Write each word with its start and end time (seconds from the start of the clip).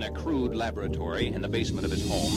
in 0.00 0.06
a 0.06 0.18
crude 0.18 0.54
laboratory 0.54 1.26
in 1.26 1.42
the 1.42 1.48
basement 1.48 1.84
of 1.84 1.90
his 1.90 2.08
home. 2.08 2.32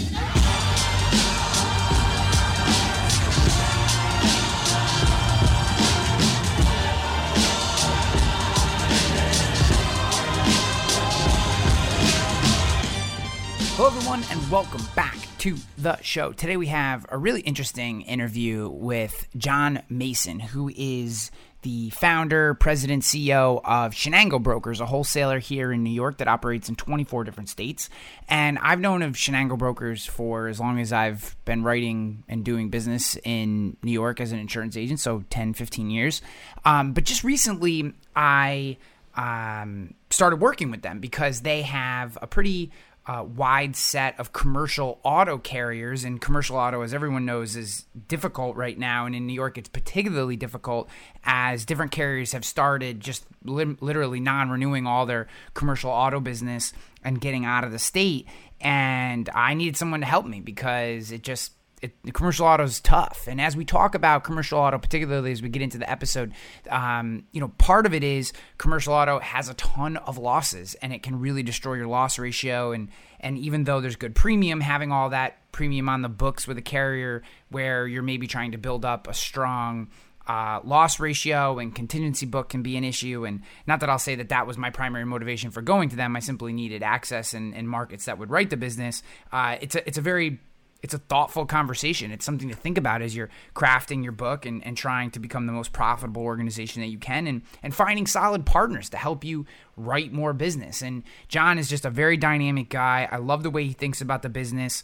Hello, 13.76 13.88
everyone, 13.88 14.24
and 14.30 14.52
welcome 14.52 14.82
back 14.94 15.16
to 15.38 15.56
the 15.78 15.98
show. 16.02 16.34
Today 16.34 16.58
we 16.58 16.68
have 16.68 17.06
a 17.10 17.18
really 17.18 17.42
interesting 17.42 18.02
interview 18.02 18.68
with 18.68 19.28
John 19.38 19.84
Mason, 19.90 20.40
who 20.40 20.70
is 20.76 21.32
the 21.64 21.90
founder, 21.90 22.54
president, 22.54 23.04
CEO 23.04 23.60
of 23.64 23.94
Chenango 23.94 24.42
Brokers, 24.42 24.80
a 24.80 24.86
wholesaler 24.86 25.40
here 25.40 25.72
in 25.72 25.84
New 25.84 25.90
York 25.90 26.18
that 26.18 26.28
operates 26.28 26.70
in 26.70 26.76
24 26.76 27.24
different 27.24 27.50
states. 27.50 27.90
And 28.30 28.60
I've 28.60 28.80
known 28.80 29.02
of 29.02 29.14
Chenango 29.14 29.58
Brokers 29.58 30.06
for 30.06 30.48
as 30.48 30.60
long 30.60 30.80
as 30.80 30.94
I've 30.94 31.36
been 31.46 31.64
writing 31.64 32.24
and 32.28 32.46
doing 32.46 32.70
business 32.70 33.18
in 33.24 33.78
New 33.82 33.92
York 33.92 34.22
as 34.22 34.32
an 34.32 34.40
insurance 34.40 34.78
agent, 34.78 35.00
so 35.00 35.24
10, 35.30 35.54
15 35.54 35.90
years. 35.90 36.22
Um, 36.66 36.94
but 36.94 37.06
just 37.06 37.24
recently, 37.24 37.94
I 38.16 38.78
um, 39.16 39.94
started 40.10 40.40
working 40.40 40.72
with 40.72 40.82
them 40.82 41.00
because 41.00 41.42
they 41.42 41.64
have 41.64 42.18
a 42.22 42.28
pretty 42.28 42.72
uh, 43.06 43.26
wide 43.36 43.76
set 43.76 44.18
of 44.20 44.32
commercial 44.32 45.00
auto 45.04 45.38
carriers. 45.38 46.04
And 46.04 46.22
commercial 46.22 46.56
auto, 46.58 46.82
as 46.82 46.94
everyone 46.94 47.26
knows, 47.26 47.56
is 47.56 47.86
difficult 48.08 48.56
right 48.56 48.78
now. 48.78 49.06
And 49.06 49.16
in 49.16 49.28
New 49.28 49.34
York, 49.34 49.58
it's 49.58 49.70
particularly 49.70 50.36
difficult 50.36 50.90
as 51.24 51.66
different 51.66 51.92
carriers 51.92 52.32
have 52.32 52.46
started 52.46 53.00
just 53.00 53.26
li- 53.44 53.78
literally 53.82 54.20
non 54.20 54.50
renewing 54.50 54.88
all 54.88 55.06
their 55.06 55.28
commercial 55.54 55.92
auto 55.92 56.20
business 56.20 56.74
and 57.04 57.20
getting 57.20 57.46
out 57.46 57.64
of 57.64 57.72
the 57.72 57.80
state. 57.80 58.28
And 58.62 59.30
I 59.34 59.54
needed 59.54 59.76
someone 59.76 60.00
to 60.00 60.06
help 60.06 60.26
me 60.26 60.40
because 60.40 61.12
it 61.12 61.24
just 61.24 61.52
it, 61.84 62.14
commercial 62.14 62.48
auto 62.48 62.64
is 62.64 62.80
tough. 62.80 63.28
And 63.28 63.42
as 63.42 63.56
we 63.56 63.66
talk 63.66 63.94
about 63.94 64.24
commercial 64.24 64.58
auto, 64.58 64.78
particularly 64.78 65.32
as 65.32 65.42
we 65.42 65.50
get 65.50 65.62
into 65.62 65.78
the 65.78 65.90
episode, 65.90 66.34
um, 66.70 67.26
you 67.32 67.42
know, 67.42 67.50
part 67.50 67.86
of 67.86 67.94
it 67.94 68.04
is 68.04 68.32
commercial 68.58 68.94
auto 68.94 69.20
has 69.20 69.50
a 69.50 69.54
ton 69.56 69.98
of 69.98 70.18
losses, 70.18 70.76
and 70.76 70.94
it 70.94 71.04
can 71.04 71.20
really 71.20 71.44
destroy 71.44 71.74
your 71.74 71.88
loss 71.88 72.18
ratio. 72.18 72.72
And 72.72 72.90
and 73.20 73.38
even 73.38 73.66
though 73.66 73.82
there's 73.82 73.96
good 73.96 74.16
premium, 74.16 74.62
having 74.62 74.92
all 74.92 75.10
that 75.10 75.52
premium 75.52 75.90
on 75.90 76.02
the 76.02 76.10
books 76.10 76.48
with 76.48 76.58
a 76.58 76.62
carrier 76.62 77.22
where 77.50 77.86
you're 77.88 78.02
maybe 78.02 78.28
trying 78.28 78.54
to 78.54 78.58
build 78.58 78.86
up 78.86 79.08
a 79.08 79.14
strong 79.14 79.90
uh, 80.28 80.62
loss 80.64 81.00
ratio 81.00 81.60
and 81.60 81.76
contingency 81.76 82.26
book 82.26 82.50
can 82.50 82.64
be 82.64 82.78
an 82.78 82.84
issue. 82.84 83.26
And 83.26 83.42
not 83.68 83.82
that 83.82 83.90
I'll 83.90 84.00
say 84.00 84.16
that 84.16 84.30
that 84.30 84.48
was 84.48 84.58
my 84.58 84.70
primary 84.70 85.06
motivation 85.06 85.52
for 85.52 85.62
going 85.62 85.90
to 85.90 85.96
them. 85.96 86.16
I 86.16 86.20
simply 86.20 86.54
needed 86.54 86.82
access 86.82 87.34
and, 87.34 87.54
and 87.54 87.68
markets 87.68 88.06
that 88.06 88.18
would 88.18 88.30
write 88.30 88.50
the 88.50 88.58
business. 88.58 89.04
Uh, 89.32 89.58
it's 89.60 89.76
a 89.76 89.86
it's 89.88 89.98
a 89.98 90.02
very 90.02 90.40
it's 90.84 90.94
a 90.94 90.98
thoughtful 90.98 91.46
conversation. 91.46 92.12
It's 92.12 92.26
something 92.26 92.50
to 92.50 92.56
think 92.56 92.78
about 92.78 93.02
as 93.02 93.16
you're 93.16 93.30
crafting 93.56 94.04
your 94.04 94.12
book 94.12 94.46
and, 94.46 94.64
and 94.66 94.76
trying 94.76 95.12
to 95.12 95.20
become 95.20 95.48
the 95.48 95.54
most 95.54 95.72
profitable 95.72 96.24
organization 96.24 96.82
that 96.82 96.90
you 96.90 96.98
can 96.98 97.26
and, 97.26 97.42
and 97.64 97.74
finding 97.74 98.06
solid 98.06 98.46
partners 98.46 98.90
to 98.90 98.98
help 98.98 99.24
you 99.24 99.46
write 99.78 100.12
more 100.12 100.34
business. 100.34 100.82
And 100.82 101.04
John 101.30 101.58
is 101.58 101.70
just 101.70 101.86
a 101.86 101.90
very 101.90 102.18
dynamic 102.18 102.68
guy. 102.68 103.08
I 103.10 103.18
love 103.18 103.44
the 103.44 103.50
way 103.50 103.64
he 103.64 103.72
thinks 103.72 104.02
about 104.02 104.24
the 104.24 104.30
business. 104.30 104.84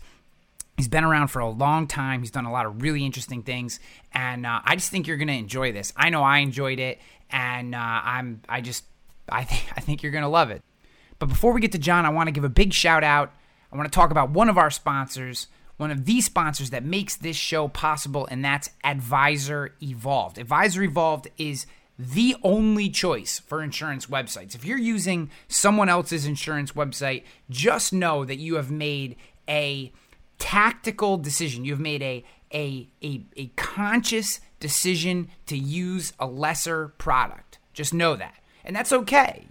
He's 0.78 0.88
been 0.88 1.04
around 1.04 1.28
for 1.28 1.40
a 1.40 1.50
long 1.50 1.86
time. 1.86 2.22
He's 2.22 2.32
done 2.32 2.46
a 2.46 2.52
lot 2.52 2.66
of 2.66 2.82
really 2.82 3.06
interesting 3.06 3.44
things, 3.44 3.82
and 4.14 4.46
uh, 4.46 4.62
I 4.64 4.76
just 4.78 4.90
think 4.92 5.08
you're 5.08 5.18
going 5.18 5.28
to 5.28 5.34
enjoy 5.34 5.74
this. 5.74 5.92
I 5.98 6.10
know 6.10 6.24
I 6.24 6.38
enjoyed 6.38 6.80
it, 6.80 7.02
and 7.30 7.76
uh, 7.76 7.78
I'm 7.78 8.42
I 8.48 8.62
just 8.62 8.86
I 9.28 9.44
think 9.44 9.66
I 9.76 9.82
think 9.82 10.02
you're 10.02 10.14
going 10.14 10.24
to 10.24 10.30
love 10.30 10.52
it. 10.52 10.64
But 11.18 11.28
before 11.28 11.52
we 11.52 11.60
get 11.60 11.74
to 11.74 11.80
John, 11.80 12.06
I 12.06 12.10
want 12.12 12.28
to 12.28 12.32
give 12.32 12.46
a 12.46 12.50
big 12.50 12.72
shout 12.72 13.04
out. 13.04 13.34
I 13.74 13.76
want 13.76 13.92
to 13.92 13.94
talk 13.94 14.10
about 14.10 14.30
one 14.30 14.48
of 14.48 14.58
our 14.58 14.72
sponsors 14.72 15.48
one 15.80 15.92
of 15.92 16.04
the 16.04 16.20
sponsors 16.20 16.72
that 16.72 16.84
makes 16.84 17.16
this 17.16 17.38
show 17.38 17.70
possible, 17.70 18.28
and 18.30 18.44
that's 18.44 18.70
Advisor 18.84 19.76
Evolved. 19.82 20.38
Advisor 20.38 20.84
Evolved 20.84 21.30
is 21.38 21.66
the 21.98 22.36
only 22.44 22.90
choice 22.90 23.40
for 23.40 23.64
insurance 23.64 24.08
websites. 24.08 24.56
If 24.56 24.66
you're 24.66 24.78
using 24.78 25.30
someone 25.48 25.88
else's 25.88 26.26
insurance 26.26 26.74
website, 26.74 27.24
just 27.50 27.94
know 27.94 28.26
that 28.26 28.40
you 28.40 28.56
have 28.56 28.70
made 28.70 29.16
a 29.48 29.94
tactical 30.38 31.18
decision. 31.18 31.64
You've 31.64 31.80
made 31.80 32.02
a 32.02 32.26
a, 32.54 32.90
a, 33.02 33.22
a 33.38 33.48
conscious 33.56 34.42
decision 34.60 35.30
to 35.46 35.58
use 35.58 36.12
a 36.20 36.26
lesser 36.26 36.90
product. 36.98 37.58
Just 37.74 37.94
know 37.94 38.16
that. 38.18 38.36
And 38.66 38.76
that's 38.76 38.92
okay. 38.92 39.46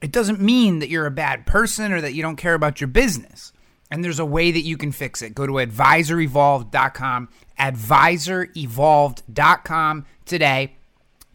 It 0.00 0.12
doesn't 0.12 0.40
mean 0.40 0.78
that 0.78 0.88
you're 0.88 1.06
a 1.06 1.10
bad 1.10 1.44
person 1.44 1.92
or 1.92 2.00
that 2.00 2.14
you 2.14 2.22
don't 2.22 2.36
care 2.36 2.54
about 2.54 2.80
your 2.80 2.88
business 2.88 3.52
and 3.90 4.04
there's 4.04 4.18
a 4.18 4.24
way 4.24 4.50
that 4.50 4.60
you 4.60 4.76
can 4.76 4.92
fix 4.92 5.22
it. 5.22 5.34
Go 5.34 5.46
to 5.46 5.54
advisorevolved.com, 5.54 7.28
advisorevolved.com 7.58 10.06
today. 10.24 10.76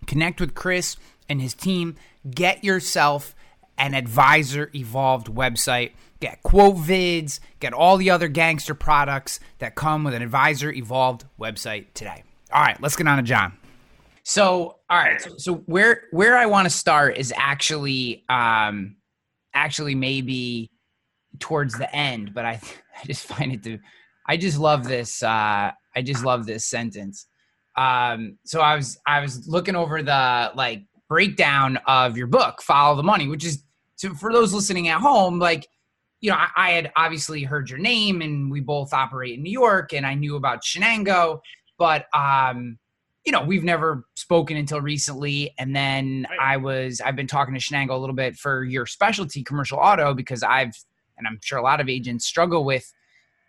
Connect 0.05 0.41
with 0.41 0.53
Chris 0.53 0.97
and 1.29 1.41
his 1.41 1.53
team. 1.53 1.95
Get 2.29 2.61
yourself 2.63 3.35
an 3.77 3.93
Advisor 3.93 4.69
Evolved 4.75 5.27
website. 5.27 5.91
Get 6.19 6.43
quote 6.43 6.75
vids, 6.75 7.39
get 7.59 7.73
all 7.73 7.97
the 7.97 8.09
other 8.09 8.29
gangster 8.29 8.73
products 8.73 9.41
that 9.59 9.75
come 9.75 10.05
with 10.05 10.13
an 10.13 10.21
Advisor 10.21 10.71
Evolved 10.71 11.25
website 11.39 11.87
today. 11.93 12.23
All 12.51 12.61
right, 12.61 12.79
let's 12.81 12.95
get 12.95 13.07
on 13.07 13.17
to 13.17 13.23
John. 13.23 13.57
So, 14.23 14.77
all 14.89 14.97
right, 14.97 15.21
so, 15.21 15.31
so 15.37 15.55
where 15.65 16.03
where 16.11 16.37
I 16.37 16.45
want 16.45 16.65
to 16.65 16.69
start 16.69 17.17
is 17.17 17.33
actually 17.35 18.23
um 18.29 18.95
actually 19.53 19.95
maybe 19.95 20.69
towards 21.39 21.73
the 21.77 21.93
end, 21.95 22.33
but 22.33 22.45
I 22.45 22.59
I 23.01 23.05
just 23.05 23.25
find 23.25 23.53
it 23.53 23.63
to 23.63 23.79
I 24.27 24.37
just 24.37 24.59
love 24.59 24.87
this 24.87 25.23
uh 25.23 25.71
I 25.95 26.01
just 26.01 26.23
love 26.23 26.45
this 26.45 26.65
sentence. 26.65 27.27
Um 27.75 28.37
so 28.45 28.61
I 28.61 28.75
was 28.75 28.97
I 29.05 29.21
was 29.21 29.47
looking 29.47 29.75
over 29.75 30.01
the 30.01 30.51
like 30.55 30.83
breakdown 31.09 31.77
of 31.87 32.17
your 32.17 32.27
book, 32.27 32.61
Follow 32.61 32.95
the 32.95 33.03
Money, 33.03 33.27
which 33.27 33.45
is 33.45 33.63
so 33.95 34.13
for 34.13 34.31
those 34.31 34.53
listening 34.53 34.87
at 34.87 35.01
home, 35.01 35.39
like 35.39 35.67
you 36.21 36.29
know, 36.29 36.37
I, 36.37 36.47
I 36.55 36.71
had 36.71 36.91
obviously 36.95 37.43
heard 37.43 37.69
your 37.69 37.79
name 37.79 38.21
and 38.21 38.49
we 38.49 38.61
both 38.61 38.93
operate 38.93 39.35
in 39.35 39.43
New 39.43 39.51
York 39.51 39.93
and 39.93 40.05
I 40.05 40.13
knew 40.13 40.35
about 40.35 40.63
Chenango, 40.63 41.39
but 41.77 42.05
um 42.13 42.77
you 43.25 43.31
know, 43.31 43.43
we've 43.43 43.63
never 43.63 44.05
spoken 44.15 44.57
until 44.57 44.81
recently. 44.81 45.53
And 45.57 45.75
then 45.75 46.27
right. 46.29 46.39
I 46.41 46.57
was, 46.57 46.99
I've 46.99 47.15
been 47.15 47.27
talking 47.27 47.53
to 47.53 47.59
Chenango 47.59 47.91
a 47.91 47.95
little 47.95 48.15
bit 48.15 48.35
for 48.35 48.65
your 48.65 48.85
specialty 48.85 49.43
commercial 49.43 49.79
auto 49.79 50.13
because 50.13 50.43
I've 50.43 50.73
and 51.25 51.33
I'm 51.33 51.39
sure 51.43 51.57
a 51.57 51.63
lot 51.63 51.79
of 51.79 51.89
agents 51.89 52.25
struggle 52.25 52.65
with 52.65 52.91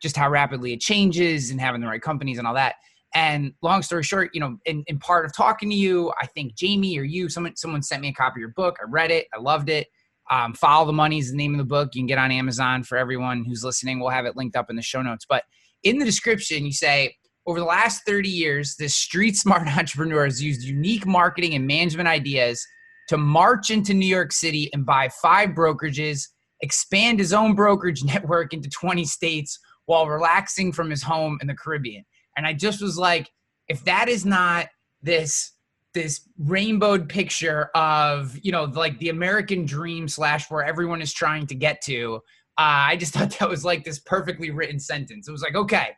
just 0.01 0.17
how 0.17 0.29
rapidly 0.31 0.73
it 0.73 0.81
changes 0.81 1.51
and 1.51 1.61
having 1.61 1.81
the 1.81 1.87
right 1.87 2.03
companies 2.03 2.39
and 2.39 2.47
all 2.47 2.55
that. 2.55 2.77
And 3.15 3.53
long 3.63 3.83
story 3.83 4.03
short, 4.03 4.31
you 4.35 4.41
know, 4.41 4.59
in, 4.65 4.83
in 4.87 4.99
part 4.99 5.25
of 5.25 5.35
talking 5.35 5.71
to 5.71 5.77
you, 5.77 6.13
I 6.21 6.27
think 6.27 6.57
Jamie 6.57 6.99
or 6.99 7.05
you, 7.05 7.29
someone 7.29 7.57
someone 7.57 7.83
sent 7.83 8.03
me 8.03 8.09
a 8.09 8.13
copy 8.13 8.39
of 8.39 8.41
your 8.41 8.49
book. 8.51 8.77
I 8.81 8.91
read 8.91 9.11
it, 9.11 9.27
I 9.33 9.39
loved 9.39 9.69
it. 9.69 9.87
Um, 10.31 10.55
Follow 10.55 10.87
the 10.87 10.93
Money 10.93 11.19
is 11.19 11.31
the 11.31 11.37
name 11.37 11.55
of 11.55 11.59
the 11.59 11.65
book. 11.65 11.95
You 11.95 12.01
can 12.01 12.07
get 12.07 12.19
on 12.19 12.33
Amazon 12.33 12.83
for 12.83 12.97
everyone 12.97 13.45
who's 13.45 13.63
listening. 13.63 14.01
We'll 14.01 14.11
have 14.11 14.25
it 14.25 14.37
linked 14.37 14.57
up 14.57 14.71
in 14.71 14.77
the 14.77 14.83
show 14.83 15.03
notes. 15.03 15.27
But 15.29 15.45
in 15.83 15.99
the 15.99 16.05
description, 16.05 16.65
you 16.65 16.73
say 16.73 17.15
over 17.47 17.59
the 17.59 17.67
last 17.67 18.05
30 18.07 18.29
years, 18.29 18.77
this 18.77 18.95
street 18.95 19.37
smart 19.37 19.69
entrepreneur 19.79 20.25
has 20.25 20.43
used 20.43 20.63
unique 20.63 21.07
marketing 21.07 21.55
and 21.55 21.67
management 21.67 22.09
ideas 22.09 22.67
to 23.09 23.19
march 23.19 23.71
into 23.71 23.93
New 23.93 24.07
York 24.07 24.33
City 24.33 24.71
and 24.73 24.87
buy 24.87 25.09
five 25.21 25.51
brokerages 25.51 26.29
expand 26.61 27.19
his 27.19 27.33
own 27.33 27.55
brokerage 27.55 28.05
network 28.05 28.53
into 28.53 28.69
20 28.69 29.05
states 29.05 29.59
while 29.87 30.09
relaxing 30.09 30.73
from 30.73 30.91
his 30.91 31.03
home 31.03 31.39
in 31.41 31.47
the 31.47 31.55
Caribbean. 31.55 32.05
And 32.37 32.47
I 32.47 32.53
just 32.53 32.83
was 32.83 32.97
like, 32.99 33.31
if 33.69 33.85
that 33.85 34.09
is 34.09 34.25
not 34.25 34.67
this 35.03 35.53
this 35.93 36.29
rainbowed 36.39 37.09
picture 37.09 37.71
of 37.77 38.37
you 38.43 38.51
know 38.51 38.65
like 38.65 38.99
the 38.99 39.11
American 39.11 39.65
dream 39.65 40.09
slash 40.09 40.51
where 40.51 40.65
everyone 40.65 41.01
is 41.01 41.13
trying 41.13 41.47
to 41.47 41.55
get 41.55 41.81
to, 41.83 42.17
uh, 42.59 42.91
I 42.91 42.97
just 42.97 43.15
thought 43.15 43.31
that 43.39 43.49
was 43.49 43.65
like 43.65 43.85
this 43.85 43.99
perfectly 44.01 44.51
written 44.51 44.81
sentence. 44.81 45.29
It 45.29 45.33
was 45.33 45.43
like, 45.43 45.55
okay, 45.55 45.91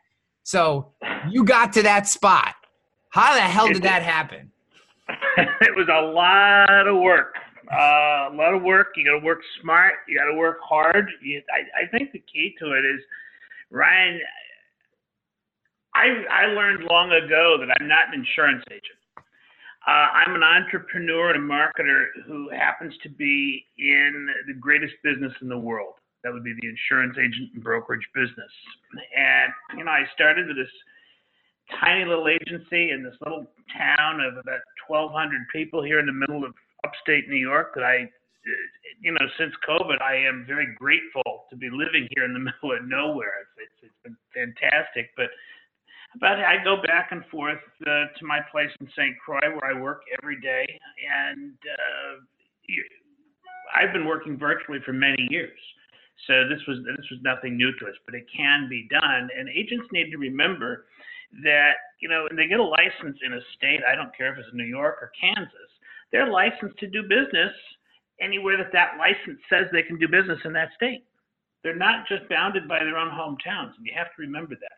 so 0.43 0.93
you 1.29 1.43
got 1.43 1.73
to 1.73 1.83
that 1.83 2.07
spot. 2.07 2.55
How 3.09 3.33
the 3.33 3.41
hell 3.41 3.67
did 3.67 3.83
that 3.83 4.03
happen? 4.03 4.51
it 5.37 5.75
was 5.75 5.87
a 5.89 6.11
lot 6.11 6.87
of 6.87 7.01
work. 7.01 7.35
Uh, 7.71 8.31
a 8.31 8.35
lot 8.35 8.53
of 8.53 8.63
work. 8.63 8.93
You 8.95 9.05
got 9.05 9.19
to 9.19 9.25
work 9.25 9.41
smart. 9.61 9.95
You 10.07 10.17
got 10.17 10.31
to 10.31 10.37
work 10.37 10.59
hard. 10.61 11.09
You, 11.21 11.41
I, 11.53 11.83
I 11.83 11.97
think 11.97 12.11
the 12.11 12.23
key 12.31 12.55
to 12.59 12.73
it 12.73 12.85
is, 12.85 13.01
Ryan. 13.71 14.19
I 15.93 16.23
I 16.31 16.45
learned 16.47 16.83
long 16.89 17.11
ago 17.11 17.57
that 17.59 17.75
I'm 17.79 17.87
not 17.87 18.07
an 18.13 18.19
insurance 18.19 18.63
agent. 18.71 18.97
Uh, 19.87 20.11
I'm 20.13 20.35
an 20.35 20.43
entrepreneur 20.43 21.31
and 21.31 21.43
a 21.43 21.53
marketer 21.53 22.07
who 22.25 22.49
happens 22.49 22.93
to 23.03 23.09
be 23.09 23.65
in 23.77 24.27
the 24.47 24.53
greatest 24.53 24.93
business 25.03 25.31
in 25.41 25.47
the 25.47 25.57
world. 25.57 25.93
That 26.23 26.33
would 26.33 26.43
be 26.43 26.53
the 26.59 26.67
insurance 26.67 27.15
agent 27.17 27.51
and 27.53 27.63
brokerage 27.63 28.05
business. 28.13 28.51
And 29.15 29.51
you 29.77 29.85
know, 29.85 29.91
I 29.91 30.03
started 30.13 30.47
with 30.47 30.57
this 30.57 30.71
tiny 31.79 32.05
little 32.05 32.27
agency 32.27 32.91
in 32.91 33.03
this 33.03 33.15
little 33.21 33.47
town 33.77 34.19
of 34.21 34.33
about 34.37 34.59
1,200 34.87 35.47
people 35.53 35.83
here 35.83 35.99
in 35.99 36.05
the 36.05 36.13
middle 36.13 36.43
of 36.43 36.53
upstate 36.83 37.29
New 37.29 37.37
York 37.37 37.73
that 37.75 37.83
I 37.83 38.09
you 39.01 39.11
know, 39.11 39.25
since 39.37 39.53
COVID, 39.67 40.01
I 40.01 40.15
am 40.15 40.45
very 40.47 40.67
grateful 40.75 41.45
to 41.49 41.55
be 41.55 41.69
living 41.69 42.07
here 42.15 42.25
in 42.25 42.33
the 42.33 42.39
middle 42.47 42.77
of 42.77 42.87
nowhere. 42.87 43.45
It's 43.59 43.69
it's, 43.83 43.91
it's 43.91 44.01
been 44.03 44.17
fantastic, 44.33 45.11
but 45.15 45.27
but 46.19 46.39
I 46.39 46.63
go 46.63 46.81
back 46.81 47.09
and 47.11 47.23
forth 47.29 47.59
uh, 47.83 48.09
to 48.17 48.25
my 48.25 48.39
place 48.51 48.71
in 48.79 48.87
St. 48.95 49.15
Croix 49.23 49.43
where 49.43 49.69
I 49.69 49.79
work 49.79 50.01
every 50.21 50.39
day, 50.39 50.65
and 51.03 51.53
uh, 51.53 52.23
I've 53.75 53.93
been 53.93 54.07
working 54.07 54.37
virtually 54.37 54.79
for 54.85 54.93
many 54.93 55.27
years. 55.29 55.59
So 56.25 56.47
this 56.49 56.61
was 56.67 56.79
this 56.85 57.05
was 57.11 57.19
nothing 57.21 57.57
new 57.57 57.71
to 57.79 57.85
us, 57.85 57.97
but 58.05 58.15
it 58.15 58.25
can 58.35 58.67
be 58.69 58.87
done. 58.89 59.29
And 59.37 59.49
agents 59.49 59.85
need 59.91 60.09
to 60.11 60.17
remember 60.17 60.85
that 61.43 61.73
you 61.99 62.09
know 62.09 62.25
when 62.29 62.37
they 62.37 62.47
get 62.47 62.59
a 62.59 62.63
license 62.63 63.19
in 63.23 63.33
a 63.33 63.41
state, 63.55 63.81
I 63.85 63.95
don't 63.95 64.15
care 64.15 64.33
if 64.33 64.39
it's 64.39 64.49
New 64.53 64.65
York 64.65 64.97
or 65.01 65.11
Kansas, 65.19 65.66
they're 66.11 66.29
licensed 66.29 66.77
to 66.79 66.87
do 66.87 67.03
business 67.03 67.51
anywhere 68.21 68.57
that 68.57 68.71
that 68.73 68.97
license 68.97 69.39
says 69.49 69.65
they 69.71 69.83
can 69.83 69.97
do 69.97 70.07
business 70.07 70.39
in 70.45 70.53
that 70.53 70.69
state. 70.75 71.03
They're 71.63 71.75
not 71.75 72.07
just 72.07 72.27
bounded 72.29 72.67
by 72.67 72.79
their 72.79 72.97
own 72.97 73.09
hometowns, 73.09 73.73
and 73.77 73.85
you 73.85 73.91
have 73.95 74.07
to 74.07 74.21
remember 74.21 74.55
that. 74.55 74.77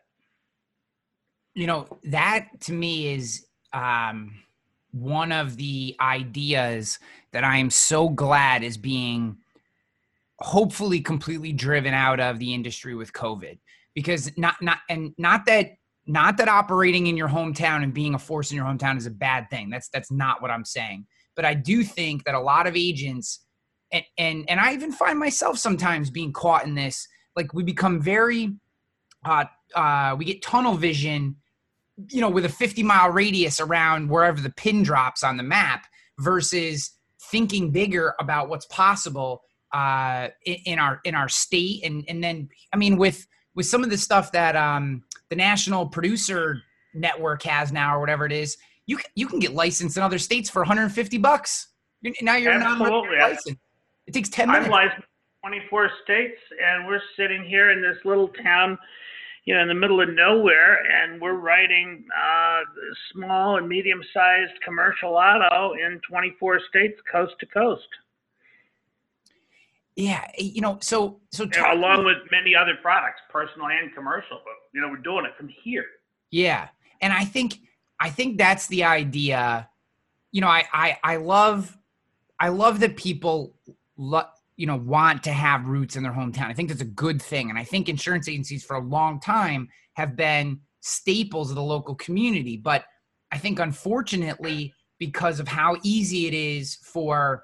You 1.54 1.66
know 1.66 1.98
that 2.04 2.48
to 2.62 2.72
me 2.72 3.14
is 3.14 3.46
um, 3.72 4.34
one 4.92 5.32
of 5.32 5.56
the 5.56 5.96
ideas 6.00 6.98
that 7.32 7.44
I 7.44 7.58
am 7.58 7.70
so 7.70 8.08
glad 8.08 8.62
is 8.62 8.76
being 8.76 9.36
hopefully 10.40 11.00
completely 11.00 11.52
driven 11.52 11.92
out 11.92 12.18
of 12.18 12.38
the 12.38 12.54
industry 12.54 12.94
with 12.94 13.12
COVID 13.12 13.58
because 13.94 14.36
not 14.38 14.60
not 14.62 14.78
and 14.88 15.12
not 15.18 15.46
that 15.46 15.72
not 16.06 16.36
that 16.38 16.48
operating 16.48 17.06
in 17.06 17.16
your 17.16 17.28
hometown 17.28 17.82
and 17.82 17.92
being 17.92 18.14
a 18.14 18.18
force 18.18 18.50
in 18.50 18.56
your 18.56 18.66
hometown 18.66 18.96
is 18.96 19.06
a 19.06 19.10
bad 19.10 19.48
thing. 19.50 19.70
That's 19.70 19.88
that's 19.88 20.10
not 20.10 20.40
what 20.42 20.50
I'm 20.50 20.64
saying. 20.64 21.06
But 21.40 21.46
I 21.46 21.54
do 21.54 21.82
think 21.82 22.24
that 22.24 22.34
a 22.34 22.40
lot 22.40 22.66
of 22.66 22.76
agents 22.76 23.40
and 23.90 24.04
and 24.18 24.44
and 24.46 24.60
I 24.60 24.74
even 24.74 24.92
find 24.92 25.18
myself 25.18 25.56
sometimes 25.56 26.10
being 26.10 26.34
caught 26.34 26.66
in 26.66 26.74
this 26.74 27.08
like 27.34 27.54
we 27.54 27.62
become 27.62 27.98
very 27.98 28.52
uh 29.24 29.46
uh 29.74 30.14
we 30.18 30.26
get 30.26 30.42
tunnel 30.42 30.74
vision 30.74 31.36
you 32.08 32.20
know 32.20 32.28
with 32.28 32.44
a 32.44 32.50
50 32.50 32.82
mile 32.82 33.08
radius 33.08 33.58
around 33.58 34.10
wherever 34.10 34.38
the 34.38 34.50
pin 34.50 34.82
drops 34.82 35.24
on 35.24 35.38
the 35.38 35.42
map 35.42 35.86
versus 36.18 36.90
thinking 37.30 37.70
bigger 37.70 38.12
about 38.20 38.50
what's 38.50 38.66
possible 38.66 39.40
uh, 39.72 40.28
in, 40.44 40.78
our 40.78 41.00
in 41.04 41.14
our 41.14 41.28
state, 41.30 41.84
and 41.84 42.04
and 42.06 42.22
then 42.22 42.48
I 42.72 42.76
mean 42.76 42.98
with 42.98 43.26
with 43.54 43.64
some 43.66 43.84
of 43.84 43.88
the 43.90 43.98
stuff 43.98 44.32
that 44.32 44.56
um, 44.56 45.04
the 45.30 45.36
National 45.36 45.86
Producer 45.86 46.60
Network 46.94 47.42
has 47.44 47.72
now 47.72 47.96
or 47.96 48.00
whatever 48.00 48.26
it 48.26 48.32
is, 48.32 48.56
you 48.90 48.96
can, 48.96 49.10
you 49.14 49.28
can 49.28 49.38
get 49.38 49.54
licensed 49.54 49.96
in 49.96 50.02
other 50.02 50.18
states 50.18 50.50
for 50.50 50.62
150 50.62 51.16
bucks. 51.18 51.68
now 52.22 52.34
you're 52.34 52.50
Absolutely. 52.52 53.16
not 53.18 53.30
licensed. 53.30 53.60
It 54.08 54.12
takes 54.12 54.28
10 54.28 54.48
minutes. 54.48 54.66
I'm 54.66 54.72
licensed 54.72 55.06
24 55.46 55.90
states, 56.02 56.38
and 56.60 56.86
we're 56.88 57.00
sitting 57.16 57.44
here 57.44 57.70
in 57.70 57.80
this 57.80 58.04
little 58.04 58.28
town 58.28 58.76
you 59.44 59.54
know, 59.54 59.62
in 59.62 59.68
the 59.68 59.74
middle 59.74 60.00
of 60.00 60.10
nowhere, 60.10 60.80
and 60.84 61.20
we're 61.20 61.38
writing 61.38 62.04
uh, 62.14 62.60
small 63.12 63.56
and 63.56 63.68
medium-sized 63.68 64.52
commercial 64.62 65.14
auto 65.14 65.72
in 65.72 66.00
24 66.08 66.60
states, 66.68 67.00
coast 67.10 67.32
to 67.40 67.46
coast. 67.46 67.88
Yeah, 69.96 70.30
you 70.36 70.60
know, 70.60 70.78
so 70.82 71.20
so 71.30 71.48
along 71.66 72.04
with 72.04 72.18
many 72.30 72.54
other 72.54 72.74
products, 72.82 73.22
personal 73.30 73.68
and 73.68 73.94
commercial, 73.94 74.40
but 74.44 74.54
you 74.74 74.80
know, 74.80 74.88
we're 74.88 74.98
doing 74.98 75.24
it 75.24 75.32
from 75.36 75.48
here. 75.48 75.86
Yeah, 76.30 76.68
and 77.00 77.12
I 77.12 77.24
think 77.24 77.60
I 78.00 78.10
think 78.10 78.38
that's 78.38 78.66
the 78.68 78.84
idea. 78.84 79.68
You 80.32 80.40
know, 80.40 80.48
I 80.48 80.64
I, 80.72 80.98
I 81.04 81.16
love 81.16 81.76
I 82.38 82.48
love 82.48 82.80
that 82.80 82.96
people 82.96 83.54
lo- 83.96 84.28
you 84.56 84.66
know 84.66 84.76
want 84.76 85.22
to 85.24 85.32
have 85.32 85.66
roots 85.66 85.96
in 85.96 86.02
their 86.02 86.12
hometown. 86.12 86.46
I 86.46 86.54
think 86.54 86.68
that's 86.68 86.80
a 86.80 86.86
good 86.86 87.20
thing, 87.20 87.50
and 87.50 87.58
I 87.58 87.64
think 87.64 87.88
insurance 87.88 88.28
agencies 88.28 88.64
for 88.64 88.76
a 88.76 88.80
long 88.80 89.20
time 89.20 89.68
have 89.94 90.16
been 90.16 90.60
staples 90.80 91.50
of 91.50 91.56
the 91.56 91.62
local 91.62 91.94
community. 91.96 92.56
But 92.56 92.84
I 93.32 93.38
think 93.38 93.58
unfortunately, 93.58 94.72
because 94.98 95.40
of 95.40 95.48
how 95.48 95.76
easy 95.82 96.26
it 96.26 96.34
is 96.34 96.76
for 96.82 97.42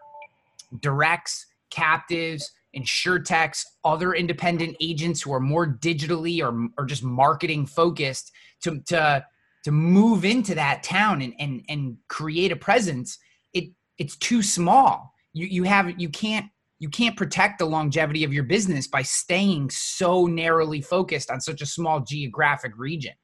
directs 0.81 1.47
captives, 1.71 2.51
insurtechs, 2.77 3.65
other 3.85 4.15
independent 4.15 4.77
agents 4.81 5.23
who 5.23 5.33
are 5.33 5.41
more 5.41 5.67
digitally 5.67 6.43
or, 6.43 6.69
or 6.79 6.87
just 6.87 7.03
marketing 7.03 7.67
focused 7.67 8.33
to, 8.63 8.81
to, 8.87 9.25
to 9.67 9.73
move 9.73 10.25
into 10.25 10.55
that 10.55 10.85
town 10.85 11.21
and, 11.21 11.35
and, 11.41 11.61
and 11.69 11.97
create 12.07 12.53
a 12.53 12.57
presence, 12.57 13.19
it, 13.53 13.65
it's 13.99 14.17
too 14.17 14.41
small. 14.41 15.13
You, 15.33 15.47
you 15.49 15.63
have, 15.65 15.99
you 15.99 16.09
can't, 16.09 16.47
you 16.79 16.89
can't 16.89 17.17
protect 17.17 17.59
the 17.59 17.65
longevity 17.65 18.23
of 18.23 18.33
your 18.33 18.45
business 18.45 18.87
by 18.87 19.03
staying 19.03 19.71
so 19.71 20.27
narrowly 20.27 20.81
focused 20.81 21.33
on 21.33 21.41
such 21.41 21.63
a 21.63 21.67
small 21.67 21.99
geographic 21.99 22.79
region. 22.79 23.15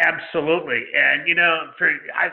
Absolutely. 0.00 0.82
And, 0.96 1.28
you 1.28 1.34
know, 1.34 1.66
for, 1.76 1.90
I, 2.16 2.30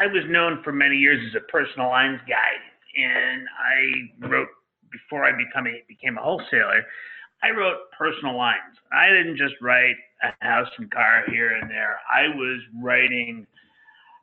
I 0.00 0.06
was 0.06 0.22
known 0.28 0.62
for 0.62 0.70
many 0.70 0.94
years 0.94 1.18
as 1.28 1.42
a 1.42 1.50
personal 1.50 1.88
lines 1.88 2.20
guy 2.28 3.02
and 3.02 3.48
I 3.58 4.28
wrote 4.28 4.46
before 4.92 5.24
I 5.24 5.32
become 5.32 5.66
a, 5.66 5.82
became 5.88 6.18
a 6.18 6.22
wholesaler. 6.22 6.84
I 7.42 7.50
wrote 7.50 7.90
personal 7.96 8.36
lines. 8.36 8.76
I 8.92 9.08
didn't 9.08 9.36
just 9.36 9.54
write 9.60 9.96
a 10.22 10.44
house 10.44 10.68
and 10.78 10.90
car 10.90 11.24
here 11.28 11.56
and 11.56 11.70
there. 11.70 11.98
I 12.10 12.28
was 12.28 12.60
writing 12.82 13.46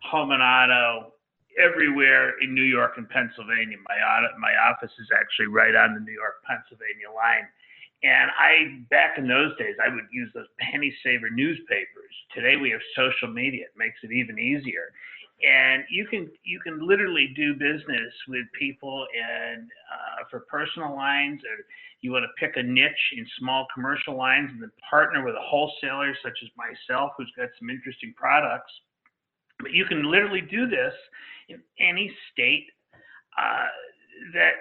home 0.04 0.31
and 0.31 0.42
auto 0.42 1.14
everywhere 1.58 2.40
in 2.42 2.54
New 2.54 2.64
York 2.64 2.94
and 2.98 3.10
Pennsylvania. 3.10 3.78
My 3.88 3.98
my 4.40 4.54
office 4.69 4.92
is 5.00 5.08
actually 5.18 5.48
right 5.48 5.75
on 5.75 5.96
the 5.96 6.00
New 6.00 6.14
York 6.14 6.44
Pennsylvania 6.46 7.10
line. 7.16 7.48
And 8.04 8.30
I 8.38 8.86
back 8.92 9.18
in 9.18 9.28
those 9.28 9.58
days 9.58 9.74
I 9.84 9.90
would 9.90 10.06
use 10.12 10.30
those 10.36 10.46
penny 10.60 10.94
saver 11.04 11.31
newspapers. 11.31 12.13
Today 12.36 12.56
we 12.56 12.70
have 12.70 12.81
social 12.96 13.34
media. 13.34 13.66
It 13.66 13.78
makes 13.78 13.98
it 14.04 14.12
even 14.13 14.38
easier 14.38 14.94
and 15.44 15.84
you 15.89 16.07
can 16.07 16.30
you 16.44 16.60
can 16.60 16.86
literally 16.86 17.31
do 17.36 17.54
business 17.54 18.13
with 18.28 18.45
people 18.57 19.06
and 19.16 19.62
uh, 19.62 20.24
for 20.31 20.42
personal 20.50 20.95
lines 20.95 21.42
or 21.44 21.63
you 22.01 22.12
want 22.12 22.24
to 22.24 22.45
pick 22.45 22.57
a 22.57 22.63
niche 22.63 23.13
in 23.16 23.25
small 23.39 23.68
commercial 23.74 24.16
lines 24.16 24.50
and 24.51 24.62
then 24.62 24.72
partner 24.88 25.24
with 25.24 25.36
a 25.36 25.42
wholesaler 25.42 26.16
such 26.24 26.38
as 26.44 26.50
myself 26.57 27.12
who's 27.18 27.31
got 27.36 27.50
some 27.60 27.69
interesting 27.69 28.13
products. 28.16 28.72
But 29.60 29.72
you 29.72 29.86
can 29.86 30.10
literally 30.10 30.41
do 30.41 30.67
this 30.67 30.94
in 31.50 31.62
any 31.79 32.15
state 32.32 32.67
uh, 33.38 33.65
that 34.34 34.53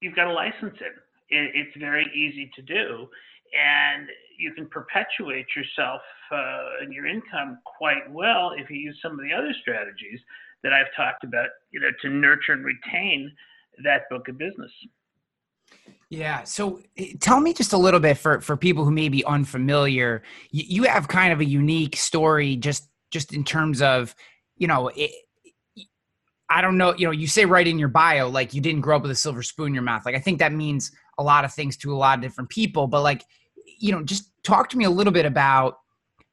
you've 0.00 0.16
got 0.16 0.26
a 0.26 0.32
license 0.32 0.76
in. 0.80 1.36
It, 1.36 1.52
it's 1.54 1.76
very 1.78 2.06
easy 2.14 2.50
to 2.56 2.62
do 2.62 3.08
and 3.54 4.08
you 4.38 4.52
can 4.52 4.66
perpetuate 4.68 5.46
yourself 5.56 6.00
uh, 6.32 6.82
and 6.82 6.92
your 6.92 7.06
income 7.06 7.58
quite 7.64 8.10
well 8.10 8.52
if 8.56 8.70
you 8.70 8.76
use 8.76 8.98
some 9.02 9.12
of 9.12 9.20
the 9.20 9.32
other 9.32 9.52
strategies 9.60 10.20
that 10.62 10.72
I've 10.72 10.86
talked 10.96 11.24
about, 11.24 11.48
you 11.70 11.80
know, 11.80 11.88
to 12.02 12.08
nurture 12.08 12.52
and 12.52 12.64
retain 12.64 13.32
that 13.84 14.02
book 14.10 14.28
of 14.28 14.38
business. 14.38 14.72
Yeah. 16.10 16.44
So 16.44 16.80
eh, 16.96 17.12
tell 17.20 17.40
me 17.40 17.52
just 17.52 17.72
a 17.72 17.78
little 17.78 18.00
bit 18.00 18.18
for, 18.18 18.40
for 18.40 18.56
people 18.56 18.84
who 18.84 18.90
may 18.90 19.08
be 19.08 19.24
unfamiliar. 19.24 20.22
You, 20.50 20.64
you 20.66 20.82
have 20.84 21.08
kind 21.08 21.32
of 21.32 21.40
a 21.40 21.44
unique 21.44 21.96
story 21.96 22.56
just 22.56 22.88
just 23.10 23.32
in 23.32 23.42
terms 23.42 23.80
of, 23.80 24.14
you 24.56 24.66
know, 24.66 24.88
it, 24.94 25.10
I 26.50 26.60
don't 26.60 26.76
know, 26.76 26.94
you 26.94 27.06
know, 27.06 27.10
you 27.10 27.26
say 27.26 27.44
right 27.44 27.66
in 27.66 27.78
your 27.78 27.88
bio, 27.88 28.28
like 28.28 28.52
you 28.52 28.60
didn't 28.60 28.82
grow 28.82 28.96
up 28.96 29.02
with 29.02 29.10
a 29.10 29.14
silver 29.14 29.42
spoon 29.42 29.68
in 29.68 29.74
your 29.74 29.82
mouth. 29.82 30.04
Like 30.04 30.14
I 30.14 30.18
think 30.18 30.38
that 30.38 30.52
means 30.52 30.92
a 31.18 31.22
lot 31.22 31.44
of 31.44 31.52
things 31.52 31.76
to 31.78 31.92
a 31.92 31.96
lot 31.96 32.18
of 32.18 32.22
different 32.22 32.50
people, 32.50 32.86
but 32.86 33.02
like 33.02 33.24
you 33.78 33.92
know, 33.92 34.02
just 34.02 34.30
talk 34.42 34.68
to 34.70 34.78
me 34.78 34.84
a 34.84 34.90
little 34.90 35.12
bit 35.12 35.26
about 35.26 35.78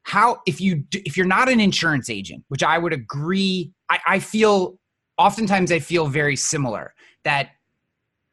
how 0.03 0.41
if 0.45 0.61
you 0.61 0.83
if 0.91 1.17
you're 1.17 1.25
not 1.25 1.49
an 1.49 1.59
insurance 1.59 2.09
agent, 2.09 2.43
which 2.47 2.63
I 2.63 2.77
would 2.77 2.93
agree, 2.93 3.71
I, 3.89 3.99
I 4.07 4.19
feel 4.19 4.79
oftentimes 5.17 5.71
I 5.71 5.79
feel 5.79 6.07
very 6.07 6.35
similar 6.35 6.93
that 7.23 7.49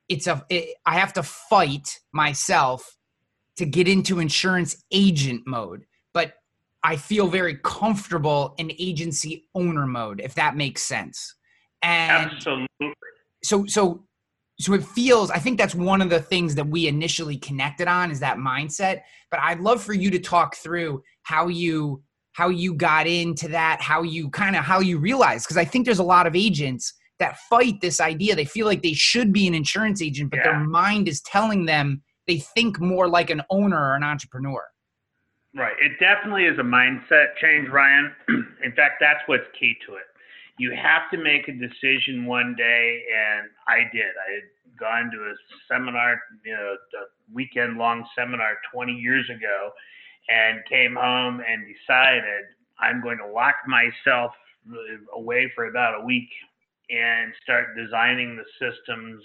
it's 0.09 0.27
a 0.27 0.45
it, 0.51 0.77
I 0.87 0.99
have 0.99 1.13
to 1.15 1.23
fight 1.23 2.01
myself 2.13 2.97
to 3.57 3.65
get 3.65 3.89
into 3.89 4.19
insurance 4.19 4.83
agent 4.93 5.43
mode, 5.47 5.85
but 6.13 6.35
I 6.85 6.97
feel 6.97 7.29
very 7.29 7.59
comfortable 7.63 8.55
in 8.59 8.73
agency 8.79 9.49
owner 9.55 9.87
mode, 9.87 10.21
if 10.21 10.35
that 10.35 10.57
makes 10.57 10.83
sense. 10.83 11.35
And 11.83 12.33
Absolutely. 12.33 12.95
So 13.43 13.65
so 13.67 14.05
so 14.63 14.73
it 14.75 14.85
feels 14.85 15.31
i 15.31 15.39
think 15.39 15.59
that's 15.59 15.75
one 15.75 16.01
of 16.01 16.11
the 16.11 16.21
things 16.21 16.55
that 16.55 16.67
we 16.67 16.87
initially 16.87 17.37
connected 17.37 17.89
on 17.89 18.11
is 18.11 18.21
that 18.21 18.37
mindset. 18.37 19.03
But 19.31 19.41
i'd 19.41 19.61
love 19.61 19.83
for 19.83 19.95
you 19.95 20.11
to 20.11 20.19
talk 20.19 20.57
through 20.57 21.03
how 21.23 21.49
you 21.49 22.03
how 22.33 22.49
you 22.49 22.75
got 22.75 23.07
into 23.07 23.49
that 23.49 23.81
how 23.81 24.03
you 24.03 24.31
kind 24.31 24.57
of 24.57 24.65
how 24.65 24.81
you 24.81 24.99
realize 24.99 25.45
because 25.45 25.57
i 25.57 25.65
think 25.65 25.85
there's 25.85 25.99
a 25.99 26.05
lot 26.05 26.27
of 26.27 26.37
agents 26.37 26.95
that 27.19 27.39
fight 27.49 27.81
this 27.81 28.01
idea. 28.01 28.35
They 28.35 28.45
feel 28.45 28.67
like 28.67 28.83
they 28.83 28.95
should 28.95 29.33
be 29.33 29.47
an 29.47 29.55
insurance 29.55 30.03
agent 30.03 30.31
but 30.31 30.39
yeah. 30.39 30.45
their 30.45 30.61
mind 30.61 31.07
is 31.09 31.21
telling 31.23 31.67
them 31.67 32.03
they 32.27 32.39
think 32.39 32.81
more 32.81 33.09
like 33.09 33.31
an 33.31 33.43
owner 33.51 33.79
or 33.79 33.95
an 33.95 34.03
entrepreneur. 34.03 34.63
Right. 35.55 35.75
It 35.81 35.93
definitely 36.01 36.47
is 36.47 36.59
a 36.59 36.63
mindset 36.63 37.37
change 37.41 37.69
ryan. 37.69 38.13
In 38.65 38.73
fact 38.73 38.95
that's 39.01 39.21
what's 39.27 39.45
key 39.59 39.77
to 39.87 39.95
it 39.95 40.12
you 40.63 40.71
have 40.71 41.11
to 41.11 41.19
make 41.19 41.49
a 41.49 41.53
decision 41.53 42.25
one 42.25 42.55
day, 42.57 43.03
and 43.11 43.51
I 43.67 43.79
did. 43.93 44.15
I 44.15 44.35
had 44.35 44.79
gone 44.79 45.11
to 45.11 45.17
a 45.19 45.35
seminar, 45.67 46.23
you 46.45 46.53
know, 46.53 46.77
a 47.03 47.35
weekend 47.35 47.79
long 47.79 48.07
seminar 48.17 48.59
20 48.73 48.93
years 48.93 49.29
ago, 49.29 49.73
and 50.29 50.61
came 50.71 50.95
home 50.95 51.41
and 51.41 51.67
decided 51.67 52.45
I'm 52.79 53.03
going 53.03 53.19
to 53.19 53.27
lock 53.27 53.57
myself 53.67 54.31
away 55.13 55.51
for 55.53 55.67
about 55.67 56.01
a 56.01 56.05
week 56.05 56.29
and 56.91 57.33
start 57.43 57.75
designing 57.77 58.37
the 58.37 58.45
systems 58.61 59.21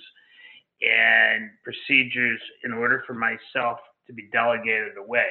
and 0.82 1.51
procedures 1.63 2.41
in 2.63 2.74
order 2.74 3.03
for 3.06 3.13
myself 3.13 3.77
to 4.08 4.13
be 4.13 4.27
delegated 4.34 4.98
away. 4.98 5.29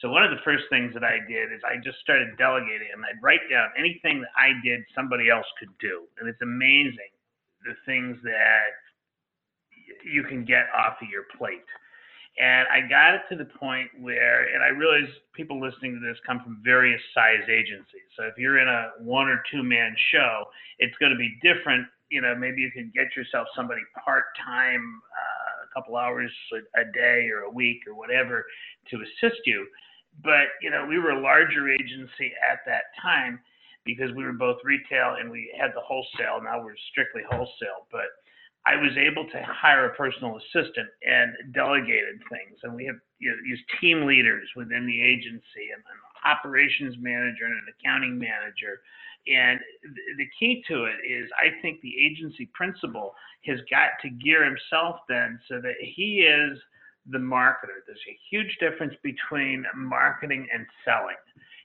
So 0.00 0.08
one 0.08 0.24
of 0.24 0.30
the 0.30 0.40
first 0.44 0.64
things 0.70 0.94
that 0.94 1.04
I 1.04 1.18
did 1.28 1.52
is 1.52 1.60
I 1.60 1.76
just 1.76 2.00
started 2.00 2.36
delegating 2.38 2.88
and 2.92 3.04
I'd 3.04 3.20
write 3.22 3.44
down 3.50 3.68
anything 3.76 4.20
that 4.20 4.32
I 4.32 4.56
did 4.64 4.80
somebody 4.94 5.28
else 5.28 5.46
could 5.58 5.72
do. 5.78 6.08
And 6.18 6.28
it's 6.28 6.40
amazing 6.40 7.12
the 7.64 7.76
things 7.84 8.16
that 8.24 8.72
you 10.04 10.24
can 10.24 10.44
get 10.44 10.72
off 10.72 10.96
of 11.02 11.08
your 11.08 11.24
plate. 11.36 11.68
And 12.40 12.66
I 12.72 12.88
got 12.88 13.14
it 13.14 13.22
to 13.28 13.36
the 13.36 13.44
point 13.44 13.90
where, 14.00 14.48
and 14.54 14.62
I 14.62 14.68
realize 14.68 15.10
people 15.34 15.60
listening 15.60 16.00
to 16.00 16.00
this 16.00 16.16
come 16.26 16.40
from 16.40 16.62
various 16.64 17.00
size 17.12 17.44
agencies. 17.50 18.08
So 18.16 18.24
if 18.24 18.38
you're 18.38 18.58
in 18.58 18.68
a 18.68 18.92
one 19.04 19.28
or 19.28 19.42
two 19.52 19.62
man 19.62 19.94
show, 20.10 20.44
it's 20.78 20.96
going 20.96 21.12
to 21.12 21.18
be 21.18 21.36
different. 21.42 21.86
You 22.08 22.22
know, 22.22 22.34
maybe 22.34 22.62
you 22.62 22.70
can 22.70 22.90
get 22.94 23.14
yourself 23.14 23.48
somebody 23.54 23.82
part 24.02 24.24
time, 24.42 25.02
uh, 25.12 25.66
a 25.68 25.74
couple 25.74 25.96
hours 25.96 26.30
a 26.76 26.84
day 26.92 27.28
or 27.28 27.42
a 27.42 27.50
week 27.50 27.80
or 27.86 27.94
whatever 27.94 28.46
to 28.90 28.96
assist 28.96 29.40
you. 29.44 29.66
But, 30.22 30.48
you 30.60 30.70
know, 30.70 30.86
we 30.86 30.98
were 30.98 31.10
a 31.10 31.20
larger 31.20 31.70
agency 31.70 32.32
at 32.50 32.60
that 32.66 32.92
time 33.00 33.40
because 33.84 34.12
we 34.14 34.24
were 34.24 34.32
both 34.32 34.58
retail 34.64 35.16
and 35.18 35.30
we 35.30 35.52
had 35.58 35.70
the 35.74 35.80
wholesale. 35.80 36.40
Now 36.42 36.62
we're 36.62 36.76
strictly 36.90 37.22
wholesale. 37.30 37.86
But 37.90 38.12
I 38.66 38.76
was 38.76 38.92
able 38.98 39.24
to 39.30 39.42
hire 39.42 39.86
a 39.86 39.94
personal 39.94 40.36
assistant 40.36 40.88
and 41.06 41.32
delegated 41.54 42.20
things. 42.28 42.58
And 42.62 42.74
we 42.74 42.84
have 42.86 42.96
you 43.18 43.30
know, 43.30 43.36
used 43.46 43.62
team 43.80 44.04
leaders 44.06 44.48
within 44.54 44.86
the 44.86 45.00
agency 45.00 45.72
and 45.72 45.80
an 45.80 46.30
operations 46.30 46.96
manager 47.00 47.46
and 47.46 47.54
an 47.54 47.72
accounting 47.80 48.18
manager. 48.18 48.82
And 49.26 49.60
the 50.18 50.28
key 50.38 50.62
to 50.68 50.84
it 50.84 50.96
is, 51.06 51.30
I 51.38 51.60
think 51.62 51.80
the 51.80 51.94
agency 51.98 52.50
principal 52.52 53.14
has 53.46 53.60
got 53.70 53.90
to 54.02 54.10
gear 54.10 54.44
himself 54.44 55.00
then 55.08 55.40
so 55.48 55.60
that 55.60 55.76
he 55.80 56.20
is 56.20 56.58
the 57.08 57.18
marketer. 57.18 57.80
There's 57.86 57.98
a 58.08 58.18
huge 58.30 58.56
difference 58.60 58.94
between 59.02 59.64
marketing 59.74 60.46
and 60.52 60.66
selling. 60.84 61.16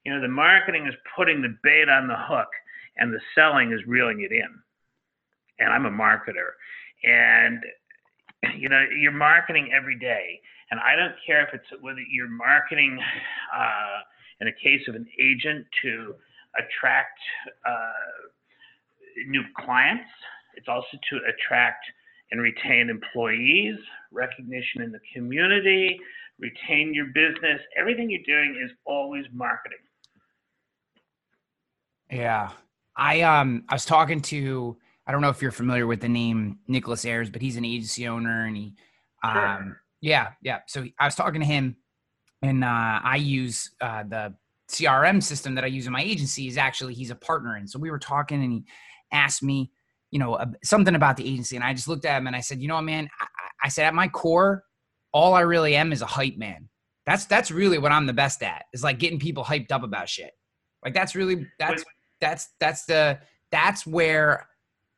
You 0.06 0.14
know, 0.14 0.22
the 0.22 0.28
marketing 0.28 0.88
is 0.88 0.94
putting 1.16 1.42
the 1.42 1.58
bait 1.64 1.90
on 1.90 2.08
the 2.08 2.18
hook, 2.18 2.50
and 2.98 3.14
the 3.14 3.20
selling 3.34 3.72
is 3.72 3.82
reeling 3.88 4.22
it 4.22 4.32
in. 4.32 4.48
And 5.60 5.72
I'm 5.72 5.86
a 5.86 5.92
marketer 5.92 6.52
and 7.06 7.64
you 8.58 8.70
know 8.70 8.84
you're 9.00 9.12
marketing 9.12 9.70
every 9.76 9.98
day 9.98 10.40
and 10.72 10.80
i 10.80 10.96
don't 10.96 11.16
care 11.26 11.44
if 11.44 11.54
it's 11.54 11.82
whether 11.82 12.00
you're 12.10 12.30
marketing 12.30 12.98
uh, 13.56 14.00
in 14.42 14.48
a 14.48 14.54
case 14.54 14.82
of 14.88 14.96
an 14.96 15.08
agent 15.22 15.66
to 15.82 16.16
attract 16.58 17.20
uh, 17.68 19.28
new 19.28 19.44
clients 19.58 20.10
it's 20.56 20.68
also 20.68 20.98
to 21.10 21.20
attract 21.28 21.86
and 22.32 22.42
retain 22.42 22.90
employees 22.90 23.78
recognition 24.12 24.82
in 24.82 24.92
the 24.92 25.00
community 25.14 26.00
retain 26.40 26.94
your 26.94 27.08
business 27.08 27.62
everything 27.78 28.10
you're 28.10 28.20
doing 28.26 28.60
is 28.64 28.72
always 28.86 29.26
marketing 29.34 29.78
yeah 32.12 32.52
i 32.98 33.22
um 33.22 33.64
i 33.70 33.76
was 33.76 33.86
talking 33.86 34.22
to 34.22 34.78
I 35.08 35.12
don't 35.12 35.22
know 35.22 35.30
if 35.30 35.42
you're 35.42 35.52
familiar 35.52 35.86
with 35.86 36.02
the 36.02 36.10
name 36.10 36.60
Nicholas 36.68 37.06
Ayers, 37.06 37.30
but 37.30 37.42
he's 37.42 37.58
an 37.58 37.66
agency 37.66 38.08
owner 38.08 38.46
and 38.46 38.58
he, 38.58 38.74
sure. 39.24 39.48
um, 39.48 39.76
yeah, 40.02 40.30
yeah. 40.42 40.60
So 40.68 40.86
I 41.00 41.06
was 41.06 41.16
talking 41.16 41.42
to 41.42 41.48
him 41.48 41.76
and 42.42 42.64
uh, 42.64 43.00
I 43.04 43.18
use 43.18 43.72
uh, 43.82 44.04
the 44.04 44.34
CRM 44.70 45.22
system 45.22 45.54
that 45.56 45.64
I 45.64 45.68
use 45.68 45.86
in 45.86 45.94
my 45.94 46.02
agency 46.02 46.48
is 46.48 46.58
actually, 46.58 46.96
he's 46.96 47.12
a 47.12 47.16
partner. 47.16 47.56
And 47.56 47.70
so 47.70 47.78
we 47.78 47.92
were 47.92 48.00
talking 48.00 48.44
and 48.44 48.52
he 48.52 48.64
asked 49.12 49.44
me, 49.44 49.72
you 50.16 50.20
know, 50.20 50.36
uh, 50.36 50.46
something 50.64 50.96
about 50.96 51.18
the 51.18 51.28
agency. 51.28 51.58
And 51.58 51.66
I 51.66 51.74
just 51.74 51.90
looked 51.90 52.06
at 52.06 52.18
him 52.18 52.28
and 52.28 52.38
I 52.38 52.40
said, 52.40 52.62
you 52.62 52.70
know 52.70 52.76
what, 52.76 52.86
man, 52.86 53.10
I, 53.20 53.26
I 53.66 53.68
said, 53.68 53.84
at 53.86 53.94
my 53.94 54.08
core, 54.08 54.64
all 55.12 55.34
I 55.34 55.42
really 55.42 55.76
am 55.76 55.92
is 55.92 56.02
a 56.02 56.06
hype 56.06 56.38
man. 56.38 56.70
That's, 57.06 57.26
that's 57.26 57.52
really 57.52 57.80
what 57.80 57.92
I'm 57.92 58.06
the 58.06 58.14
best 58.14 58.42
at 58.42 58.64
is 58.72 58.82
like 58.82 58.98
getting 58.98 59.20
people 59.20 59.44
hyped 59.44 59.74
up 59.74 59.84
about 59.84 60.08
shit. 60.08 60.32
Like 60.86 60.94
that's 60.94 61.16
really, 61.16 61.48
that's, 61.60 61.84
that's, 62.22 62.48
that's 62.62 62.86
the, 62.86 63.20
that's 63.52 63.86
where 63.86 64.48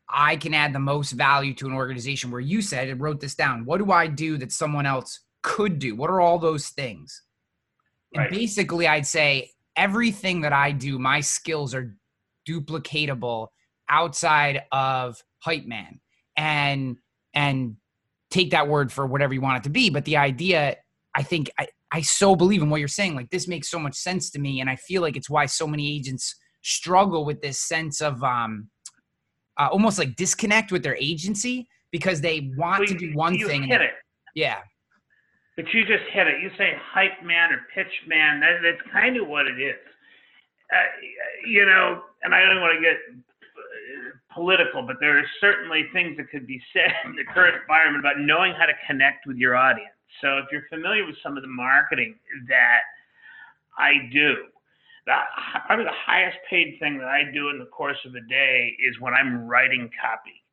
I 0.07 0.35
can 0.35 0.53
add 0.53 0.71
the 0.71 0.79
most 0.79 1.13
value 1.13 1.55
to 1.55 1.65
an 1.65 1.73
organization 1.73 2.29
where 2.29 2.39
you 2.39 2.61
said 2.61 2.87
and 2.87 3.01
wrote 3.01 3.19
this 3.19 3.33
down. 3.33 3.65
What 3.65 3.79
do 3.79 3.91
I 3.91 4.05
do 4.05 4.37
that 4.37 4.51
someone 4.51 4.85
else 4.85 5.21
could 5.41 5.79
do? 5.79 5.95
What 5.95 6.11
are 6.11 6.21
all 6.21 6.37
those 6.37 6.69
things? 6.69 7.23
And 8.13 8.21
right. 8.21 8.29
basically, 8.29 8.87
I'd 8.87 9.07
say 9.07 9.49
everything 9.75 10.41
that 10.41 10.53
I 10.53 10.73
do, 10.73 10.99
my 10.99 11.21
skills 11.21 11.73
are 11.73 11.95
duplicatable 12.47 13.47
outside 13.89 14.63
of 14.71 15.21
hype 15.39 15.65
man 15.65 15.99
and 16.35 16.97
and 17.33 17.75
take 18.29 18.51
that 18.51 18.67
word 18.67 18.91
for 18.91 19.05
whatever 19.05 19.33
you 19.33 19.41
want 19.41 19.57
it 19.57 19.63
to 19.63 19.69
be 19.69 19.89
but 19.89 20.05
the 20.05 20.17
idea 20.17 20.75
i 21.15 21.23
think 21.23 21.49
i 21.59 21.67
i 21.91 22.01
so 22.01 22.35
believe 22.35 22.61
in 22.61 22.69
what 22.69 22.79
you're 22.79 22.87
saying 22.87 23.15
like 23.15 23.29
this 23.29 23.47
makes 23.47 23.69
so 23.69 23.79
much 23.79 23.95
sense 23.95 24.29
to 24.29 24.39
me 24.39 24.59
and 24.59 24.69
i 24.69 24.75
feel 24.75 25.01
like 25.01 25.15
it's 25.15 25.29
why 25.29 25.45
so 25.45 25.65
many 25.67 25.95
agents 25.95 26.35
struggle 26.63 27.23
with 27.25 27.41
this 27.41 27.59
sense 27.59 28.01
of 28.01 28.21
um 28.23 28.69
uh, 29.57 29.67
almost 29.71 29.97
like 29.97 30.15
disconnect 30.15 30.71
with 30.71 30.83
their 30.83 30.95
agency 30.97 31.67
because 31.91 32.21
they 32.21 32.51
want 32.57 32.79
well, 32.79 32.87
to 32.87 32.93
do 32.95 33.13
one 33.13 33.33
you 33.33 33.47
thing. 33.47 33.63
Hit 33.63 33.81
it. 33.81 33.91
Yeah. 34.35 34.59
But 35.55 35.65
you 35.73 35.81
just 35.81 36.03
hit 36.13 36.27
it. 36.27 36.41
You 36.41 36.51
say 36.57 36.73
hype 36.93 37.23
man 37.23 37.51
or 37.51 37.61
pitch 37.73 37.91
man. 38.07 38.39
That, 38.39 38.59
that's 38.61 38.91
kind 38.91 39.17
of 39.17 39.27
what 39.27 39.47
it 39.47 39.59
is. 39.59 39.75
Uh, 40.71 41.47
you 41.47 41.65
know, 41.65 42.01
and 42.23 42.35
I 42.35 42.41
don't 42.41 42.61
want 42.61 42.77
to 42.77 42.81
get 42.81 42.97
political, 44.37 44.85
but 44.85 44.97
there 45.01 45.17
are 45.17 45.25
certainly 45.41 45.89
things 45.91 46.15
that 46.17 46.29
could 46.29 46.45
be 46.45 46.61
said 46.71 46.93
in 47.05 47.17
the 47.17 47.25
current 47.33 47.57
environment 47.57 48.05
about 48.05 48.21
knowing 48.21 48.53
how 48.53 48.69
to 48.69 48.77
connect 48.85 49.25
with 49.25 49.37
your 49.37 49.57
audience. 49.57 49.97
So 50.21 50.37
if 50.37 50.45
you're 50.51 50.69
familiar 50.69 51.05
with 51.05 51.17
some 51.25 51.35
of 51.35 51.41
the 51.41 51.49
marketing 51.49 52.15
that 52.47 52.85
I 53.77 54.07
do, 54.13 54.45
probably 55.65 55.85
the 55.85 56.03
highest 56.05 56.37
paid 56.49 56.77
thing 56.79 56.97
that 56.99 57.07
I 57.07 57.25
do 57.33 57.49
in 57.49 57.57
the 57.57 57.65
course 57.65 57.97
of 58.05 58.13
a 58.13 58.21
day 58.29 58.77
is 58.79 58.99
when 59.01 59.13
I'm 59.13 59.47
writing 59.47 59.89
copy. 59.97 60.43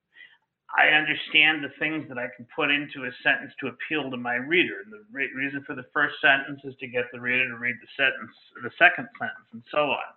I 0.75 0.91
understand 0.91 1.63
the 1.63 1.71
things 1.79 2.09
that 2.11 2.19
I 2.19 2.27
can 2.35 2.47
put 2.51 2.71
into 2.71 3.07
a 3.07 3.13
sentence 3.23 3.55
to 3.63 3.71
appeal 3.71 4.11
to 4.11 4.17
my 4.17 4.35
reader. 4.35 4.83
And 4.83 4.91
the 4.91 5.07
re- 5.13 5.31
reason 5.31 5.63
for 5.63 5.77
the 5.77 5.87
first 5.95 6.19
sentence 6.19 6.61
is 6.65 6.75
to 6.81 6.89
get 6.89 7.07
the 7.13 7.21
reader 7.21 7.47
to 7.47 7.59
read 7.59 7.77
the 7.79 7.91
sentence, 7.95 8.35
the 8.59 8.75
second 8.75 9.07
sentence, 9.15 9.47
and 9.55 9.63
so 9.71 9.95
on. 9.95 10.09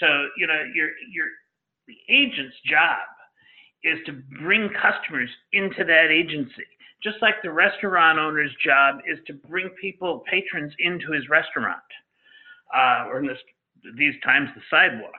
So 0.00 0.08
you 0.36 0.46
know, 0.46 0.58
your 0.74 0.90
your 1.12 1.28
the 1.86 1.96
agent's 2.08 2.56
job 2.66 2.98
is 3.84 3.98
to 4.06 4.12
bring 4.40 4.70
customers 4.70 5.28
into 5.52 5.84
that 5.84 6.10
agency, 6.10 6.64
just 7.02 7.16
like 7.20 7.34
the 7.42 7.50
restaurant 7.50 8.18
owner's 8.18 8.54
job 8.64 8.96
is 9.10 9.18
to 9.26 9.34
bring 9.34 9.68
people, 9.80 10.22
patrons, 10.30 10.72
into 10.78 11.12
his 11.12 11.28
restaurant, 11.28 11.82
uh, 12.74 13.06
or 13.08 13.20
in 13.20 13.26
this 13.26 13.38
these 13.96 14.14
times 14.22 14.48
the 14.54 14.62
sidewalk. 14.70 15.10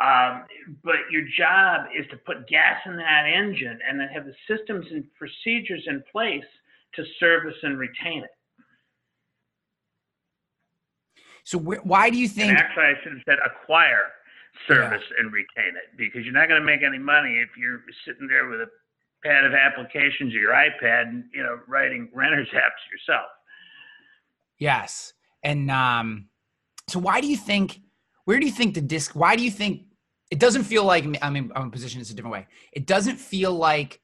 Um, 0.00 0.44
but 0.84 0.96
your 1.10 1.24
job 1.36 1.86
is 1.96 2.06
to 2.10 2.16
put 2.16 2.48
gas 2.48 2.80
in 2.86 2.96
that 2.96 3.26
engine 3.26 3.78
and 3.86 3.98
then 3.98 4.08
have 4.08 4.24
the 4.24 4.34
systems 4.46 4.86
and 4.90 5.04
procedures 5.14 5.84
in 5.86 6.02
place 6.10 6.44
to 6.94 7.04
service 7.18 7.56
and 7.62 7.78
retain 7.78 8.22
it. 8.22 8.30
So 11.44 11.58
wh- 11.58 11.84
why 11.84 12.10
do 12.10 12.18
you 12.18 12.28
think? 12.28 12.50
And 12.50 12.58
actually, 12.58 12.84
I 12.84 12.94
should 13.02 13.12
have 13.12 13.22
said 13.26 13.38
acquire, 13.44 14.12
service, 14.66 15.02
yeah. 15.10 15.22
and 15.22 15.32
retain 15.32 15.74
it 15.76 15.96
because 15.96 16.24
you're 16.24 16.34
not 16.34 16.48
going 16.48 16.60
to 16.60 16.66
make 16.66 16.82
any 16.82 16.98
money 16.98 17.38
if 17.38 17.50
you're 17.56 17.82
sitting 18.06 18.26
there 18.26 18.48
with 18.48 18.60
a 18.60 18.68
pad 19.24 19.44
of 19.44 19.52
applications 19.52 20.34
or 20.34 20.38
your 20.38 20.52
iPad 20.52 21.08
and 21.08 21.24
you 21.32 21.42
know 21.42 21.58
writing 21.66 22.08
renters 22.14 22.48
apps 22.54 22.82
yourself. 22.90 23.26
Yes, 24.58 25.12
and 25.42 25.70
um, 25.70 26.28
so 26.88 26.98
why 26.98 27.20
do 27.20 27.28
you 27.28 27.36
think? 27.36 27.80
where 28.28 28.38
do 28.38 28.44
you 28.44 28.52
think 28.52 28.74
the 28.74 28.82
disc 28.82 29.16
why 29.16 29.34
do 29.36 29.42
you 29.42 29.50
think 29.50 29.84
it 30.30 30.38
doesn't 30.38 30.64
feel 30.64 30.84
like 30.84 31.06
i 31.22 31.30
mean 31.30 31.50
i'm 31.56 31.70
positioned 31.70 32.02
this 32.02 32.10
a 32.10 32.14
different 32.14 32.34
way 32.34 32.46
it 32.74 32.86
doesn't 32.86 33.16
feel 33.16 33.54
like 33.54 34.00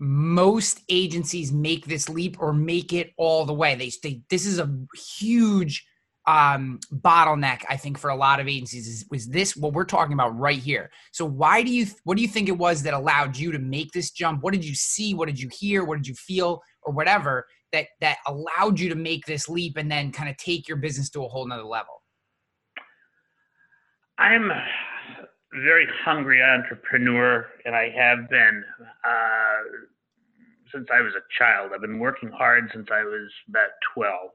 most 0.00 0.80
agencies 0.88 1.52
make 1.52 1.86
this 1.86 2.08
leap 2.08 2.36
or 2.40 2.52
make 2.52 2.92
it 2.92 3.12
all 3.16 3.44
the 3.44 3.54
way 3.54 3.76
they, 3.76 3.92
they 4.02 4.20
this 4.28 4.44
is 4.44 4.58
a 4.58 4.68
huge 5.16 5.86
um, 6.26 6.78
bottleneck 6.92 7.62
i 7.68 7.76
think 7.76 7.98
for 7.98 8.10
a 8.10 8.16
lot 8.16 8.38
of 8.38 8.46
agencies 8.46 8.86
is 8.86 9.04
was 9.10 9.26
this 9.28 9.56
what 9.56 9.72
we're 9.72 9.84
talking 9.84 10.14
about 10.14 10.36
right 10.38 10.58
here. 10.58 10.90
So 11.12 11.24
why 11.24 11.62
do 11.62 11.70
you 11.70 11.86
what 12.04 12.16
do 12.16 12.22
you 12.22 12.28
think 12.28 12.48
it 12.48 12.58
was 12.58 12.82
that 12.82 12.94
allowed 12.94 13.36
you 13.36 13.52
to 13.52 13.58
make 13.58 13.92
this 13.92 14.10
jump? 14.10 14.42
What 14.42 14.52
did 14.52 14.64
you 14.64 14.74
see? 14.74 15.14
What 15.14 15.26
did 15.26 15.40
you 15.40 15.48
hear? 15.52 15.84
What 15.84 15.96
did 15.96 16.06
you 16.06 16.14
feel? 16.14 16.62
Or 16.82 16.92
whatever 16.92 17.46
that 17.72 17.86
that 18.00 18.18
allowed 18.26 18.80
you 18.80 18.88
to 18.88 18.94
make 18.94 19.24
this 19.26 19.48
leap 19.48 19.76
and 19.76 19.90
then 19.90 20.12
kind 20.12 20.28
of 20.28 20.36
take 20.36 20.68
your 20.68 20.76
business 20.76 21.10
to 21.10 21.24
a 21.24 21.28
whole 21.28 21.46
nother 21.46 21.64
level? 21.64 22.02
I'm 24.18 24.50
a 24.50 24.64
very 25.64 25.86
hungry 26.04 26.42
entrepreneur, 26.42 27.46
and 27.64 27.74
I 27.74 27.90
have 27.90 28.28
been 28.28 28.64
uh, 29.04 29.62
since 30.72 30.88
I 30.92 31.00
was 31.00 31.12
a 31.14 31.24
child. 31.38 31.72
I've 31.74 31.80
been 31.80 31.98
working 31.98 32.30
hard 32.30 32.70
since 32.72 32.88
I 32.92 33.02
was 33.02 33.30
about 33.48 33.70
12. 33.94 34.30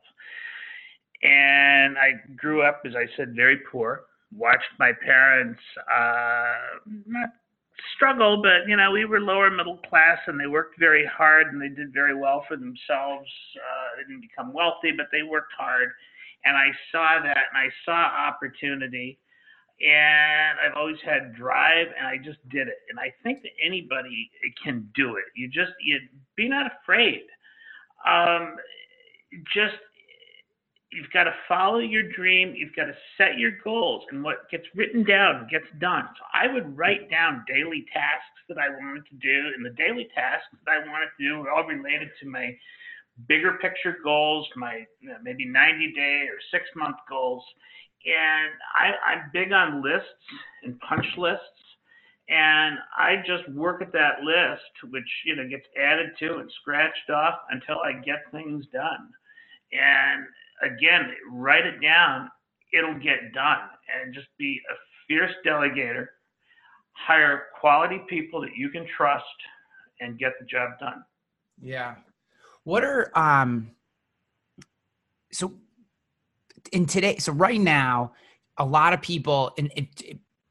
And 1.24 1.98
I 1.98 2.14
grew 2.36 2.62
up, 2.62 2.82
as 2.86 2.94
I 2.96 3.06
said, 3.16 3.36
very 3.36 3.58
poor. 3.72 4.06
Watched 4.36 4.72
my 4.78 4.92
parents 5.04 5.60
uh, 5.90 6.80
not 7.06 7.30
struggle, 7.96 8.42
but 8.42 8.68
you 8.68 8.76
know, 8.76 8.92
we 8.92 9.06
were 9.06 9.20
lower 9.20 9.50
middle 9.50 9.78
class, 9.90 10.20
and 10.28 10.40
they 10.40 10.48
worked 10.48 10.80
very 10.80 11.06
hard, 11.06 11.48
and 11.48 11.62
they 11.62 11.70
did 11.70 11.94
very 11.94 12.16
well 12.16 12.44
for 12.48 12.58
themselves. 12.58 13.30
Uh, 13.56 13.98
they 13.98 14.04
didn't 14.04 14.22
become 14.22 14.54
wealthy, 14.54 14.92
but 14.96 15.08
they 15.12 15.24
worked 15.24 15.54
hard, 15.58 15.90
and 16.46 16.56
I 16.56 16.68
saw 16.92 17.22
that, 17.24 17.46
and 17.54 17.58
I 17.58 17.70
saw 17.86 17.94
opportunity, 17.94 19.20
and 19.80 20.60
I've 20.60 20.78
always 20.78 20.98
had 21.06 21.36
drive, 21.36 21.88
and 21.98 22.08
I 22.08 22.18
just 22.18 22.40
did 22.50 22.68
it. 22.68 22.78
And 22.90 23.00
I 23.00 23.14
think 23.24 23.42
that 23.44 23.52
anybody 23.64 24.30
can 24.64 24.90
do 24.96 25.16
it. 25.16 25.26
You 25.36 25.48
just 25.48 25.72
you 25.82 26.00
be 26.36 26.50
not 26.50 26.72
afraid. 26.82 27.24
Um, 28.06 28.56
just 29.54 29.76
you've 30.92 31.12
got 31.12 31.26
to 31.26 31.34
follow 31.48 31.80
your 31.80 32.04
dream. 32.12 32.54
You've 32.56 32.76
got 32.76 32.86
to 32.86 32.96
set 33.18 33.38
your 33.38 33.52
goals, 33.64 34.04
and 34.12 34.24
what 34.24 34.50
gets 34.50 34.66
written 34.76 35.04
down 35.04 35.48
gets 35.52 35.68
done. 35.80 36.08
So 36.18 36.24
I 36.34 36.52
would 36.52 36.78
write 36.78 37.10
down 37.10 37.44
daily 37.48 37.86
tasks 37.94 38.40
that 38.50 38.58
I 38.58 38.70
wanted 38.70 39.04
to 39.10 39.16
do, 39.16 39.52
and 39.56 39.66
the 39.66 39.76
daily 39.76 40.08
tasks 40.16 40.48
that 40.66 40.72
I 40.72 40.80
wanted 40.80 41.10
to 41.18 41.24
do 41.24 41.40
were 41.40 41.52
all 41.52 41.66
related 41.66 42.10
to 42.22 42.30
my 42.30 42.56
bigger 43.28 43.58
picture 43.62 43.98
goals, 44.04 44.48
my 44.56 44.86
you 45.02 45.10
know, 45.10 45.18
maybe 45.24 45.46
90 45.46 45.94
day 45.94 46.28
or 46.30 46.38
six 46.52 46.66
month 46.76 46.98
goals. 47.10 47.44
And 48.06 48.54
I, 48.74 49.14
I'm 49.14 49.32
big 49.34 49.52
on 49.52 49.84
lists 49.84 50.08
and 50.64 50.80
punch 50.80 51.06
lists. 51.18 51.44
And 52.30 52.78
I 52.98 53.24
just 53.26 53.50
work 53.56 53.82
at 53.82 53.94
that 53.94 54.20
list, 54.22 54.92
which 54.92 55.08
you 55.26 55.36
know 55.36 55.48
gets 55.48 55.66
added 55.82 56.12
to 56.20 56.40
and 56.40 56.52
scratched 56.62 57.10
off 57.10 57.36
until 57.52 57.78
I 57.80 57.94
get 58.04 58.20
things 58.32 58.66
done. 58.74 59.10
And 59.72 60.26
again, 60.62 61.12
write 61.32 61.66
it 61.66 61.82
down, 61.82 62.30
it'll 62.74 63.00
get 63.00 63.34
done. 63.34 63.60
And 64.04 64.14
just 64.14 64.28
be 64.38 64.60
a 64.70 64.76
fierce 65.08 65.34
delegator, 65.46 66.08
hire 66.94 67.44
quality 67.60 68.02
people 68.10 68.42
that 68.42 68.56
you 68.56 68.70
can 68.70 68.86
trust, 68.96 69.26
and 70.00 70.20
get 70.20 70.34
the 70.40 70.46
job 70.46 70.72
done. 70.80 71.04
Yeah. 71.62 71.96
What 72.64 72.84
are 72.84 73.12
um 73.16 73.72
so 75.32 75.54
in 76.72 76.86
today 76.86 77.18
so 77.18 77.32
right 77.32 77.60
now 77.60 78.14
a 78.58 78.66
lot 78.66 78.94
of 78.94 79.02
people 79.02 79.52
and 79.58 79.72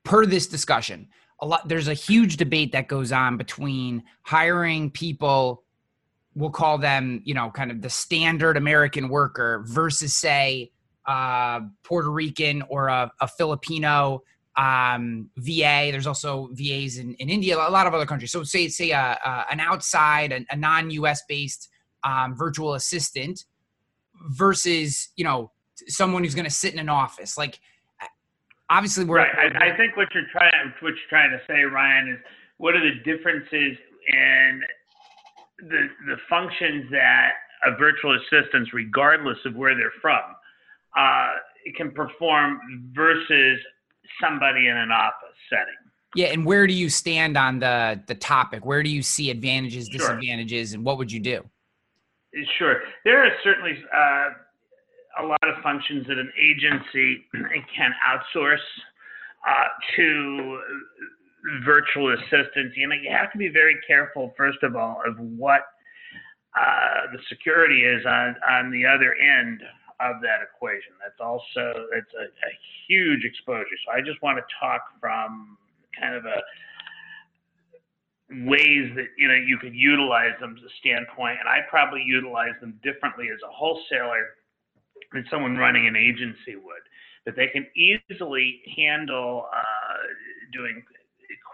per 0.05 0.25
this 0.25 0.47
discussion 0.47 1.09
a 1.41 1.47
lot 1.47 1.69
there's 1.69 1.89
a 1.89 1.95
huge 1.95 2.37
debate 2.37 2.73
that 2.73 2.89
goes 2.89 3.13
on 3.13 3.37
between 3.37 4.03
hiring 4.23 4.91
people 4.91 5.65
we'll 6.37 6.50
call 6.50 6.76
them, 6.76 7.23
you 7.25 7.35
know, 7.35 7.50
kind 7.50 7.71
of 7.71 7.81
the 7.81 7.90
standard 7.90 8.57
American 8.57 9.09
worker 9.09 9.64
versus 9.66 10.14
say 10.14 10.71
Puerto 11.07 12.11
Rican 12.11 12.62
or 12.69 12.88
a, 12.88 13.11
a 13.21 13.26
Filipino 13.26 14.23
um, 14.57 15.31
VA. 15.38 15.88
There's 15.90 16.07
also 16.07 16.50
VAs 16.52 16.99
in, 16.99 17.14
in 17.14 17.31
India, 17.31 17.57
a 17.57 17.71
lot 17.71 17.87
of 17.87 17.95
other 17.95 18.07
countries. 18.07 18.33
So 18.33 18.45
say 18.45 18.69
say 18.69 18.90
a, 18.90 19.19
a, 19.25 19.47
an 19.50 19.61
outside, 19.61 20.31
a, 20.33 20.45
a 20.50 20.57
non-US 20.57 21.23
based 21.26 21.69
um, 22.05 22.37
virtual 22.37 22.75
assistant 22.75 23.45
versus 24.28 25.09
you 25.16 25.25
know 25.25 25.50
someone 25.88 26.23
who's 26.23 26.35
going 26.35 26.45
to 26.45 26.50
sit 26.50 26.73
in 26.73 26.78
an 26.78 26.90
office. 26.90 27.38
Like 27.38 27.59
obviously 28.69 29.05
we're 29.05 29.19
right. 29.19 29.55
I, 29.57 29.73
I 29.73 29.76
think 29.76 29.97
what 29.97 30.09
you're 30.14 30.26
trying 30.33 30.52
what 30.81 30.90
you're 30.90 31.09
trying 31.09 31.31
to 31.31 31.40
say, 31.47 31.62
Ryan, 31.62 32.09
is 32.11 32.19
what 32.59 32.75
are 32.75 32.81
the 32.81 33.00
differences 33.04 33.78
in 34.08 34.63
the 35.58 35.88
the 36.06 36.16
functions 36.28 36.90
that 36.90 37.32
a 37.64 37.76
virtual 37.76 38.16
assistant, 38.16 38.69
regardless 38.73 39.38
of 39.45 39.54
where 39.54 39.75
they're 39.75 39.92
from, 40.00 40.21
uh, 40.97 41.32
can 41.76 41.90
perform 41.90 42.60
versus 42.92 43.58
somebody 44.23 44.69
in 44.69 44.76
an 44.76 44.90
office 44.90 45.36
setting. 45.50 45.75
Yeah, 46.14 46.28
and 46.28 46.47
where 46.47 46.66
do 46.66 46.73
you 46.73 46.88
stand 46.88 47.36
on 47.36 47.58
the 47.58 48.00
the 48.06 48.14
topic? 48.14 48.64
Where 48.64 48.82
do 48.82 48.90
you 48.90 49.02
see 49.02 49.30
advantages, 49.30 49.88
disadvantages, 49.88 50.71
sure. 50.71 50.76
and 50.76 50.84
what 50.84 50.99
would 50.99 51.10
you 51.10 51.21
do? 51.21 51.45
Sure, 52.58 52.82
there 53.04 53.25
are 53.25 53.30
certainly 53.42 53.73
uh, 53.95 54.28
a 55.23 55.25
lot 55.25 55.42
of 55.45 55.62
functions 55.62 56.06
that 56.06 56.19
an 56.19 56.30
agency 56.38 57.25
can 57.75 57.92
outsource 58.06 58.58
uh, 59.47 59.64
to 59.97 60.60
virtual 61.65 62.15
assistants, 62.15 62.76
you 62.76 62.89
know, 62.89 62.95
you 62.95 63.11
have 63.11 63.32
to 63.32 63.39
be 63.39 63.49
very 63.49 63.76
careful, 63.87 64.35
first 64.37 64.59
of 64.63 64.76
all, 64.76 65.00
of 65.06 65.19
what 65.19 65.63
uh, 66.59 67.13
the 67.13 67.19
security 67.28 67.82
is 67.85 68.04
on, 68.06 68.35
on 68.49 68.71
the 68.71 68.85
other 68.87 69.15
end 69.15 69.61
of 70.00 70.21
that 70.23 70.41
equation. 70.43 70.93
That's 71.00 71.21
also 71.21 71.89
it's 71.93 72.13
a, 72.19 72.25
a 72.25 72.52
huge 72.89 73.25
exposure. 73.25 73.76
So 73.87 73.93
I 73.93 74.00
just 74.00 74.21
want 74.23 74.39
to 74.39 74.45
talk 74.61 74.82
from 75.00 75.56
kind 75.99 76.15
of 76.15 76.25
a 76.25 76.41
ways 78.28 78.91
that 78.97 79.06
you 79.17 79.28
know 79.28 79.35
you 79.35 79.56
could 79.59 79.75
utilize 79.75 80.35
them 80.41 80.56
as 80.59 80.65
a 80.65 80.75
standpoint, 80.80 81.39
and 81.41 81.49
I 81.49 81.61
probably 81.71 82.02
utilize 82.02 82.54
them 82.61 82.78
differently 82.82 83.28
as 83.32 83.39
a 83.47 83.52
wholesaler 83.52 84.37
than 85.13 85.25
someone 85.30 85.56
running 85.56 85.87
an 85.87 85.97
agency 85.97 86.56
would. 86.56 86.85
But 87.25 87.37
they 87.37 87.49
can 87.49 87.67
easily 87.75 88.63
handle 88.76 89.47
uh, 89.52 90.02
doing 90.52 90.82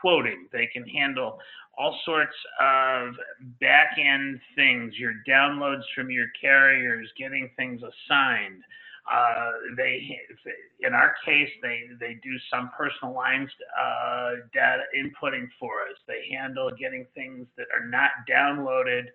quoting. 0.03 0.49
They 0.53 0.69
can 0.73 0.87
handle 0.89 1.39
all 1.79 1.99
sorts 2.05 2.37
of 2.61 3.15
back 3.61 3.97
end 3.99 4.41
things, 4.57 4.95
your 4.99 5.15
downloads 5.29 5.85
from 5.95 6.11
your 6.11 6.27
carriers, 6.39 7.09
getting 7.19 7.51
things 7.57 7.81
assigned. 7.83 8.63
Uh, 9.11 9.53
they, 9.77 10.19
in 10.81 10.95
our 10.95 11.15
case, 11.25 11.49
they 11.63 11.89
they 11.99 12.19
do 12.23 12.35
some 12.53 12.71
personalized 12.77 13.51
uh, 13.79 14.33
data 14.55 14.85
inputting 14.95 15.49
for 15.59 15.83
us. 15.91 15.97
They 16.07 16.29
handle 16.31 16.71
getting 16.79 17.07
things 17.15 17.47
that 17.57 17.67
are 17.75 17.87
not 17.89 18.11
downloaded 18.31 19.07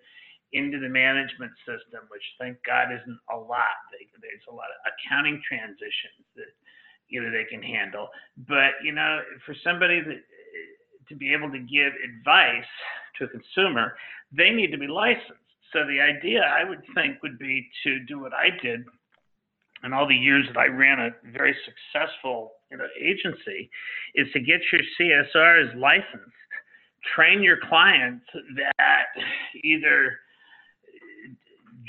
into 0.52 0.80
the 0.80 0.88
management 0.88 1.52
system, 1.64 2.08
which 2.08 2.24
thank 2.40 2.56
God 2.64 2.88
isn't 2.92 3.20
a 3.32 3.36
lot. 3.36 3.76
They, 3.92 4.08
there's 4.20 4.44
a 4.50 4.54
lot 4.54 4.68
of 4.72 4.92
accounting 4.92 5.40
transitions 5.46 6.24
that 6.36 6.52
know 7.22 7.30
they 7.30 7.44
can 7.48 7.62
handle. 7.62 8.08
But 8.48 8.80
you 8.84 8.92
know, 8.92 9.20
for 9.46 9.54
somebody 9.64 10.00
that 10.00 10.20
to 11.08 11.14
be 11.14 11.32
able 11.32 11.50
to 11.50 11.58
give 11.58 11.92
advice 12.04 12.68
to 13.18 13.24
a 13.24 13.28
consumer, 13.28 13.94
they 14.32 14.50
need 14.50 14.70
to 14.72 14.78
be 14.78 14.86
licensed. 14.86 15.32
So 15.72 15.80
the 15.86 16.00
idea 16.00 16.40
I 16.40 16.68
would 16.68 16.82
think 16.94 17.22
would 17.22 17.38
be 17.38 17.68
to 17.84 18.00
do 18.06 18.20
what 18.20 18.32
I 18.32 18.50
did 18.62 18.84
in 19.84 19.92
all 19.92 20.08
the 20.08 20.14
years 20.14 20.46
that 20.48 20.58
I 20.58 20.66
ran 20.66 20.98
a 20.98 21.10
very 21.32 21.54
successful 21.64 22.52
you 22.70 22.76
know, 22.76 22.86
agency, 23.00 23.70
is 24.14 24.26
to 24.32 24.40
get 24.40 24.60
your 24.72 24.82
CSRs 25.00 25.78
licensed, 25.78 26.34
train 27.14 27.42
your 27.42 27.58
clients 27.68 28.24
that 28.56 29.06
either 29.62 30.18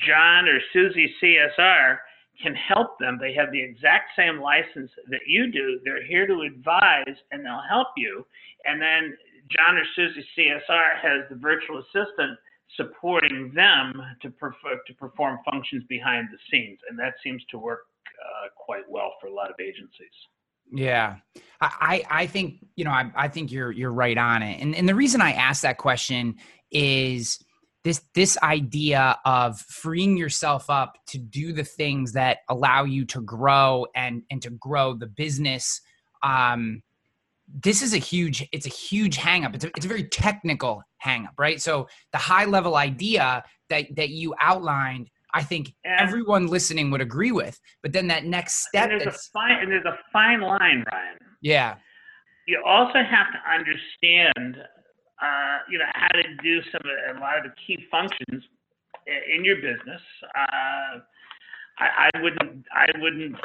John 0.08 0.47
or 0.47 0.60
Susie 0.71 1.13
CSR 1.21 1.97
can 2.41 2.55
help 2.55 2.97
them. 2.99 3.17
They 3.19 3.34
have 3.34 3.51
the 3.51 3.62
exact 3.62 4.12
same 4.15 4.39
license 4.39 4.91
that 5.10 5.21
you 5.27 5.51
do. 5.51 5.79
They're 5.84 6.05
here 6.05 6.25
to 6.27 6.41
advise 6.41 7.15
and 7.32 7.45
they'll 7.45 7.63
help 7.67 7.89
you. 7.97 8.25
And 8.65 8.82
then 8.82 9.17
John 9.56 9.78
or 9.78 9.84
Susie 9.95 10.26
CSR 10.38 11.00
has 11.02 11.30
the 11.30 11.36
virtual 11.36 11.80
assistant 11.80 12.38
supporting 12.76 13.52
them 13.56 14.02
to, 14.22 14.30
perf- 14.30 14.54
to 14.86 14.93
perform 14.93 15.39
functions 15.50 15.84
behind 15.89 16.30
the 16.32 16.38
scenes. 16.52 16.80
And 16.89 17.00
that 17.00 17.15
seems 17.24 17.43
to 17.52 17.58
work 17.58 17.88
uh, 18.06 18.50
quite 18.56 18.84
well 18.88 19.13
for 19.19 19.28
a 19.28 19.34
lot 19.34 19.50
of 19.50 19.56
agencies. 19.60 20.13
Yeah, 20.72 21.15
I, 21.62 22.04
I 22.12 22.28
think 22.28 22.63
you 22.76 22.86
know 22.86 22.91
I, 22.91 23.12
I 23.15 23.28
think 23.28 23.52
you're 23.52 23.72
you're 23.72 23.91
right 23.91 24.17
on 24.17 24.43
it, 24.43 24.62
and 24.62 24.76
and 24.76 24.88
the 24.88 24.93
reason 24.93 25.19
I 25.19 25.32
asked 25.32 25.63
that 25.63 25.80
question 25.80 26.36
is 26.69 27.43
this 27.84 28.02
this 28.13 28.38
idea 28.43 29.17
of 29.26 29.60
freeing 29.60 30.17
yourself 30.17 30.69
up 30.69 30.98
to 31.08 31.17
do 31.17 31.54
the 31.54 31.63
things 31.63 32.13
that 32.13 32.39
allow 32.50 32.84
you 32.84 33.06
to 33.06 33.22
grow 33.22 33.88
and 33.95 34.24
and 34.30 34.41
to 34.43 34.52
grow 34.52 34.93
the 34.93 35.08
business 35.08 35.82
um 36.24 36.84
this 37.63 37.81
is 37.81 37.93
a 37.93 37.97
huge 37.97 38.47
it's 38.51 38.65
a 38.65 38.69
huge 38.69 39.17
hangup. 39.17 39.55
It's 39.55 39.65
a, 39.65 39.67
it's 39.75 39.85
a 39.85 39.89
very 39.89 40.03
technical 40.03 40.83
hangup 41.05 41.33
right? 41.38 41.62
So 41.62 41.88
the 42.12 42.17
high 42.17 42.45
level 42.45 42.75
idea 42.75 43.43
that 43.69 43.88
that 43.95 44.09
you 44.09 44.33
outlined 44.41 45.09
i 45.35 45.43
think 45.43 45.71
everyone 45.85 46.47
listening 46.47 46.89
would 46.89 47.01
agree 47.01 47.31
with 47.31 47.59
but 47.83 47.93
then 47.93 48.07
that 48.07 48.25
next 48.25 48.65
step 48.67 48.89
and 48.89 48.99
there's 48.99 49.15
a 49.15 49.19
fine 49.31 49.59
and 49.62 49.71
there's 49.71 49.85
a 49.85 49.95
fine 50.12 50.41
line 50.41 50.83
ryan. 50.91 51.17
Yeah. 51.41 51.75
You 52.47 52.63
also 52.65 53.03
have 53.03 53.27
to 53.31 53.39
understand 53.47 54.65
uh, 55.21 55.57
you 55.69 55.77
know, 55.77 55.85
how 55.93 56.07
to 56.07 56.23
do 56.41 56.62
some 56.71 56.81
of 56.85 57.17
a 57.17 57.19
lot 57.19 57.38
of 57.38 57.43
the 57.43 57.51
key 57.65 57.77
functions 57.91 58.43
in 59.07 59.43
your 59.43 59.57
business. 59.57 60.01
Uh, 60.35 60.99
I, 61.79 62.09
I 62.13 62.21
wouldn't 62.21 62.65
I 62.71 62.85
wouldn't 62.99 63.35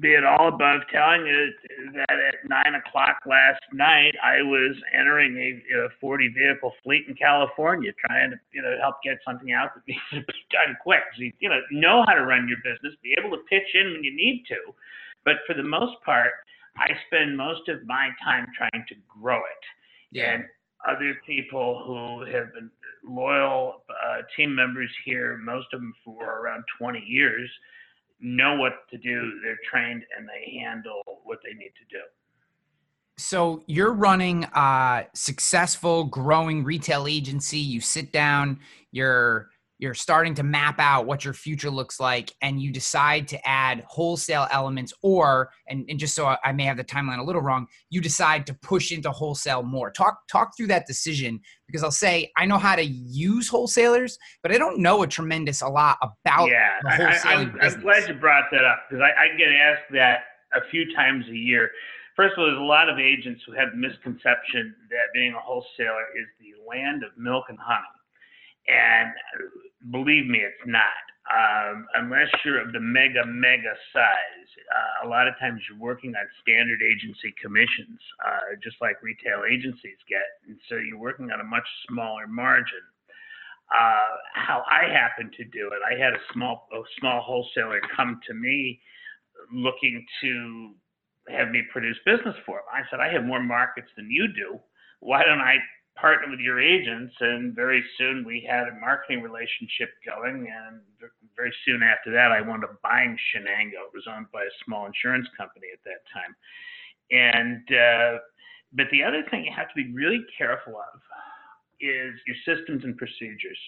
be 0.00 0.14
it 0.14 0.24
all 0.24 0.48
above 0.48 0.82
telling 0.92 1.26
you 1.26 1.50
that 1.94 2.18
at 2.18 2.48
nine 2.48 2.74
o'clock 2.74 3.18
last 3.26 3.60
night 3.72 4.14
I 4.22 4.42
was 4.42 4.76
entering 4.92 5.36
a, 5.36 5.86
a 5.86 5.88
40 6.00 6.28
vehicle 6.28 6.72
fleet 6.82 7.04
in 7.08 7.14
California, 7.14 7.92
trying 8.06 8.30
to 8.30 8.36
you 8.52 8.62
know 8.62 8.76
help 8.80 8.96
get 9.04 9.18
something 9.26 9.52
out 9.52 9.74
that 9.74 9.82
needs 9.86 10.00
to 10.12 10.20
be 10.20 10.38
done 10.50 10.76
quick. 10.82 11.02
So 11.16 11.22
you, 11.22 11.32
you 11.38 11.48
know 11.48 11.60
know 11.70 12.04
how 12.06 12.14
to 12.14 12.24
run 12.24 12.48
your 12.48 12.58
business, 12.64 12.94
be 13.02 13.14
able 13.18 13.30
to 13.36 13.42
pitch 13.48 13.68
in 13.74 13.92
when 13.92 14.04
you 14.04 14.14
need 14.14 14.44
to, 14.48 14.74
but 15.24 15.36
for 15.46 15.54
the 15.54 15.62
most 15.62 15.94
part, 16.04 16.32
I 16.76 16.88
spend 17.06 17.36
most 17.36 17.68
of 17.68 17.86
my 17.86 18.10
time 18.24 18.46
trying 18.56 18.84
to 18.88 18.94
grow 19.08 19.38
it. 19.38 19.64
Yeah. 20.10 20.34
And 20.34 20.44
other 20.88 21.14
people 21.26 21.82
who 21.86 22.30
have 22.30 22.52
been 22.52 22.70
loyal 23.06 23.82
uh, 23.88 24.22
team 24.36 24.54
members 24.54 24.90
here, 25.04 25.38
most 25.38 25.66
of 25.72 25.80
them 25.80 25.94
for 26.04 26.24
around 26.24 26.64
20 26.78 27.00
years 27.00 27.48
know 28.20 28.56
what 28.56 28.88
to 28.90 28.98
do. 28.98 29.32
They're 29.42 29.58
trained 29.70 30.02
and 30.16 30.28
they 30.28 30.58
handle 30.60 31.02
what 31.24 31.38
they 31.44 31.54
need 31.54 31.72
to 31.78 31.96
do. 31.96 32.02
So 33.16 33.62
you're 33.66 33.92
running 33.92 34.44
a 34.54 35.06
successful, 35.14 36.04
growing 36.04 36.64
retail 36.64 37.06
agency. 37.06 37.58
You 37.58 37.80
sit 37.80 38.12
down, 38.12 38.58
you're 38.90 39.50
you're 39.84 39.94
starting 39.94 40.34
to 40.34 40.42
map 40.42 40.80
out 40.80 41.06
what 41.06 41.24
your 41.24 41.34
future 41.34 41.70
looks 41.70 42.00
like 42.00 42.32
and 42.42 42.60
you 42.60 42.72
decide 42.72 43.28
to 43.28 43.48
add 43.48 43.84
wholesale 43.86 44.48
elements 44.50 44.92
or 45.02 45.50
and, 45.68 45.84
and 45.88 45.98
just 45.98 46.14
so 46.14 46.34
I 46.42 46.52
may 46.52 46.64
have 46.64 46.76
the 46.76 46.84
timeline 46.84 47.18
a 47.18 47.24
little 47.24 47.42
wrong 47.42 47.66
you 47.90 48.00
decide 48.00 48.46
to 48.46 48.54
push 48.54 48.90
into 48.90 49.10
wholesale 49.10 49.62
more. 49.62 49.90
Talk 49.90 50.26
talk 50.28 50.56
through 50.56 50.68
that 50.68 50.86
decision 50.86 51.40
because 51.66 51.82
i'll 51.82 51.90
say 51.90 52.30
i 52.36 52.44
know 52.44 52.58
how 52.58 52.76
to 52.76 52.84
use 52.84 53.48
wholesalers 53.48 54.18
but 54.42 54.52
i 54.52 54.58
don't 54.58 54.78
know 54.78 55.02
a 55.02 55.06
tremendous 55.06 55.62
a 55.62 55.66
lot 55.66 55.96
about 56.02 56.48
yeah 56.48 56.78
I, 56.86 57.40
am 57.40 57.80
glad 57.80 58.06
you 58.06 58.14
brought 58.14 58.44
that 58.52 58.64
up 58.64 58.84
because 58.88 59.02
I, 59.02 59.24
I 59.24 59.36
get 59.38 59.48
asked 59.48 59.90
that 59.92 60.24
a 60.54 60.62
few 60.70 60.94
times 60.94 61.26
a 61.28 61.36
year. 61.36 61.70
First 62.16 62.34
of 62.34 62.38
all, 62.38 62.46
there's 62.46 62.58
a 62.58 62.62
lot 62.62 62.88
of 62.88 62.98
agents 62.98 63.42
who 63.46 63.52
have 63.52 63.72
the 63.72 63.76
misconception 63.76 64.74
that 64.90 65.10
being 65.12 65.34
a 65.34 65.40
wholesaler 65.40 66.06
is 66.14 66.26
the 66.38 66.54
land 66.66 67.02
of 67.02 67.10
milk 67.18 67.44
and 67.48 67.58
honey. 67.58 67.98
And 68.70 69.10
believe 69.90 70.26
me, 70.26 70.38
it's 70.38 70.66
not. 70.66 71.04
Um, 71.24 71.86
unless 71.94 72.28
you're 72.44 72.60
of 72.60 72.72
the 72.72 72.80
mega, 72.80 73.24
mega 73.24 73.72
size, 73.92 74.48
uh, 74.68 75.06
a 75.06 75.08
lot 75.08 75.26
of 75.26 75.34
times 75.40 75.60
you're 75.68 75.80
working 75.80 76.12
on 76.14 76.24
standard 76.42 76.80
agency 76.82 77.32
commissions, 77.40 77.98
uh, 78.26 78.60
just 78.62 78.76
like 78.80 79.02
retail 79.02 79.42
agencies 79.50 79.96
get. 80.08 80.28
And 80.46 80.58
so 80.68 80.76
you're 80.76 80.98
working 80.98 81.30
on 81.32 81.40
a 81.40 81.44
much 81.44 81.64
smaller 81.88 82.26
margin. 82.26 82.84
Uh, 83.72 84.20
how 84.34 84.62
I 84.68 84.92
happened 84.92 85.32
to 85.38 85.44
do 85.44 85.72
it, 85.72 85.80
I 85.80 85.98
had 85.98 86.12
a 86.12 86.20
small, 86.34 86.68
a 86.72 86.82
small 87.00 87.22
wholesaler 87.22 87.80
come 87.96 88.20
to 88.28 88.34
me 88.34 88.80
looking 89.52 90.04
to 90.20 90.74
have 91.28 91.48
me 91.48 91.62
produce 91.72 91.96
business 92.04 92.36
for 92.44 92.58
him. 92.58 92.68
I 92.72 92.82
said, 92.90 93.00
I 93.00 93.10
have 93.12 93.24
more 93.24 93.42
markets 93.42 93.88
than 93.96 94.10
you 94.10 94.28
do. 94.28 94.60
Why 95.00 95.24
don't 95.24 95.40
I 95.40 95.56
partner 96.04 96.28
with 96.28 96.40
your 96.40 96.60
agents, 96.60 97.14
and 97.20 97.56
very 97.56 97.82
soon 97.96 98.24
we 98.26 98.46
had 98.46 98.68
a 98.68 98.78
marketing 98.78 99.22
relationship 99.22 99.88
going. 100.04 100.44
And 100.52 100.82
very 101.34 101.52
soon 101.64 101.80
after 101.82 102.12
that, 102.12 102.30
I 102.30 102.42
wound 102.42 102.62
up 102.62 102.76
buying 102.82 103.16
Chenango. 103.32 103.88
It 103.88 103.94
was 103.94 104.04
owned 104.06 104.26
by 104.30 104.42
a 104.42 104.54
small 104.66 104.84
insurance 104.84 105.26
company 105.34 105.68
at 105.72 105.80
that 105.88 106.04
time. 106.12 106.36
And 107.08 107.64
uh, 107.72 108.18
but 108.74 108.84
the 108.92 109.02
other 109.02 109.24
thing 109.30 109.46
you 109.46 109.52
have 109.56 109.72
to 109.72 109.74
be 109.74 109.94
really 109.94 110.20
careful 110.36 110.76
of 110.76 111.00
is 111.80 112.12
your 112.28 112.36
systems 112.44 112.84
and 112.84 112.98
procedures. 112.98 113.58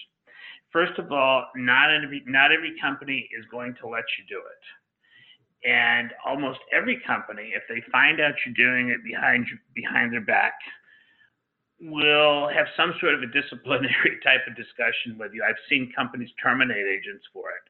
First 0.71 0.99
of 0.99 1.11
all, 1.11 1.47
not 1.55 1.89
every 1.89 2.21
not 2.27 2.51
every 2.51 2.77
company 2.79 3.27
is 3.33 3.45
going 3.49 3.73
to 3.81 3.89
let 3.89 4.05
you 4.13 4.29
do 4.29 4.37
it. 4.37 4.63
And 5.67 6.13
almost 6.23 6.59
every 6.71 7.01
company, 7.01 7.49
if 7.57 7.63
they 7.67 7.81
find 7.91 8.21
out 8.21 8.37
you're 8.45 8.53
doing 8.53 8.89
it 8.89 9.03
behind 9.03 9.47
behind 9.73 10.13
their 10.13 10.21
back, 10.21 10.53
will 11.81 12.49
have 12.49 12.65
some 12.75 12.93
sort 12.99 13.13
of 13.13 13.21
a 13.21 13.27
disciplinary 13.27 14.17
type 14.23 14.41
of 14.47 14.55
discussion 14.55 15.17
with 15.17 15.31
you. 15.33 15.43
I've 15.47 15.61
seen 15.69 15.91
companies 15.95 16.29
terminate 16.41 16.85
agents 16.85 17.25
for 17.33 17.49
it. 17.49 17.65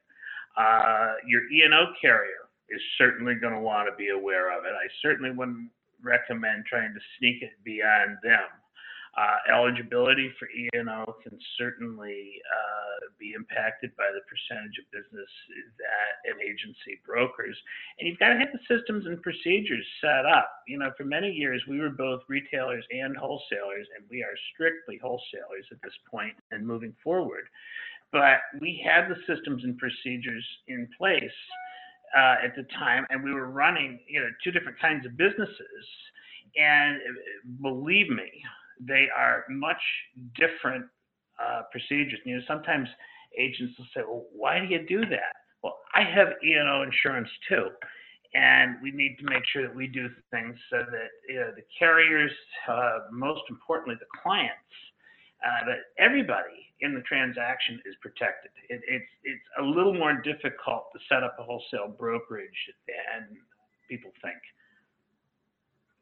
Uh, 0.56 1.14
your 1.26 1.42
E&O 1.52 1.92
carrier 2.00 2.48
is 2.70 2.80
certainly 2.96 3.34
going 3.34 3.54
to 3.54 3.60
want 3.60 3.88
to 3.88 3.94
be 3.96 4.08
aware 4.08 4.56
of 4.56 4.64
it. 4.64 4.72
I 4.72 4.88
certainly 5.02 5.30
wouldn't 5.30 5.70
recommend 6.02 6.64
trying 6.66 6.94
to 6.94 7.00
sneak 7.18 7.42
it 7.42 7.52
beyond 7.64 8.18
them. 8.22 8.48
Uh, 9.18 9.52
eligibility 9.52 10.30
for 10.38 10.46
E&O 10.50 11.04
can 11.24 11.36
certainly 11.58 12.38
uh, 12.54 13.10
be 13.18 13.32
impacted 13.34 13.90
by 13.96 14.06
the 14.14 14.22
percentage 14.30 14.78
of 14.78 14.86
business 14.94 15.26
that 15.74 16.30
an 16.30 16.38
agency 16.38 17.02
brokers. 17.04 17.56
And 17.98 18.06
you've 18.06 18.20
got 18.20 18.28
to 18.28 18.38
have 18.38 18.54
the 18.54 18.62
systems 18.70 19.06
and 19.06 19.20
procedures 19.20 19.84
set 20.00 20.22
up. 20.22 20.62
You 20.68 20.78
know, 20.78 20.92
for 20.96 21.02
many 21.02 21.32
years, 21.32 21.60
we 21.66 21.80
were 21.80 21.90
both 21.90 22.22
retailers 22.28 22.84
and 22.92 23.16
wholesalers, 23.16 23.88
and 23.98 24.06
we 24.08 24.22
are 24.22 24.38
strictly 24.54 25.00
wholesalers 25.02 25.66
at 25.72 25.82
this 25.82 25.98
point 26.08 26.36
and 26.52 26.64
moving 26.64 26.94
forward. 27.02 27.50
But 28.12 28.38
we 28.60 28.80
had 28.86 29.10
the 29.10 29.18
systems 29.26 29.64
and 29.64 29.76
procedures 29.78 30.46
in 30.68 30.86
place 30.96 31.38
uh, 32.16 32.36
at 32.44 32.54
the 32.54 32.62
time, 32.78 33.04
and 33.10 33.24
we 33.24 33.34
were 33.34 33.50
running, 33.50 33.98
you 34.06 34.20
know, 34.20 34.30
two 34.44 34.52
different 34.52 34.78
kinds 34.78 35.04
of 35.06 35.16
businesses. 35.16 35.84
And 36.56 36.96
uh, 36.96 37.62
believe 37.62 38.10
me, 38.10 38.30
they 38.80 39.08
are 39.16 39.44
much 39.48 39.80
different 40.34 40.86
uh, 41.38 41.62
procedures. 41.70 42.20
You 42.24 42.36
know, 42.36 42.42
sometimes 42.46 42.88
agents 43.38 43.74
will 43.78 43.86
say, 43.94 44.00
"Well, 44.06 44.26
why 44.32 44.60
do 44.60 44.66
you 44.66 44.86
do 44.86 45.00
that?" 45.06 45.36
Well, 45.62 45.78
I 45.94 46.02
have 46.02 46.28
E&O 46.44 46.82
insurance 46.82 47.28
too, 47.48 47.68
and 48.34 48.76
we 48.82 48.90
need 48.90 49.16
to 49.18 49.24
make 49.24 49.44
sure 49.52 49.62
that 49.62 49.74
we 49.74 49.86
do 49.86 50.08
things 50.30 50.56
so 50.70 50.78
that 50.78 51.08
you 51.28 51.36
know, 51.36 51.52
the 51.54 51.64
carriers, 51.78 52.32
uh, 52.68 53.00
most 53.10 53.42
importantly, 53.50 53.96
the 53.98 54.06
clients, 54.22 54.52
uh, 55.44 55.72
everybody 55.98 56.68
in 56.80 56.94
the 56.94 57.00
transaction 57.02 57.80
is 57.86 57.94
protected. 58.00 58.50
It, 58.68 58.80
it's 58.86 59.10
it's 59.24 59.44
a 59.58 59.62
little 59.62 59.94
more 59.94 60.14
difficult 60.14 60.92
to 60.92 60.98
set 61.08 61.22
up 61.22 61.36
a 61.38 61.42
wholesale 61.42 61.88
brokerage 61.88 62.70
than 62.86 63.36
people 63.88 64.10
think. 64.22 64.38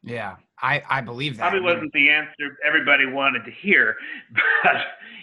Yeah, 0.07 0.37
I, 0.61 0.81
I 0.89 1.01
believe 1.01 1.37
that. 1.37 1.49
Probably 1.49 1.61
wasn't 1.61 1.91
the 1.93 2.09
answer 2.09 2.57
everybody 2.65 3.05
wanted 3.05 3.43
to 3.45 3.51
hear, 3.51 3.95
but 4.63 4.73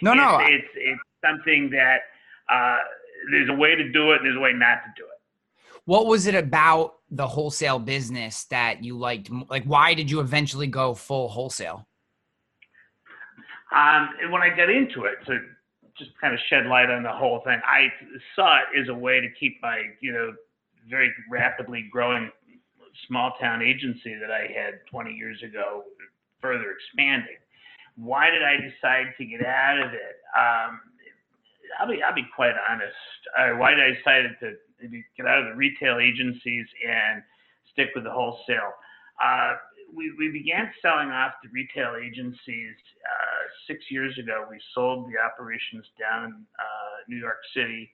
no, 0.01 0.11
it's, 0.11 0.17
no, 0.17 0.39
it's 0.41 0.67
it's 0.75 1.01
something 1.25 1.69
that 1.71 2.01
uh, 2.49 2.77
there's 3.31 3.49
a 3.49 3.53
way 3.53 3.75
to 3.75 3.91
do 3.91 4.11
it, 4.11 4.17
and 4.17 4.25
there's 4.25 4.37
a 4.37 4.39
way 4.39 4.53
not 4.53 4.83
to 4.83 4.93
do 4.95 5.03
it. 5.03 5.09
What 5.85 6.05
was 6.07 6.27
it 6.27 6.35
about 6.35 6.95
the 7.11 7.27
wholesale 7.27 7.79
business 7.79 8.45
that 8.45 8.83
you 8.83 8.97
liked? 8.97 9.29
Like, 9.49 9.63
why 9.65 9.93
did 9.93 10.09
you 10.09 10.19
eventually 10.19 10.67
go 10.67 10.93
full 10.93 11.29
wholesale? 11.29 11.87
Um, 13.75 14.09
when 14.29 14.41
I 14.41 14.49
got 14.49 14.69
into 14.69 15.05
it, 15.05 15.15
to 15.25 15.39
just 15.97 16.11
kind 16.21 16.33
of 16.33 16.39
shed 16.49 16.65
light 16.67 16.89
on 16.89 17.03
the 17.03 17.11
whole 17.11 17.41
thing, 17.43 17.59
I 17.65 17.91
saw 18.35 18.59
it 18.59 18.79
as 18.79 18.89
a 18.89 18.93
way 18.93 19.19
to 19.19 19.27
keep 19.39 19.61
my, 19.61 19.81
you 20.01 20.13
know, 20.13 20.33
very 20.87 21.11
rapidly 21.29 21.87
growing 21.91 22.29
small 23.07 23.33
town 23.39 23.61
agency 23.61 24.15
that 24.15 24.31
I 24.31 24.47
had 24.51 24.79
20 24.89 25.11
years 25.13 25.41
ago 25.43 25.83
further 26.41 26.71
expanding. 26.71 27.37
Why 27.95 28.29
did 28.29 28.43
I 28.43 28.57
decide 28.57 29.13
to 29.17 29.25
get 29.25 29.45
out 29.45 29.79
of 29.79 29.93
it? 29.93 30.19
Um, 30.35 30.79
I'll 31.79 31.87
be 31.87 32.03
I'll 32.03 32.15
be 32.15 32.27
quite 32.35 32.53
honest. 32.69 32.95
Uh, 33.37 33.57
why 33.57 33.71
did 33.71 33.83
I 33.83 33.95
decide 33.95 34.35
to 34.39 34.53
get 35.17 35.25
out 35.25 35.39
of 35.39 35.45
the 35.49 35.55
retail 35.55 35.99
agencies 35.99 36.65
and 36.87 37.23
stick 37.71 37.89
with 37.95 38.03
the 38.03 38.11
wholesale? 38.11 38.75
Uh, 39.21 39.55
we, 39.95 40.11
we 40.19 40.31
began 40.31 40.71
selling 40.81 41.09
off 41.09 41.33
the 41.43 41.49
retail 41.53 41.95
agencies 41.95 42.75
uh, 43.05 43.41
six 43.67 43.85
years 43.89 44.17
ago. 44.19 44.45
We 44.49 44.59
sold 44.73 45.07
the 45.07 45.15
operations 45.19 45.85
down 45.99 46.25
in 46.25 46.33
uh, 46.59 46.95
New 47.07 47.17
York 47.17 47.39
City 47.55 47.91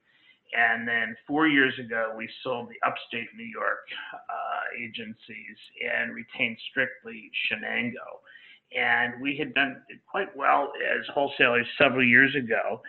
and 0.53 0.87
then 0.87 1.15
four 1.27 1.47
years 1.47 1.73
ago, 1.79 2.13
we 2.17 2.29
sold 2.43 2.69
the 2.69 2.87
upstate 2.87 3.27
New 3.37 3.45
York 3.45 3.79
uh, 4.13 4.83
agencies 4.83 5.57
and 5.95 6.13
retained 6.13 6.57
strictly 6.69 7.31
Chenango. 7.47 8.19
And 8.75 9.21
we 9.21 9.37
had 9.37 9.53
done 9.53 9.81
quite 10.09 10.35
well 10.35 10.71
as 10.93 11.05
wholesalers 11.13 11.67
several 11.77 12.05
years 12.05 12.35
ago. 12.35 12.81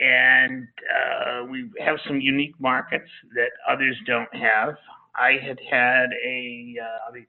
And 0.00 0.66
uh, 0.94 1.44
we 1.44 1.70
have 1.78 1.98
some 2.06 2.20
unique 2.20 2.54
markets 2.58 3.10
that 3.34 3.50
others 3.68 3.96
don't 4.06 4.34
have. 4.34 4.76
I 5.14 5.32
had 5.32 5.58
had 5.70 6.10
a, 6.24 6.76
uh, 6.82 7.06
I'll 7.06 7.12
be 7.12 7.26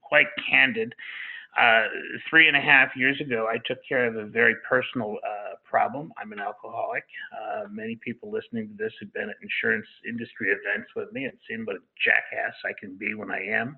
quite 0.00 0.26
candid, 0.50 0.94
uh, 1.58 1.82
three 2.30 2.48
and 2.48 2.56
a 2.56 2.60
half 2.60 2.96
years 2.96 3.20
ago, 3.20 3.46
I 3.50 3.58
took 3.66 3.78
care 3.86 4.06
of 4.06 4.16
a 4.16 4.24
very 4.24 4.54
personal 4.68 5.16
uh, 5.22 5.54
problem. 5.64 6.12
I'm 6.16 6.32
an 6.32 6.40
alcoholic. 6.40 7.04
Uh, 7.32 7.64
many 7.70 7.96
people 7.96 8.30
listening 8.30 8.68
to 8.68 8.74
this 8.82 8.92
have 9.00 9.12
been 9.12 9.28
at 9.28 9.36
insurance 9.42 9.86
industry 10.08 10.48
events 10.48 10.88
with 10.96 11.12
me 11.12 11.24
and 11.24 11.36
seen 11.48 11.66
what 11.66 11.76
a 11.76 11.80
jackass 12.02 12.54
I 12.64 12.72
can 12.80 12.96
be 12.96 13.14
when 13.14 13.30
I 13.30 13.44
am. 13.44 13.76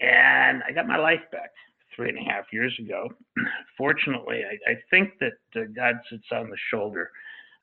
And 0.00 0.62
I 0.68 0.72
got 0.72 0.86
my 0.86 0.98
life 0.98 1.22
back 1.30 1.50
three 1.96 2.10
and 2.10 2.18
a 2.18 2.30
half 2.30 2.44
years 2.52 2.74
ago. 2.78 3.08
Fortunately, 3.78 4.42
I, 4.44 4.70
I 4.70 4.74
think 4.90 5.12
that 5.20 5.60
uh, 5.60 5.64
God 5.74 5.94
sits 6.10 6.26
on 6.30 6.50
the 6.50 6.58
shoulder 6.70 7.10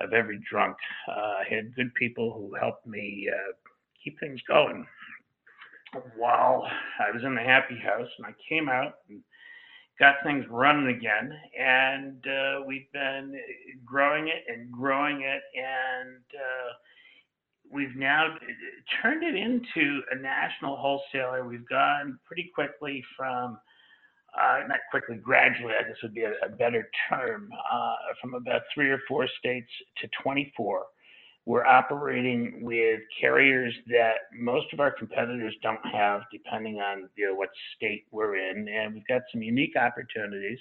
of 0.01 0.13
every 0.13 0.39
drunk. 0.49 0.75
Uh, 1.07 1.41
I 1.41 1.43
had 1.47 1.75
good 1.75 1.93
people 1.93 2.33
who 2.33 2.55
helped 2.59 2.87
me 2.87 3.29
keep 4.03 4.19
things 4.19 4.39
going. 4.47 4.87
While 6.15 6.67
I 6.99 7.12
was 7.12 7.23
in 7.23 7.36
the 7.36 7.41
happy 7.41 7.78
house, 7.78 8.10
and 8.17 8.28
I 8.28 8.34
came 8.47 8.69
out 8.69 8.95
and 9.10 9.21
got 9.99 10.15
things 10.23 10.45
running 10.49 10.95
again, 10.95 11.32
and 11.60 12.25
uh, 12.25 12.62
we've 12.65 12.91
been 12.93 13.36
growing 13.86 14.28
it 14.28 14.43
and 14.47 14.71
growing 14.71 15.21
it, 15.21 15.41
and 15.56 16.23
uh, 16.34 16.71
we've 17.71 17.95
now 17.95 18.36
turned 19.02 19.23
it 19.23 19.36
into 19.36 20.02
a 20.12 20.15
national 20.15 20.78
wholesaler. 20.78 21.45
We've 21.47 21.67
gone 21.67 22.19
pretty 22.25 22.49
quickly 22.56 23.04
from 23.17 23.58
uh, 24.38 24.60
not 24.67 24.80
quickly, 24.91 25.17
gradually, 25.17 25.73
I 25.73 25.88
guess 25.88 25.97
would 26.04 26.13
be 26.13 26.23
a, 26.23 26.34
a 26.45 26.49
better 26.49 26.89
term, 27.10 27.49
uh, 27.71 27.95
from 28.21 28.36
about 28.36 28.62
three 28.73 28.89
or 28.89 28.99
four 29.08 29.28
states 29.39 29.69
to 30.02 30.10
24. 30.21 30.86
We're 31.49 31.65
operating 31.65 32.59
with 32.62 32.99
carriers 33.19 33.73
that 33.88 34.29
most 34.39 34.67
of 34.71 34.79
our 34.79 34.91
competitors 34.91 35.55
don't 35.63 35.83
have, 35.91 36.21
depending 36.31 36.75
on 36.75 37.09
you 37.15 37.25
know, 37.25 37.33
what 37.33 37.49
state 37.75 38.05
we're 38.12 38.35
in, 38.35 38.67
and 38.67 38.93
we've 38.93 39.07
got 39.07 39.23
some 39.31 39.41
unique 39.41 39.73
opportunities. 39.75 40.59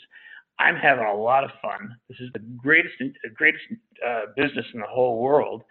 I'm 0.59 0.77
having 0.77 1.05
a 1.05 1.15
lot 1.15 1.45
of 1.45 1.51
fun. 1.61 1.95
This 2.09 2.17
is 2.21 2.31
the 2.33 2.39
greatest, 2.39 2.95
greatest 3.35 3.65
uh, 4.03 4.33
business 4.35 4.65
in 4.73 4.81
the 4.81 4.87
whole 4.87 5.21
world, 5.21 5.63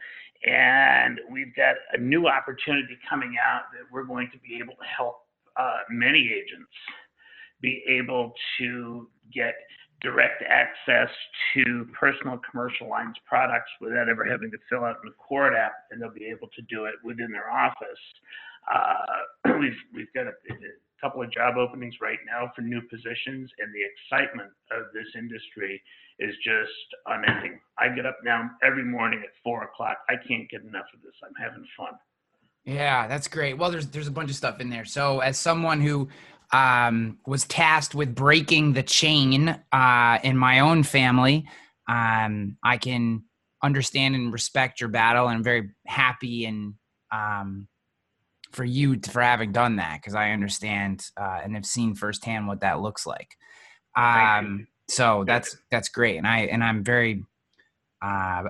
and 0.46 1.20
we've 1.32 1.56
got 1.56 1.78
a 1.94 1.98
new 1.98 2.28
opportunity 2.28 2.96
coming 3.10 3.38
out 3.44 3.64
that 3.74 3.92
we're 3.92 4.04
going 4.04 4.30
to 4.34 4.38
be 4.48 4.60
able 4.64 4.76
to 4.76 4.88
help 4.96 5.16
uh, 5.60 5.80
many 5.90 6.32
agents 6.32 6.70
be 7.60 7.84
able 7.90 8.34
to 8.60 9.10
get 9.34 9.56
direct 10.02 10.44
access 10.44 11.10
to 11.54 11.88
personal 12.00 12.40
commercial 12.50 12.88
lines 12.88 13.16
products 13.28 13.72
without 13.82 14.10
ever 14.10 14.24
having 14.24 14.52
to 14.52 14.58
fill 14.70 14.84
out 14.84 14.98
an 15.04 15.12
ACORD 15.12 15.56
app, 15.56 15.74
and 15.92 16.02
they'll 16.02 16.12
be 16.14 16.26
able 16.26 16.48
to 16.56 16.62
do 16.70 16.86
it 16.86 16.96
within 17.04 17.32
their 17.32 17.50
office. 17.52 18.04
Uh, 18.72 19.54
we've 19.60 19.78
we've 19.94 20.14
got 20.14 20.28
a, 20.28 20.34
a, 20.52 20.56
couple 21.02 21.22
of 21.22 21.32
job 21.32 21.58
openings 21.58 21.94
right 22.02 22.18
now 22.26 22.52
for 22.56 22.64
new 22.64 22.82
positions, 22.82 23.50
and 23.60 23.72
the 23.74 23.86
excitement 23.86 24.50
of 24.72 24.86
this 24.94 25.06
industry 25.16 25.82
is 26.20 26.34
just 26.44 26.88
unending. 27.06 27.60
I 27.78 27.90
get 27.90 28.06
up 28.08 28.18
now 28.24 28.50
every 28.64 28.84
morning 28.84 29.22
at 29.24 29.30
four 29.44 29.64
o'clock. 29.64 29.98
I 30.10 30.16
can't 30.28 30.50
get 30.50 30.64
enough 30.64 30.88
of 30.94 31.02
this. 31.04 31.14
I'm 31.24 31.36
having 31.40 31.66
fun. 31.78 31.94
Yeah, 32.66 33.08
that's 33.08 33.28
great. 33.28 33.58
Well, 33.58 33.72
there's 33.72 33.88
there's 33.88 34.08
a 34.08 34.12
bunch 34.12 34.30
of 34.30 34.36
stuff 34.36 34.60
in 34.60 34.70
there. 34.70 34.86
So, 34.86 35.20
as 35.20 35.38
someone 35.38 35.82
who 35.82 36.10
um, 36.52 37.20
was 37.26 37.46
tasked 37.46 37.96
with 37.96 38.16
breaking 38.16 38.74
the 38.74 38.84
chain 38.84 39.50
uh, 39.72 40.20
in 40.24 40.38
my 40.38 40.60
own 40.60 40.84
family. 40.84 41.46
Um, 41.88 42.58
I 42.64 42.78
can 42.78 43.24
understand 43.64 44.16
and 44.16 44.32
respect 44.32 44.80
your 44.80 44.90
battle, 44.90 45.28
and 45.28 45.38
I'm 45.38 45.44
very 45.44 45.70
happy 45.86 46.46
and 46.46 46.76
um, 47.12 47.68
for 48.52 48.64
you 48.64 48.98
to, 48.98 49.12
for 49.12 49.22
having 49.22 49.52
done 49.52 49.78
that 49.78 50.00
because 50.02 50.16
I 50.16 50.32
understand 50.32 51.06
uh, 51.20 51.40
and 51.44 51.56
have 51.56 51.66
seen 51.66 51.96
firsthand 51.96 52.48
what 52.48 52.62
that 52.62 52.82
looks 52.82 53.06
like. 53.06 53.36
Um, 53.96 54.68
so 54.90 55.24
that's 55.26 55.58
that's 55.72 55.90
great, 55.90 56.18
and 56.18 56.28
I 56.28 56.42
and 56.42 56.64
I'm 56.64 56.84
very 56.84 57.24
uh, 58.02 58.44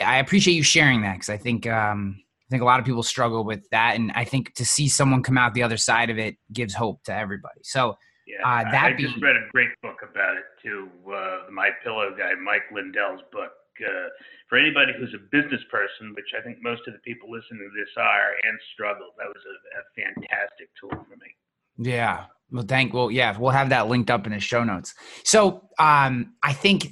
I 0.00 0.18
appreciate 0.18 0.54
you 0.54 0.62
sharing 0.62 1.02
that 1.02 1.14
because 1.14 1.28
I 1.28 1.36
think 1.36 1.66
um, 1.66 2.22
think 2.52 2.62
a 2.62 2.64
lot 2.64 2.78
of 2.78 2.86
people 2.86 3.02
struggle 3.02 3.42
with 3.42 3.68
that, 3.70 3.96
and 3.96 4.12
I 4.14 4.24
think 4.24 4.54
to 4.54 4.64
see 4.64 4.86
someone 4.88 5.24
come 5.24 5.36
out 5.36 5.54
the 5.54 5.64
other 5.64 5.76
side 5.76 6.10
of 6.10 6.18
it 6.18 6.36
gives 6.52 6.74
hope 6.74 7.02
to 7.04 7.12
everybody. 7.12 7.62
So, 7.64 7.96
yeah, 8.26 8.46
uh, 8.46 8.62
that 8.70 8.84
I 8.84 8.92
being, 8.92 9.10
just 9.10 9.20
read 9.20 9.34
a 9.34 9.48
great 9.50 9.70
book 9.82 9.98
about 10.08 10.36
it 10.36 10.44
too. 10.62 10.88
Uh, 11.08 11.50
My 11.50 11.70
Pillow 11.82 12.14
guy, 12.16 12.34
Mike 12.34 12.70
Lindell's 12.72 13.22
book. 13.32 13.50
Uh, 13.82 14.08
for 14.48 14.58
anybody 14.58 14.92
who's 14.96 15.14
a 15.14 15.22
business 15.32 15.62
person, 15.70 16.12
which 16.14 16.30
I 16.38 16.42
think 16.44 16.58
most 16.62 16.82
of 16.86 16.92
the 16.92 17.00
people 17.00 17.32
listening 17.32 17.66
to 17.66 17.70
this 17.74 17.88
are, 17.96 18.36
and 18.44 18.58
struggle, 18.74 19.08
that 19.18 19.26
was 19.26 19.42
a, 19.48 19.56
a 19.80 19.82
fantastic 20.04 20.68
tool 20.78 20.90
for 20.90 21.16
me. 21.16 21.30
Yeah. 21.78 22.26
Well, 22.50 22.64
thank. 22.68 22.92
Well, 22.92 23.10
yeah, 23.10 23.36
we'll 23.38 23.50
have 23.50 23.70
that 23.70 23.88
linked 23.88 24.10
up 24.10 24.26
in 24.26 24.32
the 24.32 24.40
show 24.40 24.62
notes. 24.62 24.94
So, 25.24 25.70
um, 25.78 26.34
I 26.42 26.52
think 26.52 26.86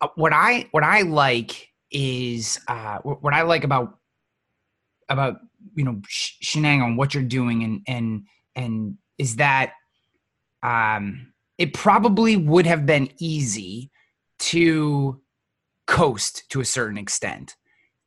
uh, 0.00 0.08
what 0.14 0.32
I 0.32 0.68
what 0.70 0.84
I 0.84 1.02
like 1.02 1.68
is 1.90 2.60
uh, 2.68 2.98
what 2.98 3.34
I 3.34 3.42
like 3.42 3.64
about 3.64 3.98
about 5.08 5.36
you 5.74 5.84
know 5.84 6.00
Chenango 6.42 6.84
on 6.84 6.96
what 6.96 7.14
you're 7.14 7.22
doing 7.22 7.62
and 7.62 7.82
and 7.86 8.22
and 8.56 8.96
is 9.18 9.36
that 9.36 9.72
um 10.62 11.32
it 11.58 11.72
probably 11.72 12.36
would 12.36 12.66
have 12.66 12.84
been 12.86 13.08
easy 13.18 13.90
to 14.38 15.20
coast 15.86 16.44
to 16.50 16.60
a 16.60 16.64
certain 16.64 16.98
extent. 16.98 17.56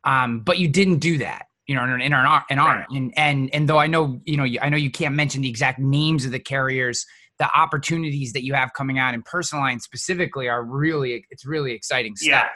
Um 0.03 0.41
but 0.41 0.57
you 0.57 0.67
didn't 0.67 0.99
do 0.99 1.17
that 1.19 1.45
you 1.67 1.75
know 1.75 1.83
in, 1.83 2.01
in 2.01 2.13
our 2.13 2.45
in 2.49 2.60
our 2.60 2.86
and 2.89 3.13
and 3.17 3.53
and 3.53 3.67
though 3.67 3.77
i 3.77 3.88
know 3.88 4.21
you 4.23 4.38
know 4.38 4.45
i 4.62 4.69
know 4.69 4.77
you 4.77 4.89
can't 4.89 5.13
mention 5.13 5.41
the 5.41 5.49
exact 5.49 5.79
names 5.79 6.23
of 6.23 6.31
the 6.31 6.39
carriers 6.39 7.05
the 7.39 7.49
opportunities 7.55 8.31
that 8.31 8.43
you 8.43 8.53
have 8.53 8.71
coming 8.73 8.97
out 8.97 9.13
in 9.13 9.21
personal 9.21 9.63
lines 9.63 9.83
specifically 9.83 10.47
are 10.47 10.63
really 10.63 11.25
it's 11.29 11.45
really 11.45 11.73
exciting 11.73 12.15
stuff. 12.15 12.29
Yeah 12.31 12.47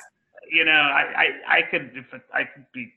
you 0.51 0.65
know 0.65 0.71
i 0.71 1.25
i, 1.47 1.57
I 1.57 1.61
could 1.63 1.91
i 2.33 2.43
could 2.43 2.65
be 2.73 2.91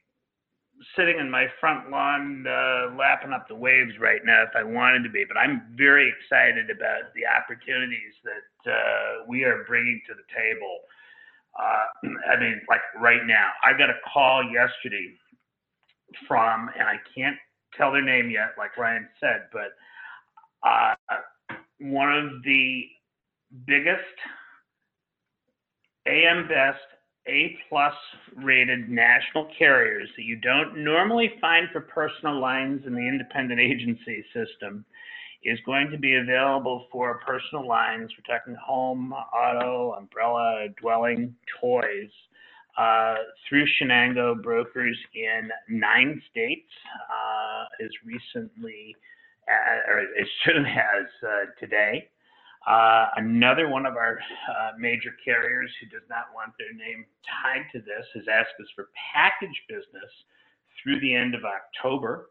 sitting 0.97 1.19
in 1.19 1.31
my 1.31 1.47
front 1.61 1.91
lawn 1.91 2.45
uh, 2.47 2.95
lapping 2.97 3.33
up 3.33 3.49
the 3.49 3.55
waves 3.55 3.93
right 4.01 4.21
now 4.25 4.43
if 4.43 4.51
I 4.57 4.63
wanted 4.63 5.03
to 5.05 5.11
be, 5.11 5.25
but 5.27 5.37
I'm 5.37 5.63
very 5.77 6.13
excited 6.13 6.71
about 6.71 7.15
the 7.15 7.23
opportunities 7.27 8.15
that 8.25 8.73
uh, 8.73 9.25
we 9.29 9.45
are 9.45 9.65
bringing 9.67 10.01
to 10.09 10.15
the 10.15 10.27
table. 10.35 10.81
Uh, 11.59 12.09
I 12.33 12.41
mean, 12.41 12.61
like 12.69 12.81
right 13.01 13.25
now, 13.27 13.51
I 13.65 13.77
got 13.77 13.91
a 13.91 13.99
call 14.13 14.43
yesterday 14.45 15.15
from, 16.27 16.71
and 16.79 16.89
I 16.89 16.97
can't 17.15 17.37
tell 17.77 17.93
their 17.93 18.05
name 18.05 18.31
yet, 18.31 18.55
like 18.59 18.77
Ryan 18.77 19.09
said, 19.21 19.49
but 19.53 19.73
uh, 20.69 20.95
one 21.81 22.13
of 22.13 22.43
the 22.45 22.85
biggest 23.67 24.03
AM 26.07 26.49
Best 26.49 26.79
a 27.27 27.57
plus 27.69 27.95
rated 28.37 28.89
national 28.89 29.49
carriers 29.59 30.09
that 30.17 30.25
you 30.25 30.37
don't 30.37 30.77
normally 30.85 31.33
find 31.41 31.69
for 31.73 31.81
personal 31.81 32.39
lines 32.41 32.83
in 32.87 32.95
the 32.95 33.01
independent 33.01 33.61
agency 33.61 34.25
system 34.35 34.85
is 35.45 35.59
going 35.67 35.91
to 35.91 35.99
be 35.99 36.17
available 36.17 36.87
for 36.91 37.21
personal 37.27 37.67
lines. 37.67 38.11
We're 38.17 38.37
talking 38.37 38.55
home, 38.55 39.13
auto, 39.13 39.93
umbrella, 39.93 40.69
dwelling, 40.81 41.35
toys 41.61 42.11
uh, 42.79 43.15
through 43.49 43.65
Chenango 43.81 44.43
brokers 44.43 44.97
in 45.15 45.51
nine 45.69 46.21
states 46.31 46.71
uh, 47.11 47.85
as 47.85 47.91
recently, 48.05 48.97
uh, 49.49 49.93
or 49.93 49.99
as 50.01 50.29
soon 50.45 50.67
as 50.67 51.07
uh, 51.23 51.45
today. 51.61 52.09
Uh, 52.67 53.09
another 53.17 53.69
one 53.69 53.85
of 53.85 53.97
our 53.97 54.19
uh, 54.49 54.73
major 54.79 55.15
carriers 55.23 55.71
who 55.81 55.87
does 55.89 56.07
not 56.09 56.25
want 56.35 56.53
their 56.59 56.73
name 56.73 57.05
tied 57.29 57.65
to 57.73 57.79
this 57.81 58.07
has 58.15 58.25
asked 58.31 58.57
us 58.61 58.69
for 58.75 58.89
package 59.13 59.61
business 59.69 60.11
through 60.83 60.99
the 61.01 61.15
end 61.15 61.35
of 61.35 61.43
October, 61.45 62.31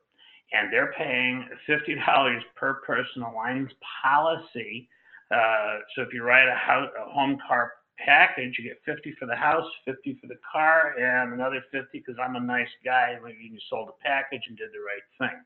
and 0.52 0.74
they're 0.74 0.93
paying 0.98 1.48
$50 1.69 2.39
per 2.56 2.76
personal 2.86 3.34
lines 3.36 3.69
policy. 4.02 4.89
Uh, 5.30 5.80
so 5.96 6.02
if 6.02 6.13
you 6.13 6.24
write 6.24 6.48
a, 6.48 6.56
house, 6.56 6.89
a 7.00 7.12
home 7.12 7.38
car 7.48 7.74
package, 8.04 8.56
you 8.58 8.63
get 8.63 8.82
50 8.86 9.15
for 9.19 9.28
the 9.28 9.36
house, 9.36 9.69
50 9.86 10.17
for 10.19 10.28
the 10.28 10.39
car, 10.52 10.96
and 10.98 11.34
another 11.34 11.63
50 11.72 11.88
because 11.93 12.15
I'm 12.22 12.36
a 12.36 12.39
nice 12.39 12.69
guy. 12.84 13.17
Maybe 13.24 13.50
you 13.52 13.58
sold 13.69 13.89
a 13.89 14.04
package 14.04 14.41
and 14.48 14.58
did 14.58 14.69
the 14.74 14.82
right 14.82 15.30
thing. 15.30 15.41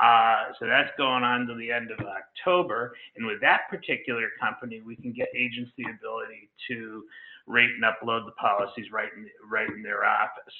Uh, 0.00 0.52
so 0.58 0.66
that's 0.66 0.90
going 0.96 1.22
on 1.22 1.46
to 1.46 1.54
the 1.54 1.70
end 1.70 1.90
of 1.90 1.98
October. 2.00 2.94
And 3.16 3.26
with 3.26 3.40
that 3.40 3.62
particular 3.68 4.28
company, 4.40 4.80
we 4.80 4.96
can 4.96 5.12
get 5.12 5.28
agents 5.36 5.70
the 5.76 5.84
ability 5.84 6.50
to 6.68 7.04
rate 7.46 7.70
and 7.70 7.84
upload 7.84 8.24
the 8.24 8.32
policies 8.32 8.86
right 8.92 9.08
in, 9.16 9.28
right 9.50 9.68
in 9.68 9.82
their 9.82 10.04
office. 10.04 10.54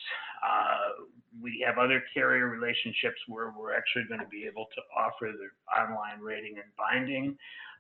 Uh, 0.45 1.05
we 1.41 1.65
have 1.65 1.79
other 1.79 2.03
carrier 2.13 2.49
relationships 2.49 3.19
where 3.29 3.53
we're 3.57 3.75
actually 3.75 4.05
going 4.09 4.21
to 4.21 4.27
be 4.27 4.45
able 4.45 4.67
to 4.75 4.83
offer 4.99 5.33
the 5.33 5.81
online 5.81 6.21
rating 6.21 6.57
and 6.57 6.71
binding. 6.77 7.37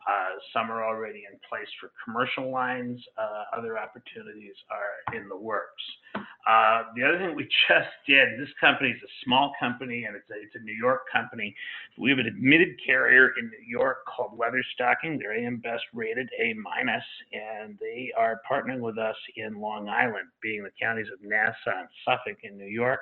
Uh, 0.07 0.35
some 0.53 0.71
are 0.71 0.85
already 0.85 1.23
in 1.31 1.39
place 1.49 1.69
for 1.81 1.91
commercial 2.05 2.51
lines. 2.51 3.01
Uh, 3.17 3.57
other 3.57 3.79
opportunities 3.79 4.55
are 4.71 5.17
in 5.17 5.29
the 5.29 5.37
works. 5.37 5.83
Uh, 6.15 6.83
the 6.97 7.05
other 7.05 7.19
thing 7.19 7.37
we 7.37 7.45
just 7.69 7.91
did, 8.07 8.29
this 8.39 8.49
company 8.61 8.91
is 8.91 9.01
a 9.03 9.13
small 9.25 9.53
company 9.61 10.05
and 10.05 10.17
it's 10.17 10.29
a, 10.31 10.35
it's 10.35 10.55
a 10.57 10.65
New 10.65 10.75
York 10.75 11.03
company. 11.13 11.55
We 11.99 12.11
have 12.11 12.19
an 12.19 12.27
admitted 12.27 12.71
carrier 12.85 13.31
in 13.39 13.47
New 13.47 13.65
York 13.67 13.99
called 14.07 14.39
Leatherstocking. 14.39 15.19
They're 15.19 15.35
AM 15.35 15.59
Best 15.59 15.85
rated 15.95 16.29
A 16.41 16.55
minus, 16.55 17.05
and 17.33 17.79
they 17.79 18.13
are 18.19 18.41
partnering 18.51 18.81
with 18.81 18.99
us 18.99 19.17
in 19.37 19.61
Long 19.61 19.89
Island, 19.89 20.29
being 20.43 20.65
the 20.65 20.71
counties 20.81 21.07
of 21.13 21.21
Nassau 21.23 21.79
and 21.79 21.89
Suffolk 22.05 22.39
in 22.43 22.59
New 22.59 22.67
York, 22.67 23.01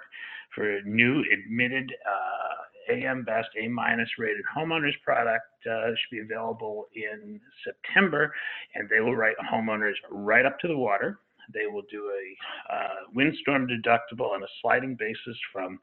for 0.55 0.81
new 0.85 1.25
admitted 1.33 1.93
uh, 2.07 2.70
AM 2.90 3.24
Best 3.24 3.48
A 3.62 3.68
minus 3.68 4.09
rated 4.18 4.44
homeowners 4.57 5.00
product. 5.05 5.44
Uh, 5.70 5.88
should 5.90 6.11
be 6.11 6.20
available 6.20 6.87
in 6.94 7.40
September, 7.64 8.33
and 8.74 8.88
they 8.88 9.00
will 9.00 9.14
write 9.14 9.37
homeowners 9.53 9.94
right 10.11 10.46
up 10.46 10.59
to 10.61 10.68
the 10.68 10.76
water. 10.76 11.18
They 11.53 11.66
will 11.66 11.83
do 11.90 12.11
a 12.11 12.74
uh, 12.74 12.94
windstorm 13.14 13.66
deductible 13.68 14.31
on 14.31 14.42
a 14.42 14.46
sliding 14.62 14.96
basis 14.98 15.37
from 15.53 15.79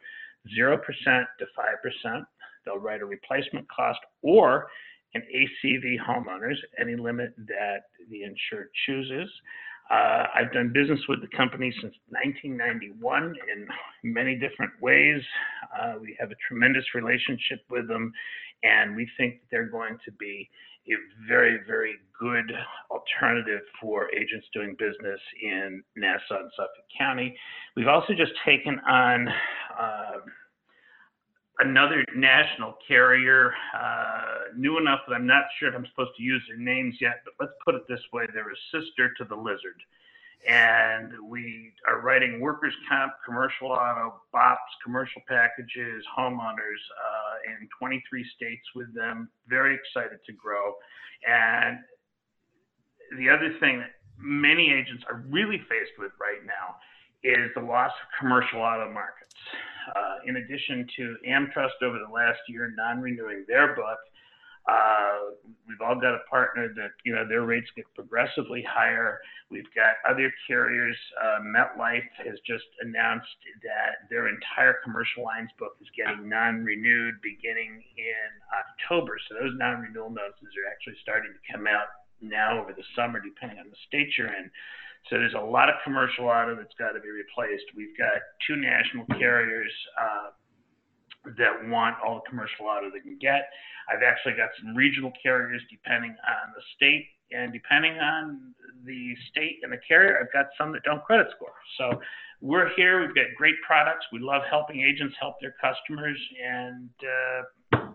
0% 0.58 0.80
to 0.80 1.46
5%. 2.06 2.26
They'll 2.66 2.80
write 2.80 3.02
a 3.02 3.06
replacement 3.06 3.68
cost 3.70 4.00
or 4.22 4.68
an 5.14 5.24
ACV 5.34 5.96
homeowners, 6.00 6.58
any 6.80 6.96
limit 6.96 7.34
that 7.48 7.84
the 8.10 8.24
insured 8.24 8.70
chooses. 8.86 9.30
Uh, 9.90 10.26
I've 10.36 10.52
done 10.52 10.72
business 10.74 11.00
with 11.08 11.22
the 11.22 11.36
company 11.36 11.72
since 11.82 11.94
1991 12.10 13.36
in 13.54 13.68
many 14.04 14.36
different 14.36 14.72
ways. 14.82 15.22
Uh, 15.80 15.94
we 16.02 16.16
have 16.20 16.32
a 16.32 16.36
tremendous 16.48 16.84
relationship 16.94 17.62
with 17.70 17.88
them, 17.88 18.12
and 18.64 18.96
we 18.96 19.08
think 19.18 19.36
that 19.36 19.48
they're 19.52 19.70
going 19.70 19.98
to 20.04 20.12
be 20.14 20.50
a 20.90 21.28
very, 21.28 21.60
very 21.68 21.96
good 22.20 22.52
alternative 22.92 23.62
for 23.82 24.10
agents 24.14 24.48
doing 24.54 24.76
business 24.80 25.20
in 25.42 25.84
Nassau 25.96 26.42
and 26.42 26.52
Suffolk 26.56 26.86
County. 26.98 27.36
We've 27.76 27.88
also 27.88 28.14
just 28.14 28.32
taken 28.46 28.80
on 28.90 29.28
uh, 29.80 30.20
another 31.60 32.06
national 32.16 32.78
carrier, 32.88 33.54
uh, 33.76 34.54
new 34.56 34.78
enough 34.78 35.02
that 35.08 35.16
I'm 35.16 35.26
not 35.26 35.46
sure 35.60 35.70
if 35.70 35.76
I'm 35.76 35.86
supposed 35.88 36.16
to 36.18 36.24
use 36.24 36.44
their 36.48 36.58
names 36.58 36.96
yet, 37.02 37.22
but 37.26 37.34
let's 37.40 37.58
put 37.66 37.76
it 37.76 37.82
this 37.88 38.02
way 38.14 38.26
they're 38.34 38.50
a 38.50 38.64
sister 38.72 39.14
to 39.18 39.26
the 39.26 39.36
Lizard. 39.36 39.82
And 40.48 41.12
we 41.28 41.74
are 41.88 42.02
writing 42.02 42.40
workers' 42.40 42.74
comp, 42.88 43.14
commercial 43.26 43.70
auto, 43.70 44.22
BOPs, 44.32 44.72
commercial 44.84 45.22
packages, 45.28 46.06
homeowners 46.18 46.82
uh, 46.94 47.52
in 47.60 47.68
23 47.80 48.26
states 48.36 48.64
with 48.76 48.94
them. 48.94 49.30
Very 49.48 49.76
excited 49.76 50.20
to 50.26 50.34
grow. 50.34 50.76
And 51.28 51.80
the 53.18 53.30
other 53.30 53.56
thing 53.60 53.80
that 53.80 53.92
many 54.20 54.72
agents 54.72 55.04
are 55.10 55.24
really 55.28 55.58
faced 55.70 55.98
with 55.98 56.12
right 56.22 56.46
now 56.46 56.76
is 57.24 57.50
the 57.56 57.62
loss 57.62 57.92
of 57.92 58.20
commercial 58.20 58.62
auto 58.62 58.92
markets. 58.94 59.34
Uh, 59.96 60.16
in 60.26 60.38
addition 60.38 60.88
to 60.96 61.16
AmTrust 61.28 61.82
over 61.82 61.98
the 62.00 62.12
last 62.12 62.40
year 62.48 62.74
non-renewing 62.76 63.46
their 63.48 63.76
book, 63.76 64.00
uh, 64.68 65.32
we've 65.68 65.80
all 65.80 65.96
got 65.96 66.14
a 66.14 66.20
partner 66.30 66.68
that 66.76 66.92
you 67.06 67.16
know 67.16 67.26
their 67.28 67.44
rates 67.44 67.70
get 67.76 67.86
progressively 67.96 68.62
higher. 68.68 69.20
We've 69.50 69.72
got 69.74 69.96
other 70.10 70.32
carriers. 70.46 70.98
Uh, 71.24 71.40
MetLife 71.40 72.12
has 72.26 72.36
just 72.46 72.68
announced 72.82 73.32
that 73.64 74.10
their 74.10 74.28
entire 74.28 74.76
commercial 74.84 75.24
lines 75.24 75.50
book 75.58 75.78
is 75.80 75.88
getting 75.96 76.28
non-renewed 76.28 77.16
beginning 77.24 77.82
in 77.96 78.30
October. 78.52 79.16
So 79.30 79.36
those 79.40 79.54
non-renewal 79.56 80.10
notices 80.10 80.52
are 80.60 80.70
actually 80.70 81.00
starting 81.02 81.32
to 81.32 81.54
come 81.54 81.66
out 81.66 81.88
now 82.20 82.60
over 82.60 82.74
the 82.74 82.84
summer, 82.94 83.22
depending 83.22 83.60
on 83.60 83.70
the 83.70 83.80
state 83.88 84.10
you're 84.18 84.28
in. 84.28 84.52
So 85.10 85.18
there's 85.18 85.34
a 85.34 85.40
lot 85.40 85.70
of 85.70 85.76
commercial 85.84 86.26
auto 86.26 86.56
that's 86.56 86.76
got 86.78 86.92
to 86.92 87.00
be 87.00 87.10
replaced. 87.10 87.64
We've 87.76 87.98
got 87.98 88.20
two 88.46 88.58
national 88.58 89.06
carriers 89.18 89.72
uh, 90.00 90.30
that 91.38 91.68
want 91.70 91.96
all 92.06 92.22
the 92.24 92.30
commercial 92.30 92.66
auto 92.66 92.90
they 92.92 93.00
can 93.00 93.18
get. 93.20 93.50
I've 93.88 94.04
actually 94.04 94.34
got 94.34 94.50
some 94.60 94.76
regional 94.76 95.12
carriers 95.24 95.62
depending 95.72 96.12
on 96.12 96.54
the 96.56 96.62
state, 96.76 97.08
and 97.32 97.54
depending 97.54 98.00
on 98.00 98.54
the 98.86 99.16
state 99.32 99.60
and 99.64 99.72
the 99.72 99.80
carrier, 99.88 100.20
I've 100.20 100.32
got 100.34 100.48
some 100.58 100.72
that 100.74 100.84
don't 100.84 101.04
credit 101.04 101.28
score. 101.36 101.56
So 101.78 102.00
we're 102.42 102.70
here. 102.76 103.02
We've 103.02 103.16
got 103.16 103.26
great 103.38 103.56
products. 103.66 104.06
We 104.12 104.20
love 104.20 104.44
helping 104.50 104.82
agents 104.82 105.16
help 105.20 105.36
their 105.42 105.56
customers, 105.62 106.20
and 106.44 106.90
uh, 107.74 107.88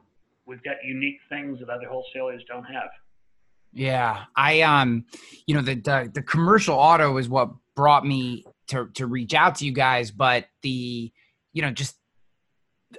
we've 0.46 0.62
got 0.62 0.77
unique 0.85 1.18
things 1.29 1.59
that 1.61 1.68
other 1.68 1.88
wholesalers 1.88 2.42
don't 2.48 2.64
have. 2.64 2.90
Yeah, 3.73 4.25
I 4.37 4.61
um, 4.63 5.05
you 5.47 5.55
know, 5.55 5.63
the, 5.63 5.75
the 5.75 6.11
the 6.15 6.23
commercial 6.23 6.75
auto 6.75 7.17
is 7.17 7.29
what 7.29 7.51
brought 7.75 8.07
me 8.07 8.45
to 8.69 8.89
to 8.95 9.07
reach 9.07 9.35
out 9.35 9.57
to 9.57 9.65
you 9.65 9.73
guys, 9.73 10.11
but 10.11 10.47
the 10.63 11.11
you 11.53 11.63
know 11.63 11.71
just 11.71 11.97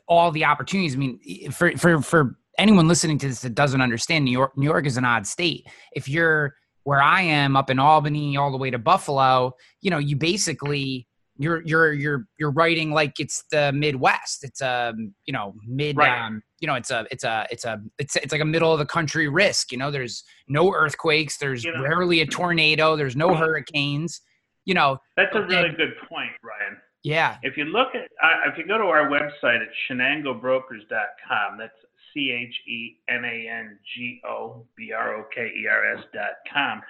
all 0.08 0.32
the 0.32 0.46
opportunities. 0.46 0.96
I 0.96 0.98
mean, 0.98 1.52
for 1.52 1.78
for 1.78 2.02
for 2.02 2.38
anyone 2.58 2.88
listening 2.88 3.18
to 3.20 3.28
this 3.28 3.42
that 3.42 3.56
doesn't 3.56 3.82
understand, 3.82 4.26
New 4.26 4.32
York 4.32 4.58
New 4.58 4.68
York 4.68 4.86
is 4.86 4.98
an 4.98 5.06
odd 5.06 5.28
state. 5.28 5.68
If 5.94 6.10
you're 6.10 6.56
where 6.84 7.02
I 7.02 7.22
am 7.22 7.56
up 7.56 7.70
in 7.70 7.80
Albany 7.80 8.36
all 8.36 8.52
the 8.52 8.58
way 8.58 8.70
to 8.70 8.80
Buffalo, 8.80 9.54
you 9.82 9.92
know, 9.92 10.00
you 10.00 10.16
basically 10.16 11.08
you're 11.38 11.62
you're 11.66 11.94
you're 11.94 12.28
you're 12.38 12.52
writing 12.52 12.92
like 12.92 13.20
it's 13.20 13.44
the 13.52 13.72
Midwest. 13.74 14.44
It's 14.44 14.62
a 14.62 14.94
um, 14.94 15.14
you 15.26 15.34
know 15.34 15.54
mid 15.68 15.98
right. 15.98 16.26
um, 16.26 16.42
you 16.64 16.68
know 16.68 16.76
it's 16.76 16.92
a 16.92 17.06
it's 17.12 17.26
a 17.26 17.46
it's 17.52 17.66
a 17.66 17.82
it's 18.00 18.16
it's 18.16 18.32
like 18.32 18.40
a 18.40 18.46
middle 18.46 18.72
of 18.72 18.80
the 18.80 18.86
country 18.86 19.28
risk. 19.28 19.74
You 19.74 19.78
know, 19.78 19.92
there's 19.92 20.24
no 20.48 20.74
earthquakes. 20.74 21.38
There's 21.38 21.68
rarely 21.68 22.22
a 22.22 22.26
tornado. 22.26 22.96
There's 22.96 23.18
no 23.18 23.36
hurricanes. 23.36 24.22
You 24.64 24.74
know, 24.74 24.98
that's 25.18 25.36
a 25.36 25.42
really 25.42 25.68
and, 25.68 25.78
good 25.78 25.92
point, 26.08 26.32
Ryan. 26.42 26.78
Yeah. 27.04 27.36
If 27.44 27.58
you 27.58 27.66
look 27.66 27.90
at 27.96 28.04
uh, 28.24 28.50
if 28.50 28.58
you 28.58 28.66
go 28.66 28.78
to 28.78 28.86
our 28.86 29.10
website 29.10 29.60
at 29.62 29.68
chenangobrokers.com, 29.90 31.58
that's 31.60 31.74
C 32.14 32.32
H 32.32 32.56
E 32.66 32.96
N 33.10 33.26
A 33.26 33.50
N 33.50 33.78
G 33.94 34.22
O 34.26 34.66
B 34.78 34.94
R 34.94 35.16
O 35.18 35.26
K 35.36 35.42
E 35.42 35.68
R 35.68 35.98
S 35.98 36.06
dot 36.14 36.36
com. 36.54 36.82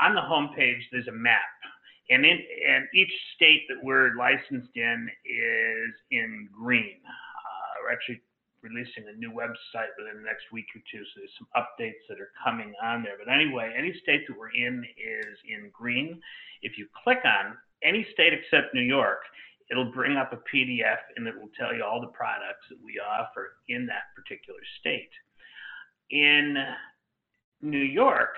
On 0.00 0.12
the 0.12 0.20
homepage, 0.20 0.80
there's 0.90 1.06
a 1.06 1.12
map 1.12 1.38
and 2.10 2.26
in 2.26 2.38
and 2.68 2.88
each 2.92 3.12
state 3.36 3.62
that 3.68 3.76
we're 3.80 4.16
licensed 4.16 4.74
in 4.74 5.08
is 5.24 5.94
in 6.10 6.48
green. 6.52 6.96
Uh, 7.06 7.84
we're 7.84 7.92
actually 7.92 8.20
releasing 8.62 9.08
a 9.08 9.16
new 9.16 9.30
website 9.30 9.92
within 9.98 10.16
the 10.16 10.26
next 10.26 10.44
week 10.52 10.66
or 10.74 10.82
two, 10.90 11.02
so 11.04 11.20
there's 11.20 11.38
some 11.38 11.48
updates 11.56 12.02
that 12.08 12.20
are 12.20 12.32
coming 12.44 12.72
on 12.82 13.02
there. 13.02 13.16
But 13.18 13.32
anyway, 13.32 13.72
any 13.76 13.92
state 14.02 14.26
that 14.28 14.38
we're 14.38 14.52
in 14.52 14.84
is 14.96 15.36
in 15.48 15.70
green. 15.72 16.20
If 16.62 16.78
you 16.78 16.86
click 17.04 17.20
on 17.24 17.56
any 17.82 18.06
state 18.12 18.32
except 18.32 18.74
New 18.74 18.82
York, 18.82 19.20
it'll 19.70 19.92
bring 19.92 20.16
up 20.16 20.32
a 20.32 20.40
PDF 20.48 21.00
and 21.16 21.26
it 21.26 21.34
will 21.34 21.50
tell 21.58 21.74
you 21.74 21.84
all 21.84 22.00
the 22.00 22.12
products 22.12 22.66
that 22.68 22.78
we 22.84 23.00
offer 23.00 23.56
in 23.68 23.86
that 23.86 24.12
particular 24.14 24.60
state. 24.80 25.10
In 26.10 26.56
New 27.62 27.78
York, 27.78 28.34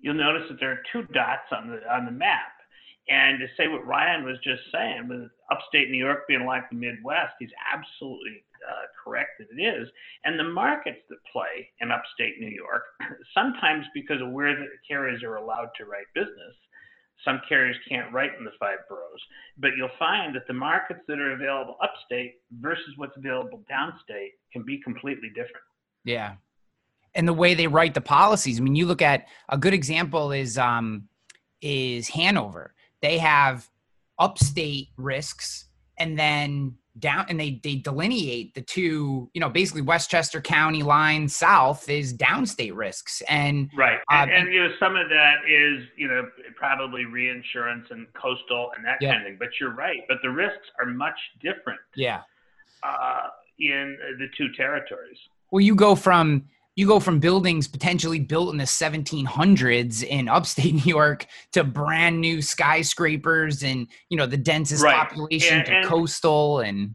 you'll 0.00 0.14
notice 0.14 0.48
that 0.50 0.58
there 0.60 0.72
are 0.72 0.82
two 0.92 1.02
dots 1.12 1.48
on 1.52 1.68
the 1.68 1.80
on 1.92 2.04
the 2.04 2.10
map 2.10 2.58
and 3.08 3.38
to 3.38 3.46
say 3.56 3.68
what 3.68 3.86
Ryan 3.86 4.24
was 4.24 4.36
just 4.44 4.60
saying, 4.72 5.08
with 5.08 5.30
upstate 5.50 5.90
New 5.90 5.98
York 5.98 6.28
being 6.28 6.44
like 6.44 6.68
the 6.68 6.76
Midwest, 6.76 7.34
he's 7.38 7.50
absolutely 7.72 8.44
uh, 8.66 8.86
correct 9.02 9.30
that 9.38 9.48
it 9.56 9.62
is. 9.62 9.88
And 10.24 10.38
the 10.38 10.44
markets 10.44 11.00
that 11.08 11.18
play 11.32 11.68
in 11.80 11.90
upstate 11.90 12.40
New 12.40 12.50
York, 12.50 12.82
sometimes 13.34 13.84
because 13.94 14.20
of 14.22 14.30
where 14.30 14.54
the 14.54 14.66
carriers 14.86 15.22
are 15.22 15.36
allowed 15.36 15.70
to 15.76 15.84
write 15.84 16.06
business, 16.14 16.54
some 17.24 17.40
carriers 17.48 17.76
can't 17.88 18.12
write 18.12 18.30
in 18.38 18.44
the 18.44 18.52
five 18.60 18.78
boroughs. 18.88 19.20
But 19.58 19.72
you'll 19.76 19.90
find 19.98 20.34
that 20.36 20.46
the 20.46 20.54
markets 20.54 21.00
that 21.08 21.18
are 21.18 21.32
available 21.32 21.76
upstate 21.82 22.36
versus 22.60 22.94
what's 22.96 23.16
available 23.16 23.62
downstate 23.70 24.32
can 24.52 24.64
be 24.64 24.80
completely 24.82 25.28
different. 25.30 25.66
Yeah. 26.04 26.34
And 27.14 27.26
the 27.26 27.32
way 27.32 27.54
they 27.54 27.66
write 27.66 27.94
the 27.94 28.00
policies. 28.00 28.60
I 28.60 28.62
mean, 28.62 28.76
you 28.76 28.86
look 28.86 29.02
at 29.02 29.26
a 29.48 29.58
good 29.58 29.74
example 29.74 30.30
is 30.30 30.56
um, 30.56 31.08
is 31.60 32.08
Hanover 32.08 32.74
they 33.00 33.18
have 33.18 33.68
upstate 34.18 34.88
risks 34.96 35.66
and 35.98 36.18
then 36.18 36.74
down 36.98 37.26
and 37.28 37.38
they 37.38 37.60
they 37.62 37.76
delineate 37.76 38.54
the 38.54 38.62
two 38.62 39.30
you 39.32 39.40
know 39.40 39.48
basically 39.48 39.82
westchester 39.82 40.40
county 40.40 40.82
line 40.82 41.28
south 41.28 41.88
is 41.88 42.12
downstate 42.16 42.74
risks 42.74 43.22
and 43.28 43.70
right. 43.76 43.98
and, 44.10 44.30
uh, 44.30 44.34
and, 44.34 44.52
you 44.52 44.62
know 44.62 44.70
some 44.80 44.96
of 44.96 45.08
that 45.08 45.36
is 45.48 45.86
you 45.96 46.08
know 46.08 46.26
probably 46.56 47.04
reinsurance 47.04 47.86
and 47.90 48.06
coastal 48.14 48.70
and 48.76 48.84
that 48.84 48.98
yeah. 49.00 49.12
kind 49.12 49.22
of 49.22 49.28
thing 49.28 49.36
but 49.38 49.48
you're 49.60 49.74
right 49.74 50.00
but 50.08 50.18
the 50.22 50.30
risks 50.30 50.66
are 50.80 50.86
much 50.86 51.18
different 51.40 51.80
yeah. 51.94 52.22
uh, 52.82 53.28
in 53.58 53.96
the 54.18 54.26
two 54.36 54.52
territories. 54.56 55.18
Well 55.50 55.60
you 55.60 55.74
go 55.74 55.94
from 55.94 56.44
you 56.78 56.86
go 56.86 57.00
from 57.00 57.18
buildings 57.18 57.66
potentially 57.66 58.20
built 58.20 58.52
in 58.52 58.56
the 58.56 58.62
1700s 58.62 60.04
in 60.04 60.28
upstate 60.28 60.74
New 60.86 60.88
York 60.88 61.26
to 61.50 61.64
brand 61.64 62.20
new 62.20 62.40
skyscrapers 62.40 63.64
and 63.64 63.88
you 64.10 64.16
know 64.16 64.26
the 64.26 64.36
densest 64.36 64.84
right. 64.84 64.94
population 64.94 65.58
and, 65.58 65.66
to 65.66 65.72
and, 65.72 65.84
coastal 65.84 66.60
and 66.60 66.94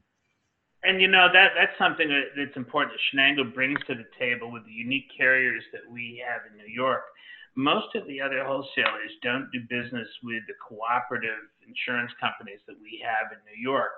and 0.84 1.02
you 1.02 1.10
know 1.10 1.28
that 1.34 1.52
that's 1.60 1.78
something 1.78 2.08
that's 2.38 2.56
important 2.56 2.96
that 2.96 3.02
Chenango 3.12 3.54
brings 3.54 3.78
to 3.88 3.96
the 3.96 4.06
table 4.18 4.50
with 4.50 4.64
the 4.66 4.72
unique 4.72 5.08
carriers 5.18 5.64
that 5.74 5.82
we 5.92 6.24
have 6.26 6.42
in 6.50 6.58
New 6.58 6.72
York. 6.74 7.04
Most 7.56 7.94
of 7.96 8.08
the 8.08 8.22
other 8.22 8.44
wholesalers 8.44 9.12
don't 9.22 9.50
do 9.52 9.60
business 9.70 10.08
with 10.24 10.42
the 10.48 10.56
cooperative 10.66 11.44
insurance 11.68 12.12
companies 12.20 12.60
that 12.68 12.76
we 12.82 13.04
have 13.06 13.32
in 13.32 13.38
New 13.46 13.62
York, 13.62 13.92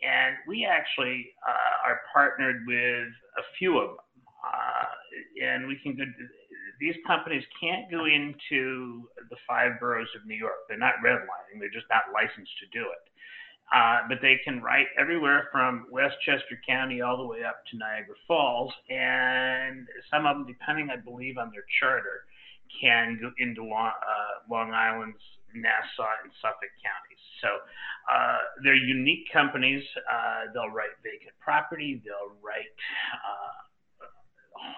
and 0.00 0.36
we 0.46 0.64
actually 0.64 1.26
uh, 1.46 1.88
are 1.88 2.00
partnered 2.12 2.62
with 2.66 3.10
a 3.36 3.42
few 3.58 3.78
of 3.78 3.88
them. 3.90 3.98
Uh, 4.44 4.84
and 5.42 5.66
we 5.66 5.76
can 5.82 5.96
go. 5.96 6.04
These 6.80 6.96
companies 7.06 7.44
can't 7.60 7.90
go 7.90 8.04
into 8.04 9.08
the 9.30 9.36
five 9.48 9.80
boroughs 9.80 10.08
of 10.18 10.26
New 10.26 10.36
York. 10.36 10.68
They're 10.68 10.76
not 10.76 10.94
redlining. 11.04 11.60
They're 11.60 11.72
just 11.72 11.88
not 11.88 12.12
licensed 12.12 12.52
to 12.60 12.66
do 12.78 12.84
it. 12.84 13.04
Uh, 13.74 14.00
but 14.08 14.18
they 14.20 14.36
can 14.44 14.60
write 14.60 14.86
everywhere 14.98 15.48
from 15.50 15.86
Westchester 15.90 16.60
County 16.68 17.00
all 17.00 17.16
the 17.16 17.24
way 17.26 17.42
up 17.48 17.64
to 17.70 17.78
Niagara 17.78 18.14
Falls, 18.28 18.72
and 18.90 19.88
some 20.10 20.26
of 20.26 20.36
them, 20.36 20.46
depending, 20.46 20.90
I 20.90 20.96
believe, 20.96 21.38
on 21.38 21.50
their 21.50 21.64
charter, 21.80 22.28
can 22.80 23.18
go 23.20 23.32
into 23.38 23.64
Long, 23.64 23.88
uh, 23.88 24.52
Long 24.52 24.72
Island's 24.72 25.22
Nassau 25.54 26.10
and 26.22 26.32
Suffolk 26.42 26.74
counties. 26.82 27.22
So 27.40 27.48
uh, 28.12 28.38
they're 28.62 28.74
unique 28.74 29.30
companies. 29.32 29.82
Uh, 29.96 30.52
they'll 30.52 30.70
write 30.70 30.92
vacant 31.02 31.34
property. 31.40 32.02
They'll 32.04 32.36
write 32.42 32.74
uh, 33.14 33.64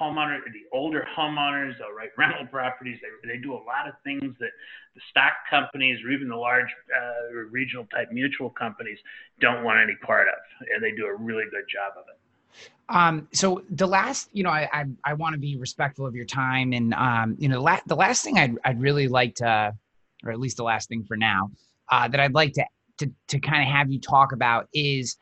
homeowner, 0.01 0.39
the 0.45 0.65
older 0.77 1.07
homeowners, 1.17 1.79
they'll 1.79 1.93
write 1.93 2.11
rental 2.19 2.47
properties. 2.47 2.99
They, 3.03 3.35
they 3.35 3.39
do 3.39 3.53
a 3.53 3.63
lot 3.63 3.89
of 3.89 3.95
things 4.05 4.35
that 4.41 4.51
the 4.95 5.01
stock 5.11 5.33
companies 5.49 5.99
or 6.05 6.11
even 6.11 6.29
the 6.29 6.37
large 6.37 6.69
uh, 6.95 7.35
regional 7.51 7.87
type 7.87 8.11
mutual 8.13 8.51
companies 8.51 8.99
don't 9.41 9.63
want 9.65 9.79
any 9.81 9.97
part 10.03 10.29
of, 10.29 10.35
and 10.75 10.83
they 10.83 10.93
do 10.93 11.07
a 11.07 11.15
really 11.15 11.45
good 11.51 11.65
job 11.69 11.93
of 11.97 12.05
it. 12.09 12.19
Um, 12.89 13.29
so 13.33 13.63
the 13.71 13.87
last, 13.87 14.29
you 14.33 14.43
know, 14.43 14.51
I 14.51 14.69
I, 14.73 14.85
I 15.05 15.15
want 15.15 15.35
to 15.35 15.39
be 15.39 15.57
respectful 15.57 16.07
of 16.07 16.15
your 16.15 16.25
time, 16.25 16.73
and 16.73 16.95
um, 16.95 17.37
you 17.39 17.49
know, 17.49 17.61
la- 17.61 17.81
the 17.87 17.97
last 17.97 18.23
thing 18.25 18.39
I'd 18.39 18.57
I'd 18.65 18.81
really 18.81 19.09
like 19.09 19.35
to, 19.37 19.75
or 20.25 20.31
at 20.31 20.41
least 20.41 20.57
the 20.57 20.65
last 20.65 20.89
thing 20.89 21.05
for 21.05 21.17
now, 21.17 21.51
uh, 21.91 22.09
that 22.09 22.21
I'd 22.21 22.35
like 22.35 22.53
to 22.55 22.65
to 22.99 23.11
to 23.29 23.39
kind 23.41 23.63
of 23.63 23.69
have 23.69 23.91
you 23.91 24.01
talk 24.01 24.33
about 24.33 24.69
is, 24.73 25.17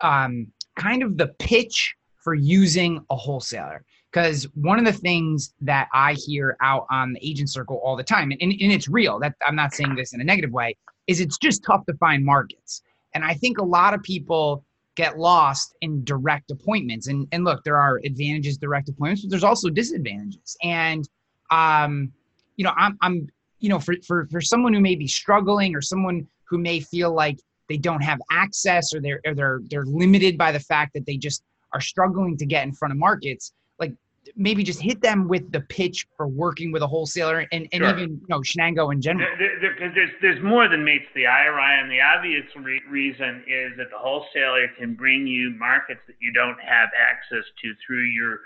um, 0.00 0.48
kind 0.76 1.02
of 1.02 1.16
the 1.16 1.28
pitch 1.38 1.94
for 2.24 2.34
using 2.34 3.04
a 3.10 3.16
wholesaler. 3.16 3.84
Because 4.14 4.44
one 4.54 4.78
of 4.78 4.84
the 4.84 4.92
things 4.92 5.54
that 5.62 5.88
I 5.92 6.12
hear 6.12 6.56
out 6.60 6.86
on 6.88 7.14
the 7.14 7.28
agent 7.28 7.50
circle 7.50 7.80
all 7.82 7.96
the 7.96 8.04
time, 8.04 8.30
and, 8.30 8.40
and 8.40 8.52
and 8.52 8.72
it's 8.72 8.88
real, 8.88 9.18
that 9.18 9.34
I'm 9.44 9.56
not 9.56 9.74
saying 9.74 9.96
this 9.96 10.12
in 10.12 10.20
a 10.20 10.24
negative 10.24 10.52
way, 10.52 10.76
is 11.08 11.20
it's 11.20 11.36
just 11.36 11.64
tough 11.64 11.84
to 11.86 11.94
find 11.94 12.24
markets. 12.24 12.82
And 13.14 13.24
I 13.24 13.34
think 13.34 13.58
a 13.58 13.64
lot 13.64 13.92
of 13.92 14.04
people 14.04 14.64
get 14.94 15.18
lost 15.18 15.74
in 15.80 16.04
direct 16.04 16.52
appointments. 16.52 17.08
And 17.08 17.26
and 17.32 17.42
look, 17.42 17.64
there 17.64 17.76
are 17.76 18.00
advantages 18.04 18.56
direct 18.56 18.88
appointments, 18.88 19.22
but 19.22 19.30
there's 19.30 19.42
also 19.42 19.68
disadvantages. 19.68 20.56
And 20.62 21.08
um, 21.50 22.12
you 22.54 22.64
know, 22.64 22.72
I'm 22.76 22.96
I'm 23.00 23.28
you 23.58 23.68
know, 23.68 23.80
for 23.80 23.96
for 24.06 24.28
for 24.30 24.40
someone 24.40 24.74
who 24.74 24.80
may 24.80 24.94
be 24.94 25.08
struggling 25.08 25.74
or 25.74 25.80
someone 25.80 26.24
who 26.44 26.58
may 26.58 26.78
feel 26.78 27.12
like 27.12 27.40
they 27.68 27.78
don't 27.78 28.02
have 28.02 28.20
access 28.30 28.94
or 28.94 29.00
they're 29.00 29.20
or 29.26 29.34
they're 29.34 29.60
they're 29.70 29.86
limited 29.86 30.38
by 30.38 30.52
the 30.52 30.60
fact 30.60 30.94
that 30.94 31.04
they 31.04 31.16
just 31.16 31.42
are 31.72 31.80
struggling 31.80 32.36
to 32.36 32.46
get 32.46 32.64
in 32.64 32.72
front 32.72 32.92
of 32.92 32.98
markets, 32.98 33.52
like 33.80 33.92
maybe 34.36 34.62
just 34.62 34.80
hit 34.80 35.00
them 35.00 35.28
with 35.28 35.50
the 35.52 35.60
pitch 35.60 36.06
for 36.16 36.26
working 36.26 36.72
with 36.72 36.82
a 36.82 36.86
wholesaler 36.86 37.46
and, 37.52 37.68
and 37.72 37.82
sure. 37.82 37.90
even 37.90 38.10
you 38.10 38.26
know 38.28 38.40
Chenango 38.40 38.92
in 38.92 39.00
general. 39.00 39.28
There, 39.38 39.60
there, 39.60 39.92
there's 39.94 40.10
there's 40.20 40.42
more 40.42 40.68
than 40.68 40.84
meets 40.84 41.06
the 41.14 41.26
eye, 41.26 41.48
Ryan. 41.48 41.88
The 41.88 42.00
obvious 42.00 42.44
re- 42.56 42.82
reason 42.88 43.44
is 43.46 43.76
that 43.76 43.90
the 43.90 43.98
wholesaler 43.98 44.68
can 44.78 44.94
bring 44.94 45.26
you 45.26 45.50
markets 45.50 46.00
that 46.06 46.16
you 46.20 46.32
don't 46.32 46.58
have 46.60 46.88
access 46.98 47.44
to 47.62 47.74
through 47.86 48.04
your 48.04 48.40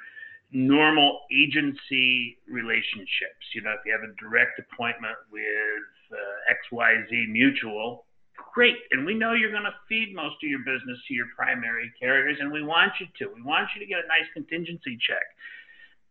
normal 0.52 1.20
agency 1.32 2.38
relationships. 2.48 3.52
You 3.54 3.62
know, 3.62 3.72
if 3.72 3.80
you 3.84 3.92
have 3.92 4.02
a 4.02 4.14
direct 4.20 4.58
appointment 4.58 5.16
with 5.30 5.84
uh, 6.12 6.76
XYZ 6.76 7.28
Mutual, 7.28 8.06
great. 8.54 8.76
And 8.92 9.04
we 9.04 9.14
know 9.14 9.34
you're 9.34 9.50
going 9.52 9.64
to 9.64 9.74
feed 9.88 10.14
most 10.14 10.36
of 10.42 10.48
your 10.48 10.60
business 10.60 10.98
to 11.08 11.14
your 11.14 11.26
primary 11.36 11.92
carriers, 12.00 12.38
and 12.40 12.50
we 12.50 12.62
want 12.62 12.92
you 13.00 13.06
to. 13.18 13.32
We 13.34 13.42
want 13.42 13.68
you 13.74 13.80
to 13.80 13.86
get 13.86 13.98
a 13.98 14.08
nice 14.08 14.28
contingency 14.34 14.98
check. 15.00 15.26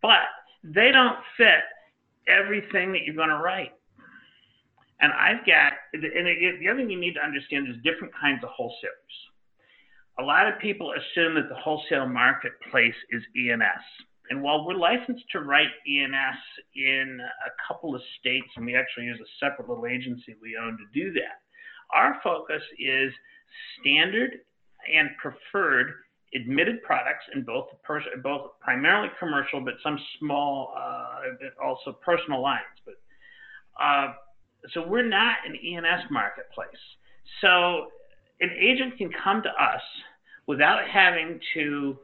But 0.02 0.28
they 0.64 0.91
don't 0.91 1.18
fit 1.38 1.64
everything 2.28 2.91
that 2.91 3.04
you're 3.06 3.16
going 3.16 3.30
to 3.30 3.38
write. 3.38 3.74
And 5.00 5.14
I've 5.14 5.45
got, 5.45 5.74
and 5.93 6.04
the 6.04 6.68
other 6.70 6.80
thing 6.80 6.89
you 6.89 7.00
need 7.00 7.14
to 7.14 7.24
understand 7.24 7.68
is 7.68 7.76
different 7.84 8.14
kinds 8.20 8.43
of 8.43 8.50
wholesalers. 8.50 9.16
A 10.20 10.24
lot 10.24 10.48
of 10.48 10.60
people 10.60 10.91
assume 10.91 11.36
that 11.36 11.50
the 11.50 11.56
wholesale 11.56 12.08
marketplace 12.08 12.95
is 13.12 13.22
E&S. 13.36 14.39
While 14.41 14.66
we're 14.66 14.74
licensed 14.74 15.24
to 15.32 15.39
write 15.41 15.70
E&S 15.88 16.38
in 16.76 17.20
a 17.22 17.52
couple 17.68 17.95
of 17.95 18.02
states, 18.20 18.48
and 18.56 18.66
we 18.66 18.76
actually 18.76 19.06
use 19.06 19.20
a 19.22 19.45
separate 19.45 19.70
little 19.70 19.86
agency 19.86 20.36
we 20.41 20.58
own 20.58 20.78
to 20.78 21.00
do 21.00 21.14
that, 21.14 21.41
our 21.93 22.20
focus 22.24 22.62
is 22.80 23.14
standard 23.80 24.32
and 24.93 25.10
preferred 25.22 25.93
admitted 26.40 26.82
products 26.84 27.26
in 27.34 27.44
both 27.44 27.68
both 28.24 28.52
primarily 28.62 29.10
commercial, 29.20 29.62
but 29.62 29.76
some 29.84 29.98
small, 30.20 30.74
uh, 30.78 31.64
also 31.64 31.98
personal 32.04 32.42
lines. 32.42 32.64
But 32.86 32.96
uh, 33.82 34.14
so 34.74 34.88
we're 34.88 35.08
not 35.08 35.38
an 35.46 35.56
E&S 35.56 36.02
marketplace. 36.10 36.70
So 37.42 37.88
an 38.40 38.50
agent 38.60 38.98
can 38.98 39.10
come 39.24 39.42
to 39.44 39.50
us 39.50 39.82
without 40.48 40.88
having 40.88 41.40
to 41.54 41.98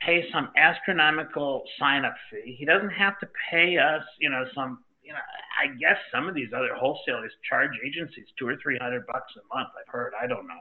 pay 0.00 0.24
some 0.32 0.50
astronomical 0.56 1.64
sign-up 1.78 2.14
fee. 2.30 2.54
He 2.58 2.64
doesn't 2.64 2.90
have 2.90 3.18
to 3.20 3.28
pay 3.50 3.76
us, 3.78 4.02
you 4.20 4.30
know, 4.30 4.44
some 4.54 4.78
you 5.02 5.14
know, 5.14 5.24
I 5.56 5.72
guess 5.80 5.96
some 6.12 6.28
of 6.28 6.34
these 6.34 6.52
other 6.54 6.76
wholesalers 6.76 7.32
charge 7.48 7.72
agencies 7.80 8.26
two 8.38 8.46
or 8.46 8.56
three 8.62 8.76
hundred 8.78 9.06
bucks 9.06 9.32
a 9.40 9.56
month. 9.56 9.70
I've 9.72 9.90
heard. 9.90 10.12
I 10.20 10.26
don't 10.26 10.46
know, 10.46 10.57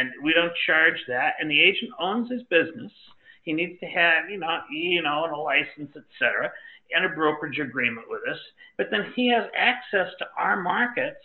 and 0.00 0.10
we 0.22 0.32
don't 0.32 0.52
charge 0.66 0.98
that. 1.08 1.34
And 1.40 1.50
the 1.50 1.60
agent 1.60 1.90
owns 1.98 2.30
his 2.30 2.42
business. 2.44 2.92
He 3.42 3.52
needs 3.52 3.78
to 3.80 3.86
have, 3.86 4.30
you 4.30 4.38
know, 4.38 4.60
you 4.70 5.02
know, 5.02 5.24
and 5.24 5.32
a 5.32 5.36
license, 5.36 5.96
etc., 5.96 6.50
and 6.94 7.04
a 7.04 7.08
brokerage 7.10 7.58
agreement 7.58 8.06
with 8.08 8.22
us. 8.30 8.38
But 8.76 8.88
then 8.90 9.12
he 9.14 9.30
has 9.30 9.44
access 9.56 10.08
to 10.18 10.26
our 10.36 10.60
markets 10.60 11.24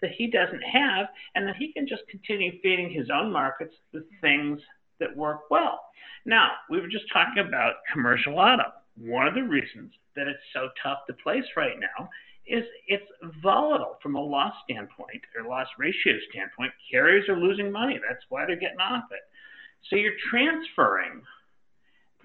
that 0.00 0.10
he 0.10 0.26
doesn't 0.26 0.62
have, 0.62 1.06
and 1.34 1.46
then 1.46 1.54
he 1.58 1.72
can 1.72 1.86
just 1.86 2.02
continue 2.10 2.60
feeding 2.62 2.90
his 2.90 3.08
own 3.10 3.32
markets 3.32 3.74
the 3.92 4.04
things 4.20 4.60
that 4.98 5.16
work 5.16 5.50
well. 5.50 5.80
Now, 6.26 6.52
we 6.68 6.80
were 6.80 6.88
just 6.88 7.04
talking 7.12 7.44
about 7.46 7.74
commercial 7.92 8.38
auto. 8.38 8.72
One 8.96 9.28
of 9.28 9.34
the 9.34 9.42
reasons 9.42 9.92
that 10.16 10.26
it's 10.26 10.38
so 10.52 10.68
tough 10.82 11.00
to 11.06 11.12
place 11.14 11.44
right 11.56 11.78
now 11.78 12.08
is 12.46 12.64
it's 12.88 13.04
volatile 13.42 13.96
from 14.02 14.16
a 14.16 14.20
loss 14.20 14.52
standpoint 14.64 15.22
or 15.36 15.48
loss 15.48 15.66
ratio 15.78 16.14
standpoint. 16.30 16.72
Carriers 16.90 17.28
are 17.28 17.36
losing 17.36 17.72
money. 17.72 17.98
That's 18.06 18.24
why 18.28 18.44
they're 18.46 18.56
getting 18.56 18.80
off 18.80 19.04
it. 19.10 19.20
So 19.88 19.96
you're 19.96 20.12
transferring 20.30 21.22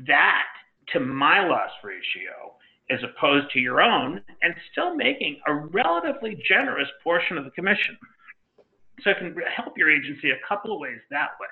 that 0.07 0.47
to 0.93 0.99
my 0.99 1.45
loss 1.45 1.71
ratio 1.83 2.55
as 2.89 2.99
opposed 3.03 3.51
to 3.51 3.59
your 3.59 3.81
own 3.81 4.21
and 4.41 4.53
still 4.71 4.95
making 4.95 5.39
a 5.47 5.53
relatively 5.53 6.41
generous 6.47 6.87
portion 7.03 7.37
of 7.37 7.45
the 7.45 7.51
commission. 7.51 7.97
So 9.03 9.11
it 9.11 9.17
can 9.19 9.35
help 9.55 9.77
your 9.77 9.91
agency 9.91 10.31
a 10.31 10.47
couple 10.47 10.73
of 10.73 10.79
ways 10.79 10.99
that 11.11 11.29
way. 11.39 11.47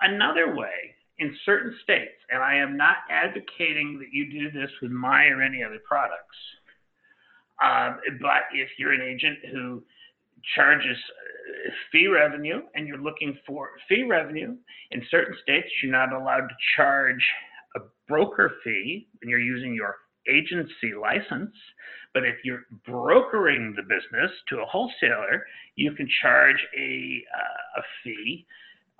Another 0.00 0.54
way 0.56 0.94
in 1.18 1.36
certain 1.44 1.74
states, 1.82 2.16
and 2.30 2.42
I 2.42 2.56
am 2.56 2.76
not 2.76 2.96
advocating 3.10 3.98
that 3.98 4.12
you 4.12 4.30
do 4.30 4.50
this 4.50 4.70
with 4.80 4.90
my 4.90 5.26
or 5.26 5.42
any 5.42 5.62
other 5.62 5.80
products, 5.86 6.36
um, 7.64 7.98
but 8.20 8.50
if 8.54 8.68
you're 8.78 8.92
an 8.92 9.02
agent 9.02 9.38
who 9.52 9.82
charges 10.54 10.96
uh, 10.96 11.70
fee 11.90 12.08
revenue 12.08 12.62
and 12.74 12.86
you're 12.86 12.98
looking 12.98 13.36
for 13.46 13.70
fee 13.88 14.02
revenue, 14.02 14.56
in 14.90 15.02
certain 15.10 15.36
states, 15.42 15.68
you're 15.82 15.92
not 15.92 16.12
allowed 16.12 16.48
to 16.48 16.54
charge 16.76 17.24
a 17.76 17.80
broker 18.08 18.52
fee 18.64 19.08
when 19.20 19.30
you're 19.30 19.40
using 19.40 19.74
your 19.74 19.96
agency 20.28 20.94
license. 21.00 21.54
But 22.14 22.24
if 22.24 22.36
you're 22.44 22.64
brokering 22.86 23.74
the 23.76 23.82
business 23.82 24.30
to 24.50 24.60
a 24.60 24.66
wholesaler, 24.66 25.46
you 25.76 25.92
can 25.92 26.08
charge 26.20 26.58
a, 26.78 27.24
uh, 27.34 27.80
a 27.80 27.82
fee 28.04 28.46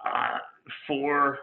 uh, 0.05 0.39
for 0.87 1.39